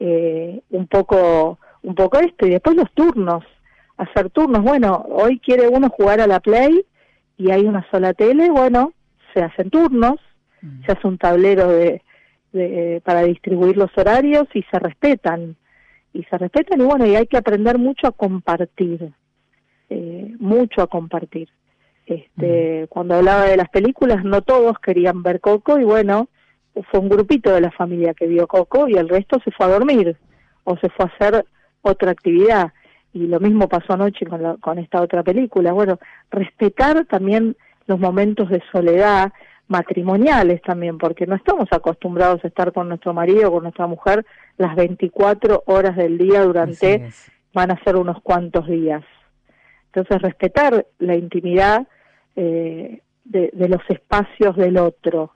eh, 0.00 0.60
un 0.68 0.86
poco 0.86 1.58
un 1.80 1.94
poco 1.94 2.18
esto. 2.18 2.46
Y 2.46 2.50
después 2.50 2.76
los 2.76 2.92
turnos 2.92 3.42
hacer 3.96 4.30
turnos. 4.30 4.62
Bueno, 4.62 5.04
hoy 5.08 5.38
quiere 5.38 5.68
uno 5.68 5.88
jugar 5.88 6.20
a 6.20 6.26
la 6.26 6.40
Play 6.40 6.84
y 7.36 7.50
hay 7.50 7.62
una 7.62 7.86
sola 7.90 8.14
tele, 8.14 8.50
bueno, 8.50 8.92
se 9.32 9.42
hacen 9.42 9.70
turnos, 9.70 10.16
mm. 10.62 10.84
se 10.84 10.92
hace 10.92 11.06
un 11.06 11.18
tablero 11.18 11.68
de, 11.68 12.02
de, 12.52 13.02
para 13.04 13.22
distribuir 13.22 13.76
los 13.76 13.90
horarios 13.96 14.46
y 14.54 14.62
se 14.62 14.78
respetan. 14.78 15.56
Y 16.12 16.22
se 16.24 16.38
respetan 16.38 16.80
y 16.80 16.84
bueno, 16.84 17.06
y 17.06 17.16
hay 17.16 17.26
que 17.26 17.36
aprender 17.36 17.76
mucho 17.78 18.06
a 18.06 18.12
compartir, 18.12 19.12
eh, 19.90 20.34
mucho 20.38 20.82
a 20.82 20.86
compartir. 20.86 21.48
Este, 22.06 22.84
mm. 22.84 22.86
Cuando 22.88 23.16
hablaba 23.16 23.44
de 23.44 23.56
las 23.56 23.68
películas, 23.68 24.24
no 24.24 24.42
todos 24.42 24.78
querían 24.78 25.22
ver 25.22 25.40
Coco 25.40 25.78
y 25.78 25.84
bueno, 25.84 26.28
fue 26.90 27.00
un 27.00 27.08
grupito 27.08 27.52
de 27.52 27.60
la 27.60 27.70
familia 27.72 28.14
que 28.14 28.26
vio 28.26 28.46
Coco 28.46 28.88
y 28.88 28.94
el 28.94 29.08
resto 29.08 29.40
se 29.44 29.50
fue 29.50 29.66
a 29.66 29.70
dormir 29.70 30.16
o 30.64 30.76
se 30.76 30.88
fue 30.90 31.06
a 31.06 31.08
hacer 31.08 31.44
otra 31.82 32.12
actividad 32.12 32.72
y 33.14 33.26
lo 33.28 33.40
mismo 33.40 33.68
pasó 33.68 33.94
anoche 33.94 34.26
con, 34.26 34.58
con 34.58 34.78
esta 34.78 35.00
otra 35.00 35.22
película. 35.22 35.72
Bueno, 35.72 35.98
respetar 36.30 37.06
también 37.06 37.56
los 37.86 37.98
momentos 37.98 38.50
de 38.50 38.62
soledad 38.72 39.32
matrimoniales 39.68 40.60
también, 40.62 40.98
porque 40.98 41.26
no 41.26 41.36
estamos 41.36 41.68
acostumbrados 41.70 42.44
a 42.44 42.48
estar 42.48 42.72
con 42.72 42.88
nuestro 42.88 43.14
marido 43.14 43.48
o 43.48 43.52
con 43.52 43.62
nuestra 43.62 43.86
mujer 43.86 44.26
las 44.58 44.74
24 44.76 45.62
horas 45.66 45.96
del 45.96 46.18
día 46.18 46.42
durante, 46.42 47.08
van 47.54 47.70
a 47.70 47.82
ser 47.84 47.96
unos 47.96 48.20
cuantos 48.22 48.66
días. 48.66 49.04
Entonces, 49.86 50.20
respetar 50.20 50.86
la 50.98 51.14
intimidad 51.14 51.86
eh, 52.36 53.00
de, 53.24 53.50
de, 53.52 53.68
los 53.68 53.80
espacios 53.88 54.56
del 54.56 54.76
otro. 54.76 55.30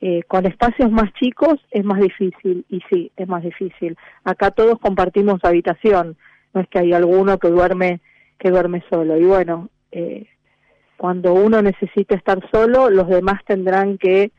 Eh, 0.00 0.22
con 0.24 0.46
espacios 0.46 0.90
más 0.90 1.12
chicos 1.12 1.60
es 1.70 1.84
más 1.84 2.00
difícil, 2.00 2.64
y 2.68 2.80
sí, 2.90 3.12
es 3.16 3.28
más 3.28 3.44
difícil. 3.44 3.96
Acá 4.24 4.50
todos 4.50 4.78
compartimos 4.80 5.44
habitación, 5.44 6.16
no 6.52 6.60
es 6.60 6.68
que 6.68 6.78
hay 6.78 6.92
alguno 6.92 7.38
que 7.38 7.48
duerme 7.48 8.00
que 8.38 8.50
duerme 8.50 8.82
solo. 8.90 9.16
Y 9.16 9.24
bueno 9.24 9.68
eh, 9.90 10.26
cuando 10.96 11.34
uno 11.34 11.62
necesita 11.62 12.14
estar 12.14 12.38
solo 12.50 12.90
los 12.90 13.08
demás 13.08 13.40
tendrán 13.44 13.98
que 13.98 14.32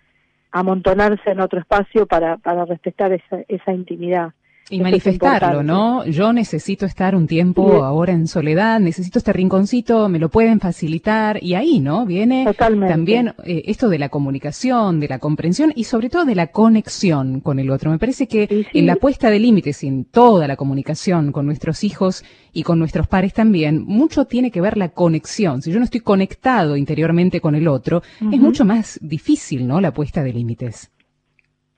amontonarse 0.52 1.32
en 1.32 1.40
otro 1.40 1.60
espacio 1.60 2.06
para 2.06 2.38
para 2.38 2.66
respetar 2.66 3.12
esa 3.14 3.44
esa 3.48 3.74
intimidad 3.74 4.34
Y 4.70 4.76
Eso 4.76 4.84
manifestarlo. 4.84 5.62
¿no? 5.62 6.06
Yo 6.06 6.32
necesito 6.34 6.86
estar 6.86 7.16
un 7.16 7.28
tiempo 7.28 7.70
Sí. 7.70 7.78
ahora 7.84 8.14
en 8.14 8.28
soledad, 8.28 8.80
necesito 8.80 9.20
este 9.20 9.34
rinconcito, 9.34 10.08
me 10.10 10.20
lo 10.20 10.30
pueden 10.30 10.60
facilitar. 10.60 11.44
Y 11.44 11.56
ahí, 11.56 11.80
¿no? 11.80 12.06
Viene 12.06 12.46
Totalmente. 12.46 12.94
también 12.94 13.34
eh, 13.44 13.64
esto 13.66 13.90
de 13.90 14.00
la 14.00 14.10
comunicación, 14.10 15.00
de 15.00 15.08
la 15.10 15.20
comprensión 15.20 15.74
y 15.76 15.84
sobre 15.84 16.10
todo 16.10 16.24
de 16.26 16.36
la 16.36 16.48
conexión 16.48 17.42
con 17.42 17.60
el 17.60 17.70
otro. 17.70 17.92
Me 17.92 18.00
parece 18.00 18.28
que 18.28 18.48
Sí, 18.48 18.64
sí. 18.72 18.80
en 18.80 18.86
la 18.88 18.96
puesta 18.96 19.30
de 19.30 19.40
límites, 19.40 19.84
en 19.84 20.06
toda 20.06 20.48
la 20.48 20.56
comunicación 20.56 21.32
con 21.34 21.46
nuestros 21.46 21.84
hijos 21.84 22.24
y 22.54 22.64
con 22.64 22.80
nuestros 22.80 23.08
pares 23.08 23.34
también, 23.34 23.84
mucho 23.86 24.26
tiene 24.26 24.50
que 24.50 24.62
ver 24.62 24.78
la 24.78 24.90
conexión. 24.90 25.62
Si 25.62 25.72
yo 25.72 25.80
no 25.80 25.86
estoy 25.86 26.00
conectado 26.00 26.78
interiormente 26.78 27.42
con 27.42 27.56
el 27.56 27.68
otro, 27.68 28.02
es 28.32 28.40
mucho 28.40 28.64
más 28.64 28.98
difícil, 29.02 29.68
¿no? 29.68 29.82
La 29.82 29.92
puesta 29.94 30.24
de 30.24 30.32
límites. 30.34 30.90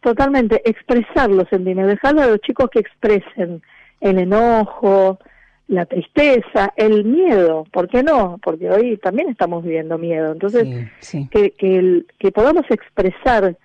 Totalmente, 0.06 0.62
expresar 0.70 1.32
los 1.32 1.50
sentimientos, 1.50 1.96
dejarle 1.96 2.22
a 2.22 2.28
los 2.28 2.40
chicos 2.42 2.70
que 2.70 2.78
expresen 2.78 3.64
el 4.00 4.20
enojo, 4.20 5.18
la 5.68 5.88
tristeza, 5.88 6.72
el 6.76 7.04
miedo, 7.06 7.66
¿por 7.74 7.88
qué 7.88 8.04
no? 8.04 8.40
Porque 8.44 8.70
hoy 8.70 8.98
también 8.98 9.30
estamos 9.30 9.64
viviendo 9.64 9.98
miedo, 9.98 10.32
entonces 10.32 10.68
Sí, 10.68 10.88
sí. 11.00 11.28
que, 11.32 11.50
que, 11.58 11.78
el- 11.80 12.06
que 12.20 12.32
podamos 12.32 12.66
expresar 12.70 13.56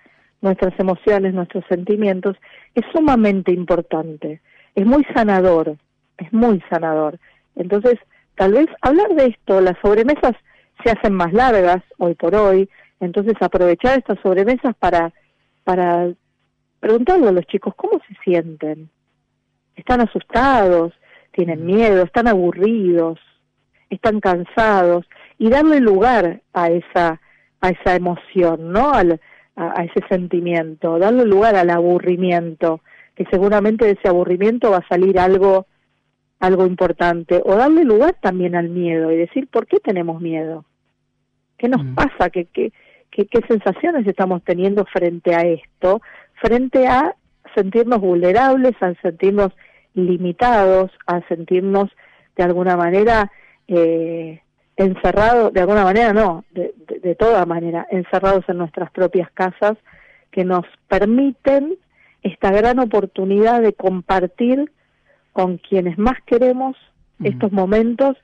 nuestras 0.41 0.73
emociones, 0.79 1.35
nuestros 1.35 1.63
sentimientos, 1.69 2.35
es 2.73 2.83
sumamente 2.91 3.51
importante, 3.51 4.41
es 4.73 4.83
muy 4.87 5.05
sanador, 5.13 5.75
es 6.17 6.33
muy 6.33 6.59
sanador. 6.71 7.19
Entonces, 7.55 7.99
tal 8.33 8.53
vez 8.53 8.65
hablar 8.81 9.09
de 9.13 9.27
esto, 9.27 9.61
las 9.61 9.77
sobremesas 9.83 10.33
se 10.83 10.89
hacen 10.89 11.13
más 11.13 11.33
largas 11.33 11.83
hoy 11.99 12.15
por 12.15 12.33
hoy, 12.33 12.67
entonces 12.99 13.35
aprovechar 13.41 13.99
estas 13.99 14.17
sobremesas 14.23 14.73
para, 14.79 15.13
para 15.63 16.09
preguntarle 16.81 17.29
a 17.29 17.31
los 17.31 17.45
chicos 17.45 17.73
cómo 17.75 18.01
se 18.07 18.13
sienten. 18.25 18.89
¿Están 19.77 20.01
asustados? 20.01 20.91
¿Tienen 21.31 21.65
miedo? 21.65 22.03
¿Están 22.03 22.27
aburridos? 22.27 23.19
¿Están 23.89 24.19
cansados? 24.19 25.05
Y 25.37 25.49
darle 25.49 25.79
lugar 25.79 26.41
a 26.53 26.69
esa, 26.69 27.21
a 27.61 27.69
esa 27.69 27.95
emoción, 27.95 28.71
¿no? 28.73 28.91
Al, 28.91 29.21
a, 29.55 29.79
a 29.79 29.83
ese 29.85 30.05
sentimiento, 30.09 30.99
darle 30.99 31.25
lugar 31.25 31.55
al 31.55 31.69
aburrimiento, 31.69 32.81
que 33.15 33.25
seguramente 33.31 33.85
de 33.85 33.91
ese 33.91 34.09
aburrimiento 34.09 34.71
va 34.71 34.77
a 34.77 34.87
salir 34.87 35.19
algo, 35.19 35.67
algo 36.39 36.65
importante, 36.65 37.41
o 37.45 37.55
darle 37.55 37.83
lugar 37.83 38.15
también 38.21 38.55
al 38.55 38.69
miedo 38.69 39.11
y 39.11 39.17
decir, 39.17 39.47
¿por 39.47 39.67
qué 39.67 39.79
tenemos 39.79 40.21
miedo? 40.21 40.65
¿Qué 41.57 41.69
nos 41.69 41.83
Mm. 41.83 41.95
pasa? 41.95 42.29
¿Qué, 42.29 42.45
qué, 42.45 42.71
qué, 43.11 43.25
qué 43.27 43.39
sensaciones 43.47 44.07
estamos 44.07 44.43
teniendo 44.43 44.83
frente 44.85 45.35
a 45.35 45.41
esto? 45.41 46.01
Frente 46.41 46.87
a 46.87 47.15
sentirnos 47.55 48.01
vulnerables, 48.01 48.73
a 48.81 48.93
sentirnos 49.01 49.53
limitados, 49.93 50.91
a 51.05 51.21
sentirnos 51.27 51.89
de 52.35 52.43
alguna 52.43 52.75
manera 52.75 53.31
eh, 53.67 54.41
encerrados, 54.75 55.53
de 55.53 55.61
alguna 55.61 55.83
manera 55.83 56.13
no, 56.13 56.43
de, 56.51 56.73
de, 56.87 56.99
de 56.99 57.15
toda 57.15 57.45
manera, 57.45 57.87
encerrados 57.91 58.43
en 58.47 58.57
nuestras 58.57 58.89
propias 58.91 59.29
casas, 59.31 59.77
que 60.31 60.43
nos 60.45 60.65
permiten 60.87 61.77
esta 62.23 62.51
gran 62.51 62.79
oportunidad 62.79 63.61
de 63.61 63.73
compartir 63.73 64.71
con 65.33 65.57
quienes 65.57 65.97
más 65.97 66.17
queremos 66.25 66.75
estos 67.23 67.51
momentos 67.51 68.17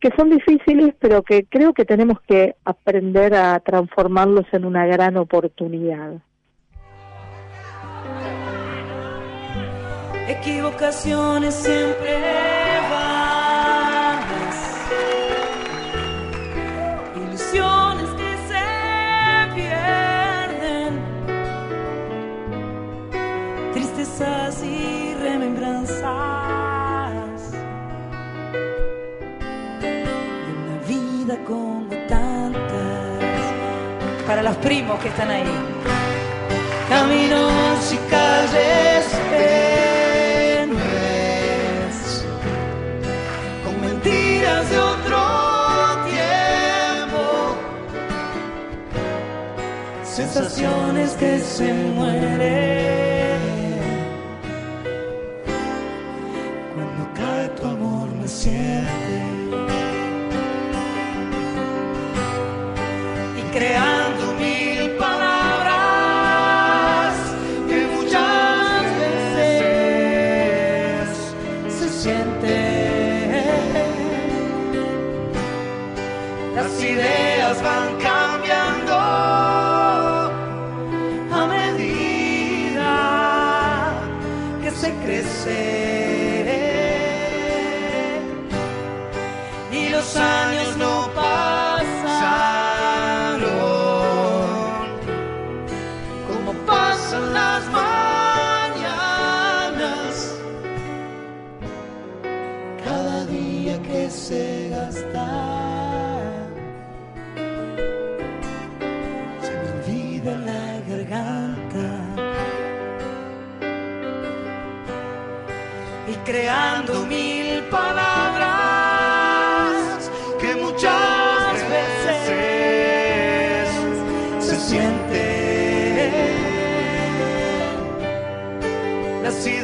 que 0.00 0.10
son 0.16 0.30
difíciles, 0.30 0.94
pero 0.98 1.22
que 1.22 1.44
creo 1.46 1.72
que 1.72 1.84
tenemos 1.84 2.20
que 2.22 2.56
aprender 2.64 3.34
a 3.34 3.58
transformarlos 3.60 4.46
en 4.52 4.64
una 4.64 4.86
gran 4.86 5.16
oportunidad. 5.16 6.12
Equivocaciones 10.28 11.54
siempre 11.54 12.57
Para 34.28 34.42
los 34.42 34.56
primos 34.58 35.00
que 35.00 35.08
están 35.08 35.30
ahí. 35.30 35.42
Caminos 36.90 37.92
y 37.94 37.96
calles 38.10 39.06
con 43.64 43.80
mentiras 43.80 44.68
de 44.70 44.78
otro 44.78 45.18
tiempo, 46.04 47.56
sensaciones 50.04 51.12
que 51.12 51.38
se 51.38 51.72
mueren. 51.72 52.97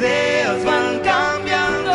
Ideas 0.05 0.63
van 0.63 0.99
cambiando 0.99 1.93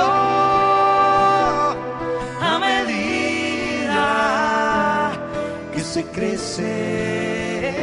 a 2.40 2.58
medida 2.58 4.06
que 5.72 5.80
se 5.80 6.04
crece. 6.16 7.74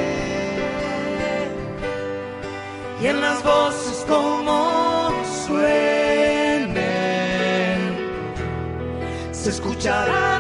Y 3.02 3.06
en 3.06 3.22
las 3.22 3.44
voces 3.44 4.06
como 4.08 5.12
suenen, 5.46 6.78
se 9.32 9.50
escucharán 9.52 10.37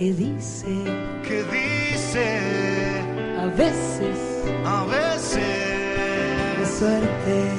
que 0.00 0.14
dice 0.14 0.66
que 1.28 1.44
dice 1.52 2.40
a 3.38 3.44
veces 3.48 4.18
a 4.64 4.86
de 6.58 6.66
veces 6.66 6.66
suerte. 6.66 7.49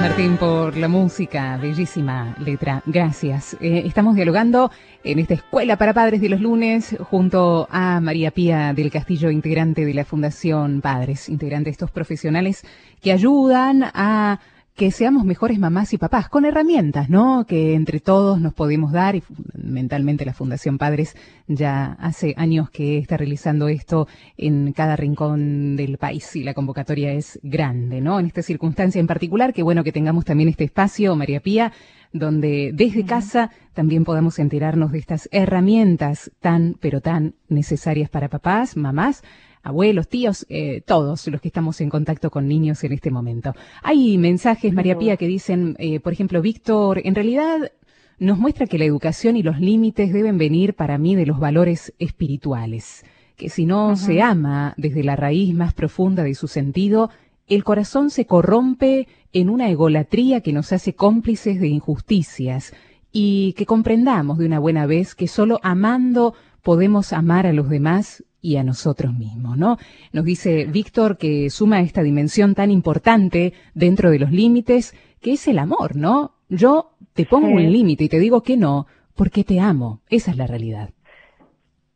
Martín 0.00 0.38
por 0.38 0.78
la 0.78 0.88
música, 0.88 1.58
bellísima 1.58 2.34
letra, 2.38 2.82
gracias. 2.86 3.54
Eh, 3.60 3.82
estamos 3.84 4.14
dialogando 4.14 4.70
en 5.04 5.18
esta 5.18 5.34
Escuela 5.34 5.76
para 5.76 5.92
Padres 5.92 6.22
de 6.22 6.30
los 6.30 6.40
lunes 6.40 6.96
junto 7.00 7.68
a 7.70 8.00
María 8.00 8.30
Pía 8.30 8.72
del 8.72 8.90
Castillo, 8.90 9.30
integrante 9.30 9.84
de 9.84 9.92
la 9.92 10.06
Fundación 10.06 10.80
Padres, 10.80 11.28
integrante 11.28 11.66
de 11.66 11.72
estos 11.72 11.90
profesionales 11.90 12.64
que 13.02 13.12
ayudan 13.12 13.90
a 13.92 14.40
que 14.74 14.90
seamos 14.90 15.24
mejores 15.24 15.58
mamás 15.58 15.92
y 15.92 15.98
papás, 15.98 16.28
con 16.28 16.44
herramientas, 16.44 17.10
¿no? 17.10 17.44
Que 17.46 17.74
entre 17.74 18.00
todos 18.00 18.40
nos 18.40 18.54
podemos 18.54 18.92
dar 18.92 19.14
y 19.14 19.20
fundamentalmente 19.20 20.24
la 20.24 20.32
Fundación 20.32 20.78
Padres 20.78 21.16
ya 21.46 21.96
hace 22.00 22.34
años 22.36 22.70
que 22.70 22.98
está 22.98 23.16
realizando 23.16 23.68
esto 23.68 24.08
en 24.36 24.72
cada 24.72 24.96
rincón 24.96 25.76
del 25.76 25.98
país 25.98 26.34
y 26.36 26.44
la 26.44 26.54
convocatoria 26.54 27.12
es 27.12 27.38
grande, 27.42 28.00
¿no? 28.00 28.18
En 28.20 28.26
esta 28.26 28.42
circunstancia 28.42 29.00
en 29.00 29.06
particular, 29.06 29.52
qué 29.52 29.62
bueno 29.62 29.84
que 29.84 29.92
tengamos 29.92 30.24
también 30.24 30.48
este 30.48 30.64
espacio, 30.64 31.14
María 31.14 31.40
Pía, 31.40 31.72
donde 32.12 32.72
desde 32.74 33.04
casa 33.04 33.50
también 33.74 34.04
podamos 34.04 34.38
enterarnos 34.38 34.92
de 34.92 34.98
estas 34.98 35.28
herramientas 35.32 36.30
tan, 36.40 36.76
pero 36.80 37.00
tan 37.00 37.34
necesarias 37.48 38.10
para 38.10 38.28
papás, 38.28 38.76
mamás, 38.76 39.22
abuelos, 39.62 40.08
tíos, 40.08 40.46
eh, 40.48 40.82
todos 40.86 41.26
los 41.28 41.40
que 41.40 41.48
estamos 41.48 41.80
en 41.80 41.90
contacto 41.90 42.30
con 42.30 42.48
niños 42.48 42.82
en 42.84 42.92
este 42.92 43.10
momento. 43.10 43.54
Hay 43.82 44.18
mensajes, 44.18 44.72
María 44.72 44.98
Pía, 44.98 45.16
que 45.16 45.26
dicen, 45.26 45.76
eh, 45.78 46.00
por 46.00 46.12
ejemplo, 46.12 46.40
Víctor, 46.42 47.00
en 47.04 47.14
realidad 47.14 47.72
nos 48.18 48.38
muestra 48.38 48.66
que 48.66 48.78
la 48.78 48.84
educación 48.84 49.36
y 49.36 49.42
los 49.42 49.60
límites 49.60 50.12
deben 50.12 50.38
venir 50.38 50.74
para 50.74 50.98
mí 50.98 51.14
de 51.14 51.26
los 51.26 51.38
valores 51.38 51.94
espirituales, 51.98 53.04
que 53.36 53.48
si 53.48 53.64
no 53.64 53.96
se 53.96 54.20
ama 54.20 54.74
desde 54.76 55.02
la 55.02 55.16
raíz 55.16 55.54
más 55.54 55.72
profunda 55.72 56.22
de 56.22 56.34
su 56.34 56.46
sentido, 56.46 57.10
el 57.46 57.64
corazón 57.64 58.10
se 58.10 58.26
corrompe 58.26 59.08
en 59.32 59.48
una 59.48 59.70
egolatría 59.70 60.42
que 60.42 60.52
nos 60.52 60.72
hace 60.72 60.94
cómplices 60.94 61.60
de 61.60 61.68
injusticias 61.68 62.74
y 63.10 63.54
que 63.54 63.66
comprendamos 63.66 64.38
de 64.38 64.46
una 64.46 64.58
buena 64.58 64.86
vez 64.86 65.14
que 65.14 65.26
solo 65.26 65.58
amando 65.62 66.34
podemos 66.62 67.12
amar 67.12 67.46
a 67.46 67.52
los 67.52 67.68
demás 67.68 68.22
y 68.42 68.56
a 68.56 68.64
nosotros 68.64 69.12
mismos, 69.14 69.56
¿no? 69.56 69.76
Nos 70.12 70.24
dice 70.24 70.64
Víctor 70.64 71.18
que 71.18 71.50
suma 71.50 71.80
esta 71.80 72.02
dimensión 72.02 72.54
tan 72.54 72.70
importante 72.70 73.52
dentro 73.74 74.10
de 74.10 74.18
los 74.18 74.30
límites, 74.30 74.94
que 75.20 75.32
es 75.32 75.46
el 75.48 75.58
amor, 75.58 75.96
¿no? 75.96 76.32
Yo 76.48 76.92
te 77.12 77.26
pongo 77.26 77.48
un 77.48 77.70
límite 77.70 78.04
y 78.04 78.08
te 78.08 78.18
digo 78.18 78.42
que 78.42 78.56
no, 78.56 78.86
porque 79.14 79.44
te 79.44 79.60
amo. 79.60 80.00
Esa 80.08 80.30
es 80.30 80.36
la 80.36 80.46
realidad. 80.46 80.90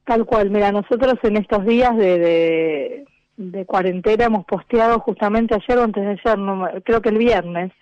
Tal 0.05 0.26
cual, 0.26 0.51
mira, 0.51 0.70
nosotros 0.70 1.14
en 1.22 1.38
estos 1.38 1.64
días 1.64 1.97
de, 1.97 3.07
de, 3.38 3.64
cuarentena 3.64 4.26
hemos 4.26 4.45
posteado 4.45 5.01
justamente 5.01 5.55
ayer 5.55 5.78
o 5.78 5.84
antes 5.84 6.05
de 6.05 6.11
ayer, 6.11 6.38
no, 6.38 6.68
creo 6.84 7.01
que 7.01 7.09
el 7.09 7.16
viernes, 7.16 7.72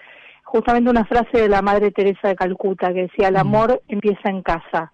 justamente 0.45 0.89
una 0.89 1.05
frase 1.05 1.43
de 1.43 1.49
la 1.49 1.63
Madre 1.63 1.91
Teresa 1.91 2.29
de 2.29 2.37
Calcuta 2.37 2.93
que 2.93 3.03
decía, 3.03 3.29
el 3.29 3.37
amor 3.37 3.83
empieza 3.89 4.31
en 4.31 4.43
casa. 4.43 4.93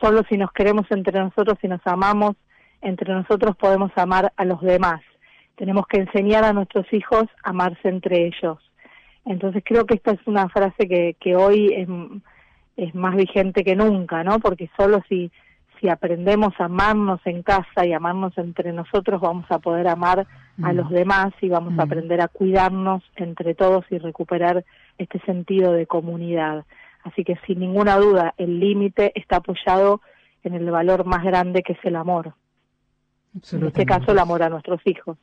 Solo 0.00 0.22
si 0.28 0.36
nos 0.36 0.52
queremos 0.52 0.84
entre 0.90 1.18
nosotros, 1.18 1.56
si 1.62 1.68
nos 1.68 1.80
amamos, 1.86 2.36
entre 2.82 3.12
nosotros 3.12 3.56
podemos 3.56 3.90
amar 3.96 4.32
a 4.36 4.44
los 4.44 4.60
demás. 4.60 5.00
Tenemos 5.56 5.86
que 5.86 5.98
enseñar 5.98 6.44
a 6.44 6.52
nuestros 6.52 6.86
hijos 6.92 7.24
a 7.42 7.50
amarse 7.50 7.88
entre 7.88 8.26
ellos. 8.26 8.58
Entonces 9.24 9.62
creo 9.64 9.86
que 9.86 9.94
esta 9.94 10.12
es 10.12 10.20
una 10.26 10.48
frase 10.48 10.86
que, 10.88 11.16
que 11.18 11.34
hoy 11.34 11.72
es, 11.74 11.88
es 12.76 12.94
más 12.94 13.16
vigente 13.16 13.64
que 13.64 13.74
nunca, 13.74 14.22
¿no? 14.22 14.38
Porque 14.38 14.70
solo 14.76 15.02
si, 15.08 15.32
si 15.80 15.88
aprendemos 15.88 16.54
a 16.58 16.66
amarnos 16.66 17.20
en 17.24 17.42
casa 17.42 17.84
y 17.84 17.92
amarnos 17.92 18.36
entre 18.38 18.72
nosotros, 18.72 19.20
vamos 19.20 19.46
a 19.50 19.58
poder 19.58 19.88
amar 19.88 20.26
a 20.62 20.72
los 20.72 20.90
mm. 20.90 20.94
demás 20.94 21.32
y 21.40 21.48
vamos 21.48 21.72
a 21.72 21.76
mm. 21.84 21.86
aprender 21.86 22.20
a 22.20 22.28
cuidarnos 22.28 23.02
entre 23.16 23.54
todos 23.54 23.84
y 23.90 23.98
recuperar 23.98 24.64
este 24.98 25.18
sentido 25.20 25.72
de 25.72 25.86
comunidad. 25.86 26.64
Así 27.02 27.24
que 27.24 27.36
sin 27.46 27.60
ninguna 27.60 27.96
duda 27.96 28.34
el 28.36 28.58
límite 28.58 29.12
está 29.14 29.36
apoyado 29.36 30.00
en 30.44 30.54
el 30.54 30.70
valor 30.70 31.04
más 31.04 31.24
grande 31.24 31.62
que 31.62 31.74
es 31.74 31.84
el 31.84 31.96
amor. 31.96 32.34
En 33.52 33.66
este 33.66 33.84
caso, 33.84 34.12
el 34.12 34.18
amor 34.18 34.42
a 34.42 34.48
nuestros 34.48 34.80
hijos. 34.86 35.18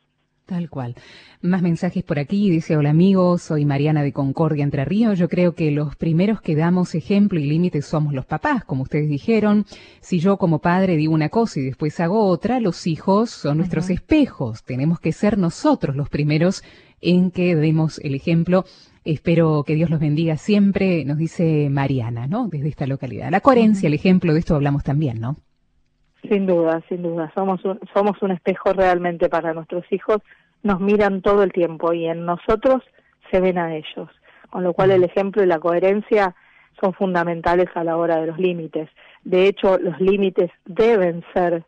Tal 0.46 0.70
cual. 0.70 0.96
Más 1.42 1.62
mensajes 1.62 2.04
por 2.04 2.20
aquí. 2.20 2.50
Dice, 2.50 2.76
hola 2.76 2.90
amigos, 2.90 3.44
soy 3.44 3.64
Mariana 3.64 4.04
de 4.04 4.12
Concordia 4.12 4.64
Entre 4.64 4.84
Ríos. 4.84 5.18
Yo 5.18 5.30
creo 5.30 5.56
que 5.56 5.72
los 5.72 5.96
primeros 5.96 6.42
que 6.42 6.56
damos 6.56 6.96
ejemplo 6.96 7.40
y 7.40 7.46
límites 7.46 7.86
somos 7.86 8.14
los 8.14 8.26
papás, 8.26 8.66
como 8.66 8.84
ustedes 8.84 9.08
dijeron. 9.08 9.66
Si 10.02 10.20
yo 10.20 10.38
como 10.38 10.60
padre 10.60 10.98
digo 10.98 11.14
una 11.14 11.30
cosa 11.30 11.62
y 11.62 11.64
después 11.64 11.98
hago 12.02 12.28
otra, 12.28 12.60
los 12.60 12.88
hijos 12.88 13.30
son 13.30 13.58
nuestros 13.58 13.90
espejos. 13.90 14.64
Tenemos 14.64 15.00
que 15.00 15.14
ser 15.14 15.38
nosotros 15.38 15.96
los 15.96 16.10
primeros 16.10 16.62
en 17.00 17.32
que 17.32 17.56
demos 17.56 18.00
el 18.00 18.14
ejemplo. 18.14 18.66
Espero 19.06 19.64
que 19.66 19.76
Dios 19.76 19.90
los 19.90 20.02
bendiga 20.02 20.36
siempre, 20.36 21.06
nos 21.06 21.18
dice 21.18 21.70
Mariana, 21.70 22.28
¿no? 22.28 22.50
Desde 22.50 22.68
esta 22.68 22.86
localidad. 22.86 23.32
La 23.32 23.42
coherencia, 23.42 23.88
el 23.88 23.94
ejemplo, 23.94 24.34
de 24.34 24.40
esto 24.40 24.56
hablamos 24.56 24.84
también, 24.84 25.20
¿no? 25.22 25.38
Sin 26.30 26.46
duda, 26.46 26.82
sin 26.88 27.04
duda. 27.04 27.32
Somos 27.36 27.64
un, 27.66 27.80
somos 27.94 28.22
un 28.22 28.32
espejo 28.32 28.74
realmente 28.74 29.30
para 29.30 29.54
nuestros 29.54 29.84
hijos. 29.92 30.20
Nos 30.62 30.80
miran 30.80 31.22
todo 31.22 31.44
el 31.44 31.52
tiempo 31.52 31.94
y 31.94 32.08
en 32.08 32.26
nosotros 32.26 32.82
se 33.30 33.42
ven 33.42 33.58
a 33.58 33.76
ellos. 33.76 34.10
Con 34.50 34.64
lo 34.64 34.74
cual 34.74 34.92
el 34.92 35.04
ejemplo 35.04 35.44
y 35.44 35.48
la 35.48 35.60
coherencia 35.60 36.36
son 36.80 36.94
fundamentales 36.94 37.68
a 37.76 37.84
la 37.84 37.98
hora 37.98 38.18
de 38.18 38.28
los 38.28 38.38
límites. 38.38 38.90
De 39.24 39.48
hecho, 39.48 39.78
los 39.78 40.00
límites 40.00 40.52
deben 40.66 41.24
ser 41.34 41.64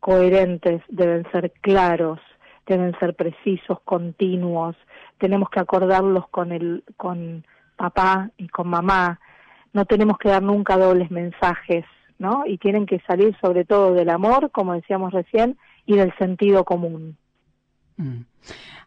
coherentes, 0.00 0.82
deben 0.88 1.26
ser 1.32 1.52
claros, 1.60 2.20
deben 2.66 2.96
ser 3.00 3.14
precisos, 3.14 3.80
continuos. 3.84 4.76
Tenemos 5.18 5.48
que 5.50 5.60
acordarlos 5.60 6.28
con 6.28 6.52
el 6.52 6.84
con 6.96 7.44
papá 7.76 8.30
y 8.36 8.48
con 8.48 8.68
mamá. 8.68 9.18
No 9.72 9.86
tenemos 9.86 10.18
que 10.18 10.28
dar 10.28 10.42
nunca 10.42 10.76
dobles 10.76 11.10
mensajes 11.10 11.84
¿no? 12.18 12.44
Y 12.46 12.58
tienen 12.58 12.86
que 12.86 13.00
salir 13.06 13.36
sobre 13.40 13.64
todo 13.64 13.94
del 13.94 14.10
amor, 14.10 14.50
como 14.50 14.74
decíamos 14.74 15.12
recién, 15.12 15.56
y 15.86 15.96
del 15.96 16.12
sentido 16.16 16.64
común. 16.64 17.16
Mm. 17.96 18.22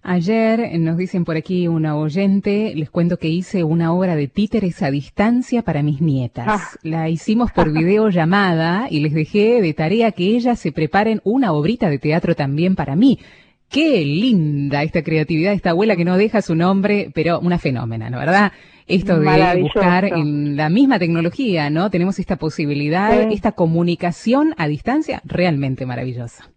Ayer 0.08 0.80
nos 0.80 0.98
dicen 0.98 1.26
por 1.26 1.36
aquí 1.36 1.68
una 1.68 1.98
oyente, 1.98 2.74
les 2.76 2.92
cuento 2.92 3.18
que 3.18 3.28
hice 3.28 3.64
una 3.64 3.92
obra 3.92 4.16
de 4.16 4.28
títeres 4.28 4.84
a 4.84 4.92
distancia 4.92 5.64
para 5.64 5.82
mis 5.82 6.00
nietas. 6.00 6.46
Ah. 6.48 6.80
La 6.84 7.10
hicimos 7.10 7.52
por 7.52 7.72
videollamada 7.72 8.86
y 8.92 9.00
les 9.00 9.16
dejé 9.16 9.64
de 9.64 9.74
tarea 9.74 10.12
que 10.12 10.26
ellas 10.26 10.60
se 10.60 10.72
preparen 10.72 11.22
una 11.24 11.54
obrita 11.54 11.90
de 11.90 11.98
teatro 11.98 12.36
también 12.36 12.76
para 12.76 12.96
mí. 12.96 13.18
Qué 13.68 14.06
linda 14.06 14.84
esta 14.84 15.02
creatividad, 15.02 15.54
esta 15.54 15.72
abuela 15.72 15.96
que 15.96 16.06
no 16.06 16.18
deja 16.18 16.44
su 16.44 16.54
nombre, 16.54 17.10
pero 17.16 17.40
una 17.40 17.58
fenómena, 17.58 18.12
¿no 18.12 18.20
verdad? 18.20 18.52
Esto 18.88 19.20
de 19.20 19.62
buscar 19.62 20.06
en 20.06 20.56
la 20.56 20.70
misma 20.70 21.00
tecnología, 21.00 21.70
¿no? 21.70 21.90
Tenemos 21.90 22.20
esta 22.20 22.36
posibilidad, 22.36 23.14
esta 23.32 23.54
comunicación 23.54 24.54
a 24.58 24.68
distancia 24.68 25.22
realmente 25.26 25.86
maravillosa. 25.86 26.52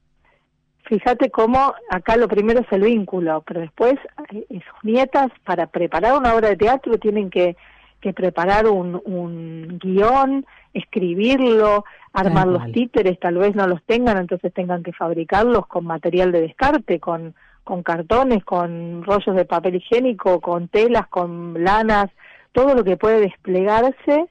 Fíjate 0.84 1.30
cómo 1.30 1.74
acá 1.90 2.16
lo 2.16 2.28
primero 2.28 2.60
es 2.60 2.66
el 2.70 2.82
vínculo, 2.82 3.42
pero 3.46 3.60
después 3.60 3.94
eh, 4.32 4.46
sus 4.50 4.84
nietas 4.84 5.30
para 5.44 5.66
preparar 5.66 6.16
una 6.16 6.34
obra 6.34 6.48
de 6.48 6.56
teatro 6.56 6.96
tienen 6.98 7.28
que, 7.28 7.56
que 8.00 8.14
preparar 8.14 8.66
un, 8.66 9.00
un 9.04 9.78
guion, 9.78 10.46
escribirlo, 10.72 11.84
armar 12.14 12.46
los 12.46 12.72
títeres, 12.72 13.18
tal 13.20 13.36
vez 13.36 13.54
no 13.54 13.66
los 13.66 13.82
tengan, 13.84 14.16
entonces 14.16 14.52
tengan 14.52 14.82
que 14.82 14.92
fabricarlos 14.92 15.66
con 15.66 15.84
material 15.84 16.32
de 16.32 16.40
descarte, 16.40 17.00
con 17.00 17.34
con 17.68 17.82
cartones, 17.82 18.42
con 18.44 19.02
rollos 19.02 19.36
de 19.36 19.44
papel 19.44 19.74
higiénico, 19.74 20.40
con 20.40 20.68
telas, 20.68 21.06
con 21.08 21.62
lanas, 21.62 22.08
todo 22.52 22.74
lo 22.74 22.82
que 22.82 22.96
puede 22.96 23.20
desplegarse 23.20 24.30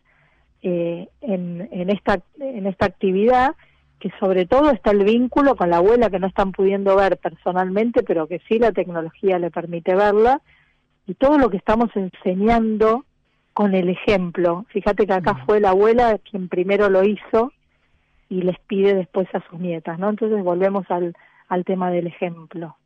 eh, 0.64 1.08
en, 1.22 1.70
en, 1.72 1.92
esta, 1.92 2.20
en 2.40 2.66
esta 2.66 2.88
actividad, 2.88 3.54
que 4.00 4.10
sobre 4.20 4.48
todo 4.48 4.72
está 4.72 4.90
el 4.90 5.04
vínculo 5.04 5.56
con 5.56 5.70
la 5.70 5.78
abuela 5.78 6.10
que 6.10 6.18
no 6.18 6.26
están 6.26 6.52
pudiendo 6.52 6.96
ver 6.96 7.18
personalmente, 7.18 8.02
pero 8.02 8.26
que 8.26 8.42
sí 8.48 8.58
la 8.58 8.72
tecnología 8.72 9.38
le 9.38 9.52
permite 9.52 9.94
verla, 9.94 10.42
y 11.06 11.14
todo 11.14 11.38
lo 11.38 11.52
que 11.52 11.58
estamos 11.58 11.90
enseñando 11.94 13.06
con 13.54 13.76
el 13.76 13.90
ejemplo. 13.90 14.66
Fíjate 14.70 15.06
que 15.06 15.14
acá 15.14 15.36
fue 15.46 15.60
la 15.60 15.70
abuela 15.70 16.18
quien 16.28 16.50
primero 16.50 16.90
lo 16.90 17.04
hizo 17.04 17.52
y 18.30 18.42
les 18.42 18.58
pide 18.62 18.96
después 18.96 19.28
a 19.36 19.48
sus 19.48 19.60
nietas, 19.60 20.00
¿no? 20.00 20.10
Entonces 20.10 20.44
volvemos 20.44 20.90
al, 20.90 21.16
al 21.50 21.66
tema 21.66 21.92
del 21.92 22.08
ejemplo. 22.08 22.78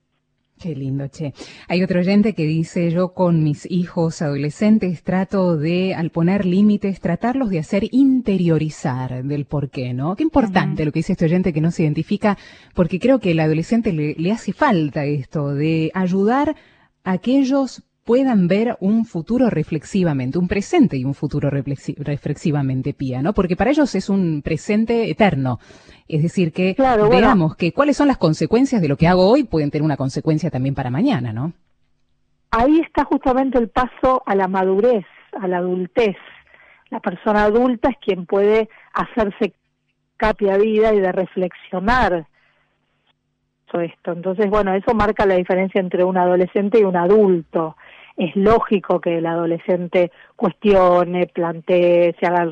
Qué 0.62 0.76
lindo, 0.76 1.07
che. 1.09 1.34
Hay 1.68 1.82
otro 1.82 2.01
oyente 2.01 2.34
que 2.34 2.45
dice, 2.45 2.91
yo 2.91 3.14
con 3.14 3.43
mis 3.43 3.66
hijos 3.72 4.22
adolescentes 4.22 5.01
trato 5.01 5.57
de, 5.57 5.95
al 5.95 6.12
poner 6.12 6.45
límites, 6.45 6.99
tratarlos 6.99 7.49
de 7.49 7.57
hacer 7.57 7.88
interiorizar 7.89 9.24
del 9.24 9.45
por 9.45 9.72
qué, 9.72 9.95
¿no? 9.95 10.16
Qué 10.16 10.22
importante 10.22 10.86
lo 10.86 10.91
que 10.91 10.99
dice 10.99 11.14
este 11.14 11.26
oyente 11.26 11.51
que 11.51 11.62
no 11.62 11.72
se 11.72 11.82
identifica, 11.82 12.38
porque 12.76 12.99
creo 12.99 13.20
que 13.20 13.32
al 13.32 13.39
adolescente 13.39 13.91
le, 13.91 14.14
le 14.14 14.32
hace 14.32 14.53
falta 14.53 15.03
esto 15.03 15.51
de 15.55 15.89
ayudar 15.95 16.55
a 17.03 17.12
aquellos 17.14 17.82
puedan 18.03 18.47
ver 18.47 18.77
un 18.79 19.05
futuro 19.05 19.49
reflexivamente, 19.49 20.37
un 20.37 20.47
presente 20.47 20.97
y 20.97 21.05
un 21.05 21.13
futuro 21.13 21.49
reflexivamente, 21.49 22.93
Pía, 22.93 23.21
¿no? 23.21 23.33
Porque 23.33 23.55
para 23.55 23.71
ellos 23.71 23.93
es 23.95 24.09
un 24.09 24.41
presente 24.41 25.09
eterno. 25.09 25.59
Es 26.07 26.23
decir, 26.23 26.51
que 26.51 26.75
veamos 27.09 27.55
que 27.55 27.71
cuáles 27.71 27.97
son 27.97 28.07
las 28.07 28.17
consecuencias 28.17 28.81
de 28.81 28.87
lo 28.87 28.97
que 28.97 29.07
hago 29.07 29.29
hoy 29.29 29.43
pueden 29.43 29.71
tener 29.71 29.83
una 29.83 29.97
consecuencia 29.97 30.49
también 30.49 30.75
para 30.75 30.89
mañana, 30.89 31.31
¿no? 31.31 31.53
ahí 32.51 32.79
está 32.81 33.05
justamente 33.05 33.57
el 33.57 33.69
paso 33.69 34.23
a 34.25 34.35
la 34.35 34.47
madurez, 34.47 35.05
a 35.39 35.47
la 35.47 35.57
adultez. 35.57 36.17
La 36.89 36.99
persona 36.99 37.45
adulta 37.45 37.89
es 37.89 37.97
quien 37.97 38.25
puede 38.25 38.69
hacerse 38.93 39.53
capia 40.17 40.57
vida 40.57 40.93
y 40.93 40.99
de 40.99 41.11
reflexionar 41.11 42.27
esto. 43.79 44.11
Entonces, 44.11 44.49
bueno, 44.49 44.73
eso 44.73 44.93
marca 44.93 45.25
la 45.25 45.35
diferencia 45.35 45.79
entre 45.79 46.03
un 46.03 46.17
adolescente 46.17 46.79
y 46.79 46.83
un 46.83 46.97
adulto. 46.97 47.77
Es 48.18 48.36
lógico 48.36 48.99
que 48.99 49.18
el 49.18 49.26
adolescente 49.26 50.12
cuestione, 50.36 51.28
plantee, 51.28 52.16
se 52.20 52.26
haga, 52.26 52.49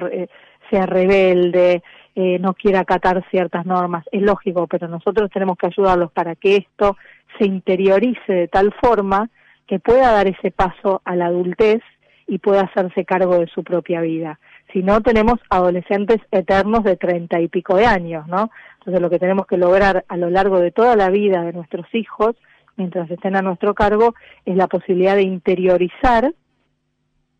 sea 0.69 0.85
rebelde, 0.85 1.83
eh, 2.15 2.37
no 2.39 2.53
quiera 2.53 2.81
acatar 2.81 3.23
ciertas 3.29 3.65
normas. 3.65 4.05
Es 4.11 4.21
lógico, 4.21 4.67
pero 4.67 4.87
nosotros 4.87 5.29
tenemos 5.31 5.57
que 5.57 5.67
ayudarlos 5.67 6.11
para 6.11 6.35
que 6.35 6.57
esto 6.57 6.97
se 7.37 7.45
interiorice 7.45 8.33
de 8.33 8.47
tal 8.47 8.73
forma 8.81 9.29
que 9.67 9.79
pueda 9.79 10.11
dar 10.11 10.27
ese 10.27 10.51
paso 10.51 11.01
a 11.05 11.15
la 11.15 11.27
adultez 11.27 11.81
y 12.27 12.39
pueda 12.39 12.61
hacerse 12.61 13.05
cargo 13.05 13.39
de 13.39 13.47
su 13.47 13.63
propia 13.63 14.01
vida. 14.01 14.39
Si 14.73 14.83
no, 14.83 15.01
tenemos 15.01 15.35
adolescentes 15.49 16.17
eternos 16.31 16.83
de 16.83 16.95
treinta 16.95 17.39
y 17.39 17.47
pico 17.47 17.75
de 17.75 17.85
años, 17.85 18.27
¿no? 18.27 18.51
Entonces, 18.79 19.01
lo 19.01 19.09
que 19.09 19.19
tenemos 19.19 19.47
que 19.47 19.57
lograr 19.57 20.05
a 20.07 20.17
lo 20.17 20.29
largo 20.29 20.59
de 20.59 20.71
toda 20.71 20.95
la 20.95 21.09
vida 21.09 21.43
de 21.43 21.53
nuestros 21.53 21.87
hijos, 21.93 22.35
mientras 22.79 23.11
estén 23.11 23.35
a 23.35 23.43
nuestro 23.43 23.75
cargo, 23.75 24.15
es 24.45 24.55
la 24.55 24.67
posibilidad 24.67 25.15
de 25.15 25.23
interiorizar 25.23 26.33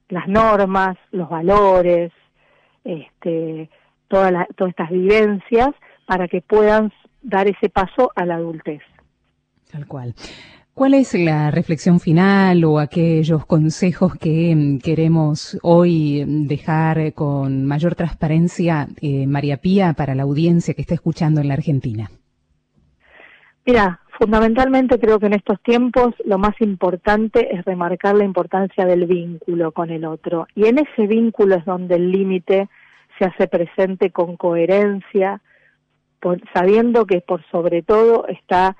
las 0.10 0.28
normas, 0.28 0.98
los 1.12 1.30
valores, 1.30 2.12
este, 2.84 3.70
todas 4.08 4.34
estas 4.68 4.90
vivencias 4.90 5.70
para 6.06 6.28
que 6.28 6.42
puedan 6.42 6.92
dar 7.22 7.48
ese 7.48 7.70
paso 7.70 8.12
a 8.16 8.26
la 8.26 8.36
adultez. 8.36 8.82
Tal 9.72 9.88
cual. 9.88 10.14
¿Cuál 10.74 10.94
es 10.94 11.14
la 11.14 11.52
reflexión 11.52 12.00
final 12.00 12.64
o 12.64 12.80
aquellos 12.80 13.46
consejos 13.46 14.16
que 14.16 14.56
mm, 14.56 14.80
queremos 14.80 15.60
hoy 15.62 16.24
mm, 16.26 16.48
dejar 16.48 17.14
con 17.14 17.66
mayor 17.66 17.96
transparencia, 17.96 18.88
eh, 19.02 19.28
María 19.28 19.58
Pía, 19.58 19.94
para 19.94 20.16
la 20.16 20.24
audiencia 20.24 20.74
que 20.74 20.82
está 20.82 20.94
escuchando 20.94 21.42
en 21.42 21.50
la 21.50 21.56
Argentina? 21.56 22.10
Mira, 23.66 24.00
fundamentalmente 24.20 25.00
creo 25.00 25.18
que 25.18 25.28
en 25.28 25.34
estos 25.34 25.62
tiempos 25.62 26.14
lo 26.26 26.38
más 26.38 26.60
importante 26.60 27.56
es 27.56 27.64
remarcar 27.64 28.16
la 28.16 28.26
importancia 28.26 28.86
del 28.86 29.06
vínculo 29.06 29.72
con 29.72 29.90
el 29.90 30.04
otro. 30.04 30.46
Y 30.56 30.68
en 30.68 30.78
ese 30.78 31.08
vínculo 31.08 31.56
es 31.56 31.66
donde 31.66 31.96
el 31.96 32.12
límite 32.12 32.68
se 33.18 33.26
hace 33.26 33.48
presente 33.48 34.12
con 34.12 34.36
coherencia, 34.36 35.42
sabiendo 36.54 37.06
que 37.06 37.22
por 37.22 37.44
sobre 37.50 37.82
todo 37.82 38.28
está 38.28 38.76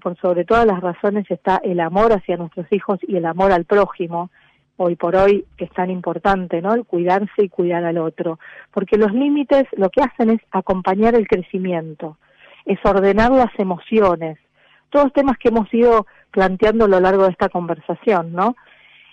por 0.00 0.16
sobre 0.18 0.44
todas 0.44 0.66
las 0.66 0.80
razones 0.80 1.28
está 1.30 1.60
el 1.64 1.80
amor 1.80 2.12
hacia 2.12 2.36
nuestros 2.36 2.66
hijos 2.70 3.00
y 3.02 3.16
el 3.16 3.26
amor 3.26 3.50
al 3.50 3.64
prójimo, 3.64 4.30
hoy 4.76 4.94
por 4.94 5.16
hoy 5.16 5.46
que 5.56 5.64
es 5.64 5.72
tan 5.72 5.90
importante, 5.90 6.62
¿no? 6.62 6.74
El 6.74 6.84
cuidarse 6.84 7.42
y 7.42 7.48
cuidar 7.48 7.84
al 7.84 7.98
otro, 7.98 8.38
porque 8.70 8.96
los 8.96 9.12
límites 9.12 9.64
lo 9.72 9.90
que 9.90 10.02
hacen 10.02 10.30
es 10.30 10.40
acompañar 10.52 11.16
el 11.16 11.26
crecimiento, 11.26 12.18
es 12.66 12.78
ordenar 12.84 13.32
las 13.32 13.50
emociones, 13.58 14.38
todos 14.90 15.12
temas 15.12 15.38
que 15.38 15.48
hemos 15.48 15.72
ido 15.72 16.06
planteando 16.30 16.84
a 16.84 16.88
lo 16.88 17.00
largo 17.00 17.24
de 17.24 17.30
esta 17.30 17.48
conversación, 17.48 18.32
¿no? 18.32 18.56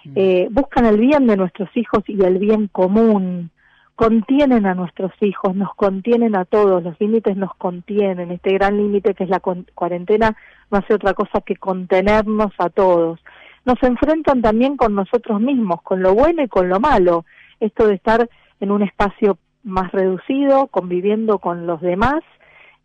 Mm. 0.03 0.11
Eh, 0.15 0.47
buscan 0.51 0.85
el 0.85 0.99
bien 0.99 1.27
de 1.27 1.37
nuestros 1.37 1.69
hijos 1.75 2.03
y 2.07 2.21
el 2.23 2.37
bien 2.37 2.67
común, 2.67 3.51
contienen 3.97 4.67
a 4.67 4.75
nuestros 4.75 5.11
hijos, 5.21 5.55
nos 5.55 5.73
contienen 5.73 6.35
a 6.35 6.45
todos, 6.45 6.83
los 6.83 6.95
límites 6.99 7.35
nos 7.35 7.55
contienen, 7.55 8.29
este 8.29 8.53
gran 8.53 8.77
límite 8.77 9.15
que 9.15 9.23
es 9.23 9.29
la 9.29 9.39
cuarentena 9.39 10.37
no 10.69 10.77
hace 10.77 10.93
otra 10.93 11.15
cosa 11.15 11.41
que 11.41 11.55
contenernos 11.55 12.51
a 12.59 12.69
todos. 12.69 13.19
Nos 13.65 13.81
enfrentan 13.81 14.43
también 14.43 14.77
con 14.77 14.93
nosotros 14.93 15.41
mismos, 15.41 15.81
con 15.81 16.03
lo 16.03 16.13
bueno 16.13 16.43
y 16.43 16.47
con 16.47 16.69
lo 16.69 16.79
malo, 16.79 17.25
esto 17.59 17.87
de 17.87 17.95
estar 17.95 18.29
en 18.59 18.69
un 18.69 18.83
espacio 18.83 19.39
más 19.63 19.91
reducido, 19.91 20.67
conviviendo 20.67 21.39
con 21.39 21.65
los 21.65 21.81
demás, 21.81 22.21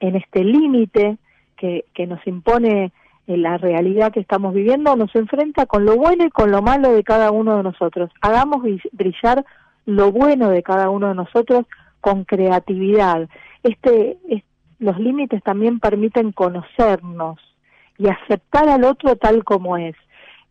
en 0.01 0.16
este 0.16 0.45
límite 0.45 1.18
que, 1.94 2.06
nos 2.06 2.26
impone 2.26 2.92
eh, 3.26 3.36
la 3.36 3.56
realidad 3.56 4.12
que 4.12 4.20
estamos 4.20 4.52
viviendo, 4.54 4.96
nos 4.96 5.14
enfrenta 5.14 5.66
con 5.66 5.84
lo 5.84 5.96
bueno 5.96 6.24
y 6.24 6.30
con 6.30 6.50
lo 6.50 6.62
malo 6.62 6.92
de 6.92 7.04
cada 7.04 7.30
uno 7.30 7.56
de 7.56 7.62
nosotros. 7.62 8.10
Hagamos 8.20 8.62
brillar 8.92 9.44
lo 9.86 10.12
bueno 10.12 10.50
de 10.50 10.62
cada 10.62 10.90
uno 10.90 11.08
de 11.08 11.14
nosotros 11.14 11.66
con 12.00 12.24
creatividad. 12.24 13.28
Este, 13.62 14.18
los 14.78 14.98
límites 14.98 15.42
también 15.42 15.78
permiten 15.78 16.32
conocernos 16.32 17.38
y 17.98 18.08
aceptar 18.08 18.68
al 18.68 18.84
otro 18.84 19.16
tal 19.16 19.44
como 19.44 19.76
es. 19.76 19.94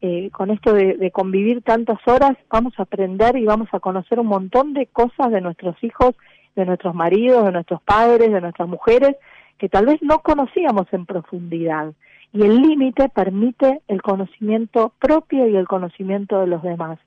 Eh, 0.03 0.31
con 0.31 0.49
esto 0.49 0.73
de, 0.73 1.11
convivir 1.11 1.61
tantas 1.61 1.99
horas, 2.07 2.35
vamos 2.49 2.73
a 2.77 2.83
aprender 2.83 3.35
y 3.37 3.45
vamos 3.45 3.67
a 3.71 3.79
conocer 3.79 4.19
un 4.19 4.27
montón 4.27 4.73
de 4.73 4.87
cosas 4.87 5.29
de 5.29 5.41
nuestros 5.41 5.75
hijos, 5.83 6.15
de 6.55 6.65
nuestros 6.65 6.95
maridos, 6.95 7.45
de 7.45 7.51
nuestros 7.51 7.81
padres, 7.83 8.31
de 8.31 8.41
nuestras 8.41 8.67
mujeres, 8.67 9.15
que 9.61 9.69
tal 9.69 9.85
vez 9.85 10.01
no 10.01 10.23
conocíamos 10.23 10.87
en 10.91 11.05
profundidad. 11.05 11.93
Y 12.33 12.41
el 12.41 12.63
límite 12.63 13.09
permite 13.09 13.81
el 13.87 14.01
conocimiento 14.01 14.91
propio 14.97 15.47
y 15.47 15.55
el 15.55 15.67
conocimiento 15.67 16.39
de 16.39 16.47
los 16.47 16.63
demás. 16.63 16.97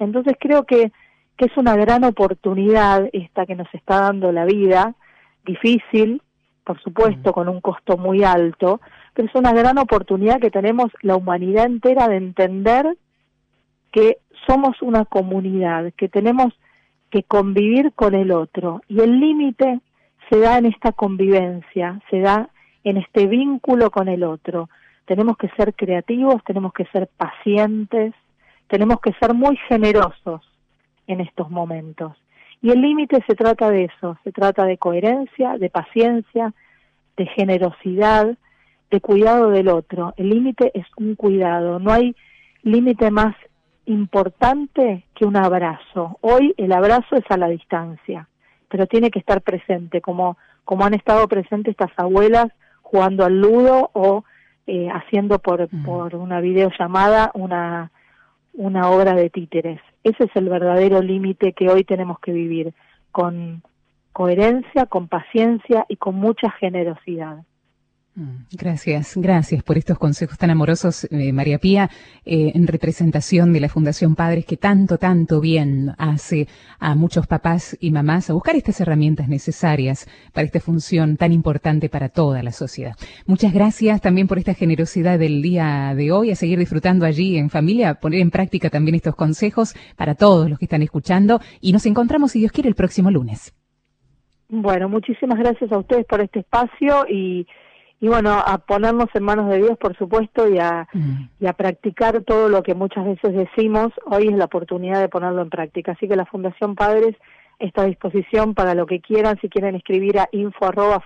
Entonces 0.00 0.34
creo 0.40 0.64
que 0.64 0.90
que 1.36 1.46
es 1.46 1.56
una 1.56 1.76
gran 1.76 2.02
oportunidad 2.02 3.08
esta 3.12 3.46
que 3.46 3.54
nos 3.54 3.72
está 3.72 4.00
dando 4.00 4.32
la 4.32 4.44
vida, 4.44 4.94
difícil, 5.46 6.22
por 6.64 6.80
supuesto, 6.82 7.32
con 7.32 7.48
un 7.48 7.60
costo 7.60 7.96
muy 7.96 8.24
alto, 8.24 8.80
pero 9.14 9.28
es 9.28 9.34
una 9.36 9.52
gran 9.52 9.78
oportunidad 9.78 10.40
que 10.40 10.50
tenemos 10.50 10.90
la 11.02 11.16
humanidad 11.16 11.66
entera 11.66 12.08
de 12.08 12.16
entender 12.16 12.96
que 13.92 14.18
somos 14.46 14.82
una 14.82 15.04
comunidad, 15.04 15.92
que 15.96 16.08
tenemos 16.08 16.52
que 17.10 17.22
convivir 17.22 17.92
con 17.94 18.14
el 18.14 18.32
otro 18.32 18.82
y 18.88 19.00
el 19.00 19.20
límite 19.20 19.80
se 20.28 20.38
da 20.38 20.58
en 20.58 20.66
esta 20.66 20.92
convivencia, 20.92 22.00
se 22.10 22.20
da 22.20 22.48
en 22.84 22.96
este 22.96 23.26
vínculo 23.26 23.90
con 23.90 24.08
el 24.08 24.24
otro. 24.24 24.68
Tenemos 25.04 25.36
que 25.36 25.48
ser 25.50 25.74
creativos, 25.74 26.42
tenemos 26.44 26.72
que 26.72 26.86
ser 26.86 27.08
pacientes, 27.16 28.14
tenemos 28.68 29.00
que 29.00 29.12
ser 29.20 29.34
muy 29.34 29.56
generosos 29.68 30.40
en 31.06 31.20
estos 31.20 31.50
momentos. 31.50 32.16
Y 32.60 32.70
el 32.70 32.80
límite 32.80 33.22
se 33.26 33.34
trata 33.34 33.70
de 33.70 33.84
eso, 33.84 34.16
se 34.24 34.32
trata 34.32 34.64
de 34.64 34.78
coherencia, 34.78 35.58
de 35.58 35.68
paciencia, 35.68 36.54
de 37.16 37.26
generosidad, 37.26 38.36
de 38.90 39.00
cuidado 39.00 39.50
del 39.50 39.68
otro. 39.68 40.14
El 40.16 40.30
límite 40.30 40.70
es 40.74 40.86
un 40.96 41.16
cuidado, 41.16 41.78
no 41.78 41.92
hay 41.92 42.14
límite 42.62 43.10
más 43.10 43.34
importante 43.86 45.04
que 45.14 45.24
un 45.24 45.36
abrazo. 45.36 46.18
Hoy 46.20 46.54
el 46.56 46.72
abrazo 46.72 47.16
es 47.16 47.24
a 47.30 47.36
la 47.36 47.48
distancia, 47.48 48.28
pero 48.72 48.86
tiene 48.86 49.10
que 49.10 49.18
estar 49.18 49.42
presente, 49.42 50.00
como, 50.00 50.38
como 50.64 50.86
han 50.86 50.94
estado 50.94 51.28
presentes 51.28 51.72
estas 51.72 51.90
abuelas 51.98 52.46
jugando 52.80 53.26
al 53.26 53.38
ludo 53.38 53.90
o 53.92 54.24
eh, 54.66 54.88
haciendo 54.88 55.40
por, 55.40 55.68
por 55.84 56.14
una 56.14 56.40
videollamada 56.40 57.30
una, 57.34 57.90
una 58.54 58.88
obra 58.88 59.12
de 59.12 59.28
títeres. 59.28 59.78
Ese 60.02 60.24
es 60.24 60.30
el 60.36 60.48
verdadero 60.48 61.02
límite 61.02 61.52
que 61.52 61.68
hoy 61.68 61.84
tenemos 61.84 62.18
que 62.20 62.32
vivir, 62.32 62.72
con 63.10 63.62
coherencia, 64.14 64.86
con 64.86 65.06
paciencia 65.06 65.84
y 65.86 65.96
con 65.96 66.14
mucha 66.14 66.50
generosidad. 66.52 67.44
Mm, 68.14 68.44
gracias, 68.52 69.16
gracias 69.16 69.62
por 69.62 69.78
estos 69.78 69.98
consejos 69.98 70.36
tan 70.36 70.50
amorosos, 70.50 71.08
eh, 71.10 71.32
María 71.32 71.58
Pía, 71.58 71.88
eh, 72.26 72.52
en 72.54 72.66
representación 72.66 73.54
de 73.54 73.60
la 73.60 73.70
Fundación 73.70 74.16
Padres 74.16 74.44
que 74.44 74.58
tanto, 74.58 74.98
tanto 74.98 75.40
bien 75.40 75.94
hace 75.96 76.46
a 76.78 76.94
muchos 76.94 77.26
papás 77.26 77.74
y 77.80 77.90
mamás 77.90 78.28
a 78.28 78.34
buscar 78.34 78.54
estas 78.54 78.78
herramientas 78.82 79.28
necesarias 79.28 80.06
para 80.34 80.44
esta 80.44 80.60
función 80.60 81.16
tan 81.16 81.32
importante 81.32 81.88
para 81.88 82.10
toda 82.10 82.42
la 82.42 82.52
sociedad. 82.52 82.96
Muchas 83.24 83.54
gracias 83.54 84.02
también 84.02 84.28
por 84.28 84.38
esta 84.38 84.52
generosidad 84.52 85.18
del 85.18 85.40
día 85.40 85.94
de 85.96 86.12
hoy, 86.12 86.32
a 86.32 86.36
seguir 86.36 86.58
disfrutando 86.58 87.06
allí 87.06 87.38
en 87.38 87.48
familia, 87.48 87.88
a 87.88 87.94
poner 87.94 88.20
en 88.20 88.30
práctica 88.30 88.68
también 88.68 88.94
estos 88.94 89.16
consejos 89.16 89.74
para 89.96 90.16
todos 90.16 90.50
los 90.50 90.58
que 90.58 90.66
están 90.66 90.82
escuchando 90.82 91.40
y 91.62 91.72
nos 91.72 91.86
encontramos, 91.86 92.32
si 92.32 92.40
Dios 92.40 92.52
quiere, 92.52 92.68
el 92.68 92.74
próximo 92.74 93.10
lunes. 93.10 93.54
Bueno, 94.50 94.86
muchísimas 94.90 95.38
gracias 95.38 95.72
a 95.72 95.78
ustedes 95.78 96.04
por 96.04 96.20
este 96.20 96.40
espacio 96.40 97.06
y 97.08 97.46
y 98.02 98.08
bueno, 98.08 98.32
a 98.32 98.58
ponernos 98.58 99.06
en 99.14 99.22
manos 99.22 99.48
de 99.48 99.58
Dios, 99.58 99.78
por 99.78 99.96
supuesto, 99.96 100.48
y 100.48 100.58
a, 100.58 100.88
mm. 100.92 101.28
y 101.38 101.46
a 101.46 101.52
practicar 101.52 102.20
todo 102.24 102.48
lo 102.48 102.64
que 102.64 102.74
muchas 102.74 103.04
veces 103.04 103.32
decimos. 103.32 103.92
Hoy 104.06 104.26
es 104.26 104.36
la 104.36 104.46
oportunidad 104.46 105.00
de 105.00 105.08
ponerlo 105.08 105.40
en 105.40 105.50
práctica. 105.50 105.92
Así 105.92 106.08
que 106.08 106.16
la 106.16 106.26
Fundación 106.26 106.74
Padres 106.74 107.14
está 107.60 107.82
a 107.82 107.86
disposición 107.86 108.54
para 108.54 108.74
lo 108.74 108.86
que 108.86 108.98
quieran, 109.00 109.38
si 109.40 109.48
quieren 109.48 109.76
escribir 109.76 110.18
a 110.18 110.28
info 110.32 110.66
arroba 110.66 111.00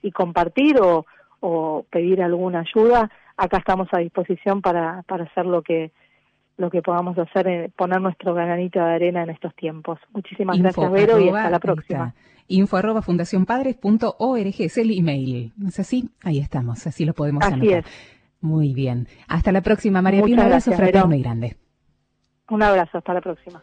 y 0.00 0.10
compartir 0.10 0.80
o, 0.80 1.04
o 1.40 1.84
pedir 1.90 2.22
alguna 2.22 2.60
ayuda, 2.60 3.10
acá 3.36 3.58
estamos 3.58 3.88
a 3.92 3.98
disposición 3.98 4.62
para, 4.62 5.02
para 5.02 5.24
hacer 5.24 5.44
lo 5.44 5.60
que 5.60 5.92
lo 6.56 6.70
que 6.70 6.80
podamos 6.80 7.18
hacer, 7.18 7.46
eh, 7.46 7.70
poner 7.76 8.00
nuestro 8.00 8.32
granito 8.32 8.78
de 8.78 8.94
arena 8.94 9.22
en 9.22 9.30
estos 9.30 9.54
tiempos. 9.54 9.98
Muchísimas 10.12 10.58
gracias, 10.58 10.90
Vero, 10.92 11.18
y 11.18 11.28
hasta 11.28 11.50
la 11.50 11.58
próxima. 11.58 12.14
Info 12.48 12.76
arroba 12.76 13.02
fundacionpadres.org 13.02 14.54
es 14.58 14.78
el 14.78 14.98
email. 14.98 15.52
¿Es 15.66 15.80
así? 15.80 16.10
Ahí 16.22 16.38
estamos, 16.38 16.86
así 16.86 17.04
lo 17.04 17.14
podemos 17.14 17.44
así 17.44 17.68
Es. 17.68 17.84
Muy 18.40 18.74
bien. 18.74 19.08
Hasta 19.28 19.52
la 19.52 19.60
próxima, 19.60 20.02
María 20.02 20.22
Pía. 20.22 20.34
Un 20.34 20.40
abrazo 20.40 20.72
fraterno 20.72 21.14
y 21.14 21.22
grande. 21.22 21.56
Un 22.50 22.62
abrazo, 22.62 22.98
hasta 22.98 23.14
la 23.14 23.20
próxima. 23.20 23.62